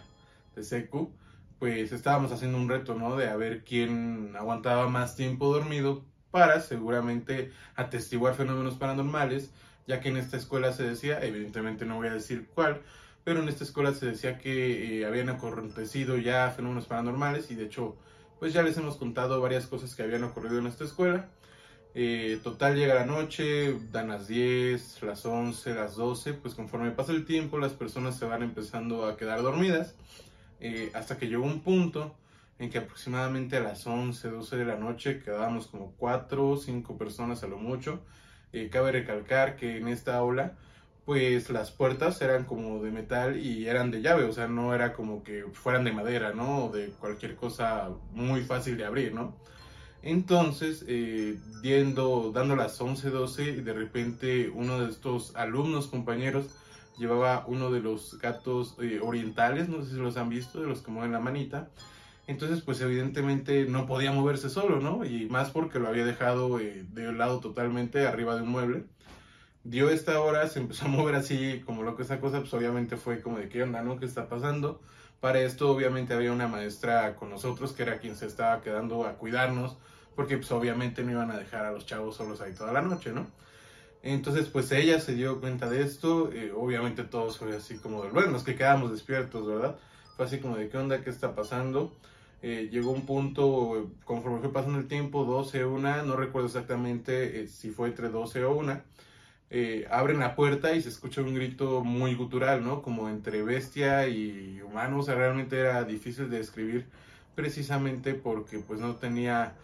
de 0.55 0.63
secu, 0.63 1.13
pues 1.59 1.93
estábamos 1.93 2.31
haciendo 2.31 2.59
un 2.59 2.69
reto, 2.69 2.95
¿no? 2.95 3.17
De 3.17 3.29
a 3.29 3.37
ver 3.37 3.65
quién 3.65 4.35
aguantaba 4.37 4.89
más 4.89 5.17
tiempo 5.17 5.53
dormido 5.53 6.05
para 6.31 6.61
seguramente 6.61 7.53
atestiguar 7.75 8.35
fenómenos 8.35 8.75
paranormales, 8.75 9.51
ya 9.87 10.01
que 10.01 10.11
en 10.11 10.19
esta 10.19 10.37
escuela 10.37 10.73
se 10.73 10.83
decía, 10.83 11.25
evidentemente 11.25 11.87
no 11.87 11.97
voy 11.97 12.09
a 12.09 12.15
decir 12.15 12.49
cuál, 12.55 12.83
pero 13.25 13.43
en 13.43 13.49
esta 13.49 13.65
escuela 13.65 13.93
se 13.95 14.07
decía 14.07 14.39
que 14.39 15.01
eh, 15.01 15.07
habían 15.07 15.31
acontecido 15.31 16.19
ya 16.19 16.51
fenómenos 16.51 16.87
paranormales 16.87 17.51
y 17.51 17.55
de 17.55 17.65
hecho, 17.65 17.97
pues 18.39 18.53
ya 18.53 18.63
les 18.63 18.77
hemos 18.77 18.97
contado 18.97 19.41
varias 19.41 19.67
cosas 19.67 19.95
que 19.95 20.03
habían 20.03 20.25
ocurrido 20.25 20.59
en 20.59 20.67
esta 20.67 20.85
escuela. 20.85 21.29
Eh, 21.97 22.41
total 22.43 22.75
llega 22.75 22.95
la 22.95 23.07
noche, 23.07 23.79
dan 23.93 24.09
las 24.09 24.27
10, 24.27 25.03
las 25.05 25.25
11, 25.25 25.75
las 25.75 25.95
12, 25.95 26.35
pues 26.35 26.55
conforme 26.55 26.91
pasa 26.91 27.13
el 27.13 27.25
tiempo 27.25 27.59
las 27.59 27.73
personas 27.73 28.19
se 28.19 28.27
van 28.27 28.43
empezando 28.43 29.07
a 29.07 29.17
quedar 29.17 29.43
dormidas, 29.43 29.95
eh, 30.59 30.91
hasta 30.95 31.17
que 31.19 31.29
llegó 31.29 31.45
un 31.45 31.61
punto 31.61 32.17
en 32.59 32.71
que 32.71 32.79
aproximadamente 32.79 33.57
a 33.57 33.61
las 33.61 33.87
11, 33.87 34.29
12 34.29 34.57
de 34.57 34.65
la 34.65 34.77
noche 34.77 35.21
quedábamos 35.23 35.69
como 35.69 35.93
4 35.97 36.49
o 36.49 36.57
5 36.57 36.99
personas 36.99 37.45
a 37.45 37.47
lo 37.47 37.59
mucho. 37.59 38.01
Eh, 38.53 38.69
cabe 38.71 38.93
recalcar 38.93 39.57
que 39.57 39.77
en 39.79 39.89
esta 39.89 40.17
aula 40.17 40.57
pues 41.05 41.51
las 41.51 41.71
puertas 41.71 42.21
eran 42.23 42.45
como 42.45 42.83
de 42.83 42.91
metal 42.91 43.39
y 43.39 43.67
eran 43.69 43.91
de 43.91 44.01
llave, 44.01 44.25
o 44.25 44.33
sea, 44.33 44.49
no 44.49 44.75
era 44.75 44.95
como 44.95 45.23
que 45.23 45.45
fueran 45.53 45.85
de 45.85 45.93
madera, 45.93 46.33
¿no? 46.33 46.67
O 46.67 46.73
de 46.73 46.89
cualquier 46.91 47.37
cosa 47.37 47.91
muy 48.13 48.43
fácil 48.43 48.77
de 48.77 48.87
abrir, 48.87 49.15
¿no? 49.15 49.37
Entonces, 50.03 50.85
eh, 50.87 51.39
dando 51.63 52.57
las 52.57 52.79
11, 52.79 53.09
12, 53.11 53.43
y 53.45 53.61
de 53.63 53.73
repente 53.73 54.51
uno 54.51 54.81
de 54.81 54.91
estos 54.91 55.35
alumnos, 55.35 55.87
compañeros, 55.87 56.47
llevaba 56.99 57.45
uno 57.49 57.71
de 57.71 57.81
los 57.81 58.19
gatos 58.19 58.77
eh, 58.83 59.01
orientales, 59.03 59.69
no 59.69 59.83
sé 59.83 59.93
si 59.93 59.97
los 59.97 60.17
han 60.17 60.29
visto, 60.29 60.61
de 60.61 60.69
los 60.69 60.83
que 60.83 60.91
mueven 60.91 61.13
la 61.13 61.21
manita. 61.21 61.71
Entonces, 62.27 62.63
pues 62.63 62.81
evidentemente 62.81 63.67
no 63.67 63.87
podía 63.87 64.13
moverse 64.13 64.49
solo, 64.51 64.81
¿no? 64.81 65.05
Y 65.05 65.27
más 65.27 65.51
porque 65.51 65.79
lo 65.79 65.89
había 65.89 66.05
dejado 66.05 66.61
eh, 66.61 66.85
de 66.91 67.13
lado 67.13 67.41
totalmente 67.41 68.07
arriba 68.07 68.37
de 68.37 68.43
un 68.43 68.49
mueble. 68.49 68.85
Dio 69.65 69.89
esta 69.89 70.21
hora, 70.21 70.47
se 70.49 70.61
empezó 70.61 70.85
a 70.85 70.89
mover 70.89 71.15
así 71.15 71.63
como 71.65 71.83
loco 71.83 72.03
esa 72.03 72.21
cosa, 72.21 72.41
pues 72.41 72.53
obviamente 72.53 72.99
fue 72.99 73.23
como 73.23 73.39
de 73.39 73.49
qué 73.49 73.63
onda, 73.63 73.83
¿no? 73.83 73.99
¿Qué 73.99 74.05
está 74.05 74.29
pasando? 74.29 74.83
Para 75.21 75.41
esto 75.41 75.71
obviamente 75.71 76.13
había 76.13 76.33
una 76.33 76.49
maestra 76.49 77.17
con 77.17 77.31
nosotros 77.31 77.73
que 77.73 77.83
era 77.83 77.99
quien 77.99 78.15
se 78.15 78.27
estaba 78.27 78.61
quedando 78.61 79.07
a 79.07 79.15
cuidarnos 79.15 79.79
porque 80.15 80.37
pues 80.37 80.53
obviamente 80.53 81.03
no 81.03 81.13
iban 81.13 81.31
a 81.31 81.39
dejar 81.39 81.65
a 81.65 81.73
los 81.73 81.87
chavos 81.87 82.17
solos 82.17 82.43
ahí 82.43 82.53
toda 82.53 82.73
la 82.73 82.83
noche, 82.83 83.13
¿no? 83.13 83.27
Entonces 84.03 84.49
pues 84.49 84.71
ella 84.71 85.01
se 85.01 85.15
dio 85.15 85.41
cuenta 85.41 85.71
de 85.71 85.81
esto, 85.81 86.31
eh, 86.31 86.53
obviamente 86.55 87.03
todos 87.05 87.39
fue 87.39 87.57
así 87.57 87.79
como 87.79 88.03
de, 88.03 88.11
bueno, 88.11 88.33
los 88.33 88.45
que 88.45 88.57
quedamos 88.57 88.93
despiertos, 88.93 89.47
¿verdad? 89.47 89.79
Fue 90.15 90.27
así 90.27 90.41
como 90.41 90.57
de, 90.57 90.69
¿qué 90.69 90.77
onda? 90.77 91.03
¿Qué 91.03 91.09
está 91.09 91.35
pasando? 91.35 91.97
Eh, 92.43 92.69
llegó 92.71 92.91
un 92.91 93.07
punto, 93.07 93.91
conforme 94.05 94.41
fue 94.41 94.53
pasando 94.53 94.79
el 94.79 94.89
tiempo, 94.89 95.25
12 95.25 95.65
o 95.65 95.73
1, 95.73 96.03
no 96.03 96.17
recuerdo 96.17 96.49
exactamente 96.49 97.41
eh, 97.41 97.49
si 97.49 97.71
fue 97.71 97.89
entre 97.89 98.11
12 98.11 98.45
o 98.45 98.55
1, 98.57 98.83
abren 99.91 100.19
la 100.19 100.35
puerta 100.35 100.75
y 100.75 100.83
se 100.83 100.89
escucha 100.89 101.21
un 101.21 101.35
grito 101.35 101.85
muy 101.85 102.15
gutural, 102.15 102.65
¿no? 102.65 102.83
Como 102.83 103.09
entre 103.09 103.43
bestia 103.43 104.09
y 104.09 104.61
humano, 104.63 104.99
o 104.99 105.03
sea, 105.03 105.15
realmente 105.15 105.59
era 105.59 105.85
difícil 105.85 106.29
de 106.31 106.39
describir 106.39 106.87
precisamente 107.35 108.15
porque 108.15 108.59
pues 108.59 108.81
no 108.81 108.97
tenía 108.97 109.55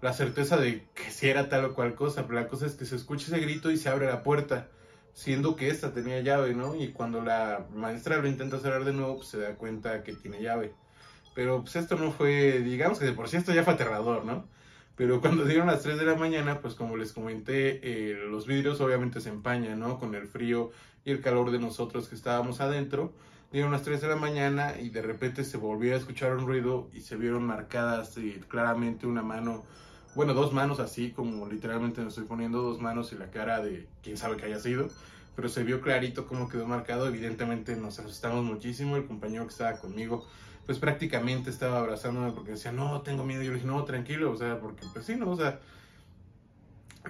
la 0.00 0.12
certeza 0.12 0.56
de 0.56 0.86
que 0.94 1.10
si 1.10 1.28
era 1.28 1.48
tal 1.48 1.64
o 1.66 1.74
cual 1.74 1.94
cosa, 1.94 2.26
pero 2.26 2.40
la 2.40 2.48
cosa 2.48 2.66
es 2.66 2.74
que 2.74 2.84
se 2.84 2.96
escucha 2.96 3.26
ese 3.26 3.40
grito 3.40 3.70
y 3.70 3.76
se 3.76 3.88
abre 3.88 4.06
la 4.06 4.22
puerta, 4.22 4.68
siendo 5.12 5.56
que 5.56 5.70
esta 5.70 5.92
tenía 5.92 6.20
llave, 6.20 6.54
¿no? 6.54 6.76
Y 6.76 6.92
cuando 6.92 7.22
la 7.22 7.66
maestra 7.74 8.18
lo 8.18 8.28
intenta 8.28 8.58
cerrar 8.58 8.84
de 8.84 8.92
nuevo, 8.92 9.16
pues 9.16 9.28
se 9.28 9.38
da 9.38 9.54
cuenta 9.56 10.02
que 10.04 10.14
tiene 10.14 10.40
llave. 10.42 10.72
Pero 11.34 11.62
pues 11.62 11.76
esto 11.76 11.96
no 11.96 12.12
fue, 12.12 12.60
digamos 12.60 12.98
que 12.98 13.06
de 13.06 13.12
por 13.12 13.28
sí 13.28 13.36
esto 13.36 13.52
ya 13.52 13.64
fue 13.64 13.74
aterrador, 13.74 14.24
¿no? 14.24 14.46
Pero 14.98 15.20
cuando 15.20 15.44
dieron 15.44 15.68
las 15.68 15.82
3 15.82 15.96
de 15.96 16.04
la 16.04 16.16
mañana, 16.16 16.60
pues 16.60 16.74
como 16.74 16.96
les 16.96 17.12
comenté, 17.12 17.80
eh, 17.82 18.18
los 18.28 18.46
vidrios 18.46 18.80
obviamente 18.80 19.20
se 19.20 19.30
empañan, 19.30 19.78
¿no? 19.78 19.98
Con 19.98 20.14
el 20.14 20.26
frío 20.26 20.72
y 21.04 21.12
el 21.12 21.20
calor 21.20 21.52
de 21.52 21.60
nosotros 21.60 22.08
que 22.08 22.16
estábamos 22.16 22.60
adentro. 22.60 23.12
Dieron 23.52 23.70
las 23.70 23.82
3 23.82 24.00
de 24.00 24.08
la 24.08 24.16
mañana 24.16 24.74
y 24.78 24.90
de 24.90 25.00
repente 25.00 25.44
se 25.44 25.56
volvió 25.56 25.94
a 25.94 25.98
escuchar 25.98 26.34
un 26.34 26.46
ruido 26.46 26.90
y 26.92 27.00
se 27.00 27.16
vieron 27.16 27.44
marcadas 27.44 28.18
y 28.18 28.32
claramente 28.48 29.06
una 29.06 29.22
mano 29.22 29.64
bueno, 30.14 30.34
dos 30.34 30.52
manos 30.52 30.80
así, 30.80 31.12
como 31.12 31.46
literalmente 31.46 32.00
me 32.00 32.08
estoy 32.08 32.24
poniendo 32.24 32.60
dos 32.60 32.80
manos 32.80 33.12
y 33.12 33.16
la 33.16 33.30
cara 33.30 33.60
de 33.60 33.86
quién 34.02 34.16
sabe 34.16 34.36
que 34.36 34.46
haya 34.46 34.58
sido, 34.58 34.88
pero 35.36 35.48
se 35.48 35.62
vio 35.62 35.80
clarito 35.80 36.26
cómo 36.26 36.48
quedó 36.48 36.66
marcado, 36.66 37.06
evidentemente 37.06 37.76
nos 37.76 38.00
asustamos 38.00 38.44
muchísimo, 38.44 38.96
el 38.96 39.06
compañero 39.06 39.44
que 39.44 39.52
estaba 39.52 39.78
conmigo, 39.78 40.26
pues 40.68 40.78
prácticamente 40.78 41.48
estaba 41.48 41.78
abrazándome 41.78 42.30
porque 42.32 42.50
decía, 42.50 42.72
no, 42.72 43.00
tengo 43.00 43.24
miedo, 43.24 43.42
yo 43.42 43.52
le 43.52 43.54
dije, 43.54 43.66
no, 43.66 43.82
tranquilo, 43.84 44.30
o 44.30 44.36
sea, 44.36 44.60
porque 44.60 44.84
pues 44.92 45.06
sí, 45.06 45.16
no, 45.16 45.30
o 45.30 45.34
sea, 45.34 45.60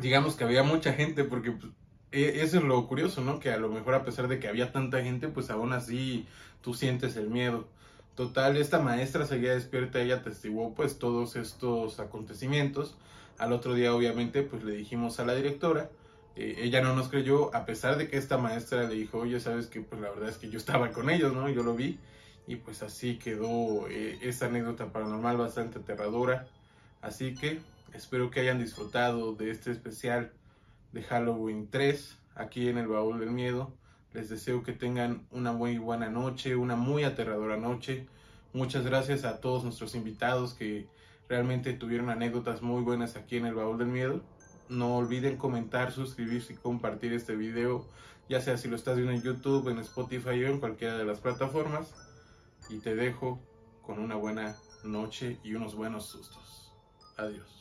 digamos 0.00 0.36
que 0.36 0.44
había 0.44 0.62
mucha 0.62 0.92
gente, 0.92 1.24
porque 1.24 1.50
pues, 1.50 1.72
e, 2.12 2.40
eso 2.44 2.58
es 2.58 2.62
lo 2.62 2.86
curioso, 2.86 3.20
¿no? 3.20 3.40
Que 3.40 3.50
a 3.50 3.56
lo 3.56 3.68
mejor 3.68 3.96
a 3.96 4.04
pesar 4.04 4.28
de 4.28 4.38
que 4.38 4.46
había 4.46 4.70
tanta 4.70 5.02
gente, 5.02 5.26
pues 5.26 5.50
aún 5.50 5.72
así 5.72 6.24
tú 6.60 6.72
sientes 6.72 7.16
el 7.16 7.30
miedo. 7.30 7.66
Total, 8.14 8.56
esta 8.56 8.78
maestra 8.78 9.26
seguía 9.26 9.54
despierta, 9.54 10.00
ella 10.00 10.22
testiguó 10.22 10.72
pues 10.72 11.00
todos 11.00 11.34
estos 11.34 11.98
acontecimientos. 11.98 12.96
Al 13.38 13.52
otro 13.52 13.74
día 13.74 13.92
obviamente 13.92 14.42
pues 14.42 14.62
le 14.62 14.70
dijimos 14.70 15.18
a 15.18 15.24
la 15.24 15.34
directora, 15.34 15.90
eh, 16.36 16.58
ella 16.58 16.80
no 16.80 16.94
nos 16.94 17.08
creyó, 17.08 17.52
a 17.56 17.66
pesar 17.66 17.98
de 17.98 18.06
que 18.06 18.18
esta 18.18 18.38
maestra 18.38 18.84
le 18.84 18.94
dijo, 18.94 19.18
oye, 19.18 19.40
sabes 19.40 19.66
que 19.66 19.80
pues 19.80 20.00
la 20.00 20.10
verdad 20.10 20.28
es 20.28 20.38
que 20.38 20.48
yo 20.48 20.58
estaba 20.58 20.92
con 20.92 21.10
ellos, 21.10 21.32
¿no? 21.32 21.48
Yo 21.48 21.64
lo 21.64 21.74
vi 21.74 21.98
y 22.48 22.56
pues 22.56 22.82
así 22.82 23.18
quedó 23.18 23.86
eh, 23.88 24.18
esa 24.22 24.46
anécdota 24.46 24.90
paranormal 24.90 25.36
bastante 25.36 25.78
aterradora. 25.78 26.48
Así 27.00 27.36
que 27.36 27.60
Espero 27.94 28.30
que 28.30 28.40
hayan 28.40 28.58
disfrutado 28.58 29.34
de 29.34 29.50
este 29.50 29.70
especial 29.70 30.30
de 30.92 31.02
Halloween 31.02 31.68
3 31.70 32.18
aquí 32.34 32.68
en 32.68 32.78
el 32.78 32.86
Baúl 32.86 33.18
del 33.18 33.30
Miedo. 33.30 33.72
Les 34.12 34.28
deseo 34.28 34.62
que 34.62 34.72
tengan 34.72 35.26
una 35.30 35.52
muy 35.52 35.78
buena 35.78 36.10
noche, 36.10 36.54
una 36.54 36.76
muy 36.76 37.04
aterradora 37.04 37.56
noche. 37.56 38.06
Muchas 38.52 38.84
gracias 38.84 39.24
a 39.24 39.40
todos 39.40 39.64
nuestros 39.64 39.94
invitados 39.94 40.54
que 40.54 40.86
realmente 41.28 41.72
tuvieron 41.72 42.10
anécdotas 42.10 42.62
muy 42.62 42.82
buenas 42.82 43.16
aquí 43.16 43.36
en 43.36 43.46
el 43.46 43.54
Baúl 43.54 43.78
del 43.78 43.88
Miedo. 43.88 44.20
No 44.68 44.96
olviden 44.96 45.36
comentar, 45.36 45.90
suscribirse 45.90 46.52
y 46.52 46.56
compartir 46.56 47.14
este 47.14 47.36
video, 47.36 47.86
ya 48.28 48.40
sea 48.42 48.58
si 48.58 48.68
lo 48.68 48.76
estás 48.76 48.96
viendo 48.96 49.14
en 49.14 49.22
YouTube, 49.22 49.68
en 49.70 49.78
Spotify 49.78 50.44
o 50.44 50.48
en 50.48 50.60
cualquiera 50.60 50.98
de 50.98 51.04
las 51.04 51.20
plataformas. 51.20 51.94
Y 52.68 52.80
te 52.80 52.94
dejo 52.94 53.40
con 53.82 53.98
una 53.98 54.16
buena 54.16 54.56
noche 54.84 55.38
y 55.42 55.54
unos 55.54 55.74
buenos 55.74 56.06
sustos. 56.06 56.72
Adiós. 57.16 57.58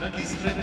Dank, 0.00 0.18
Israel. 0.18 0.61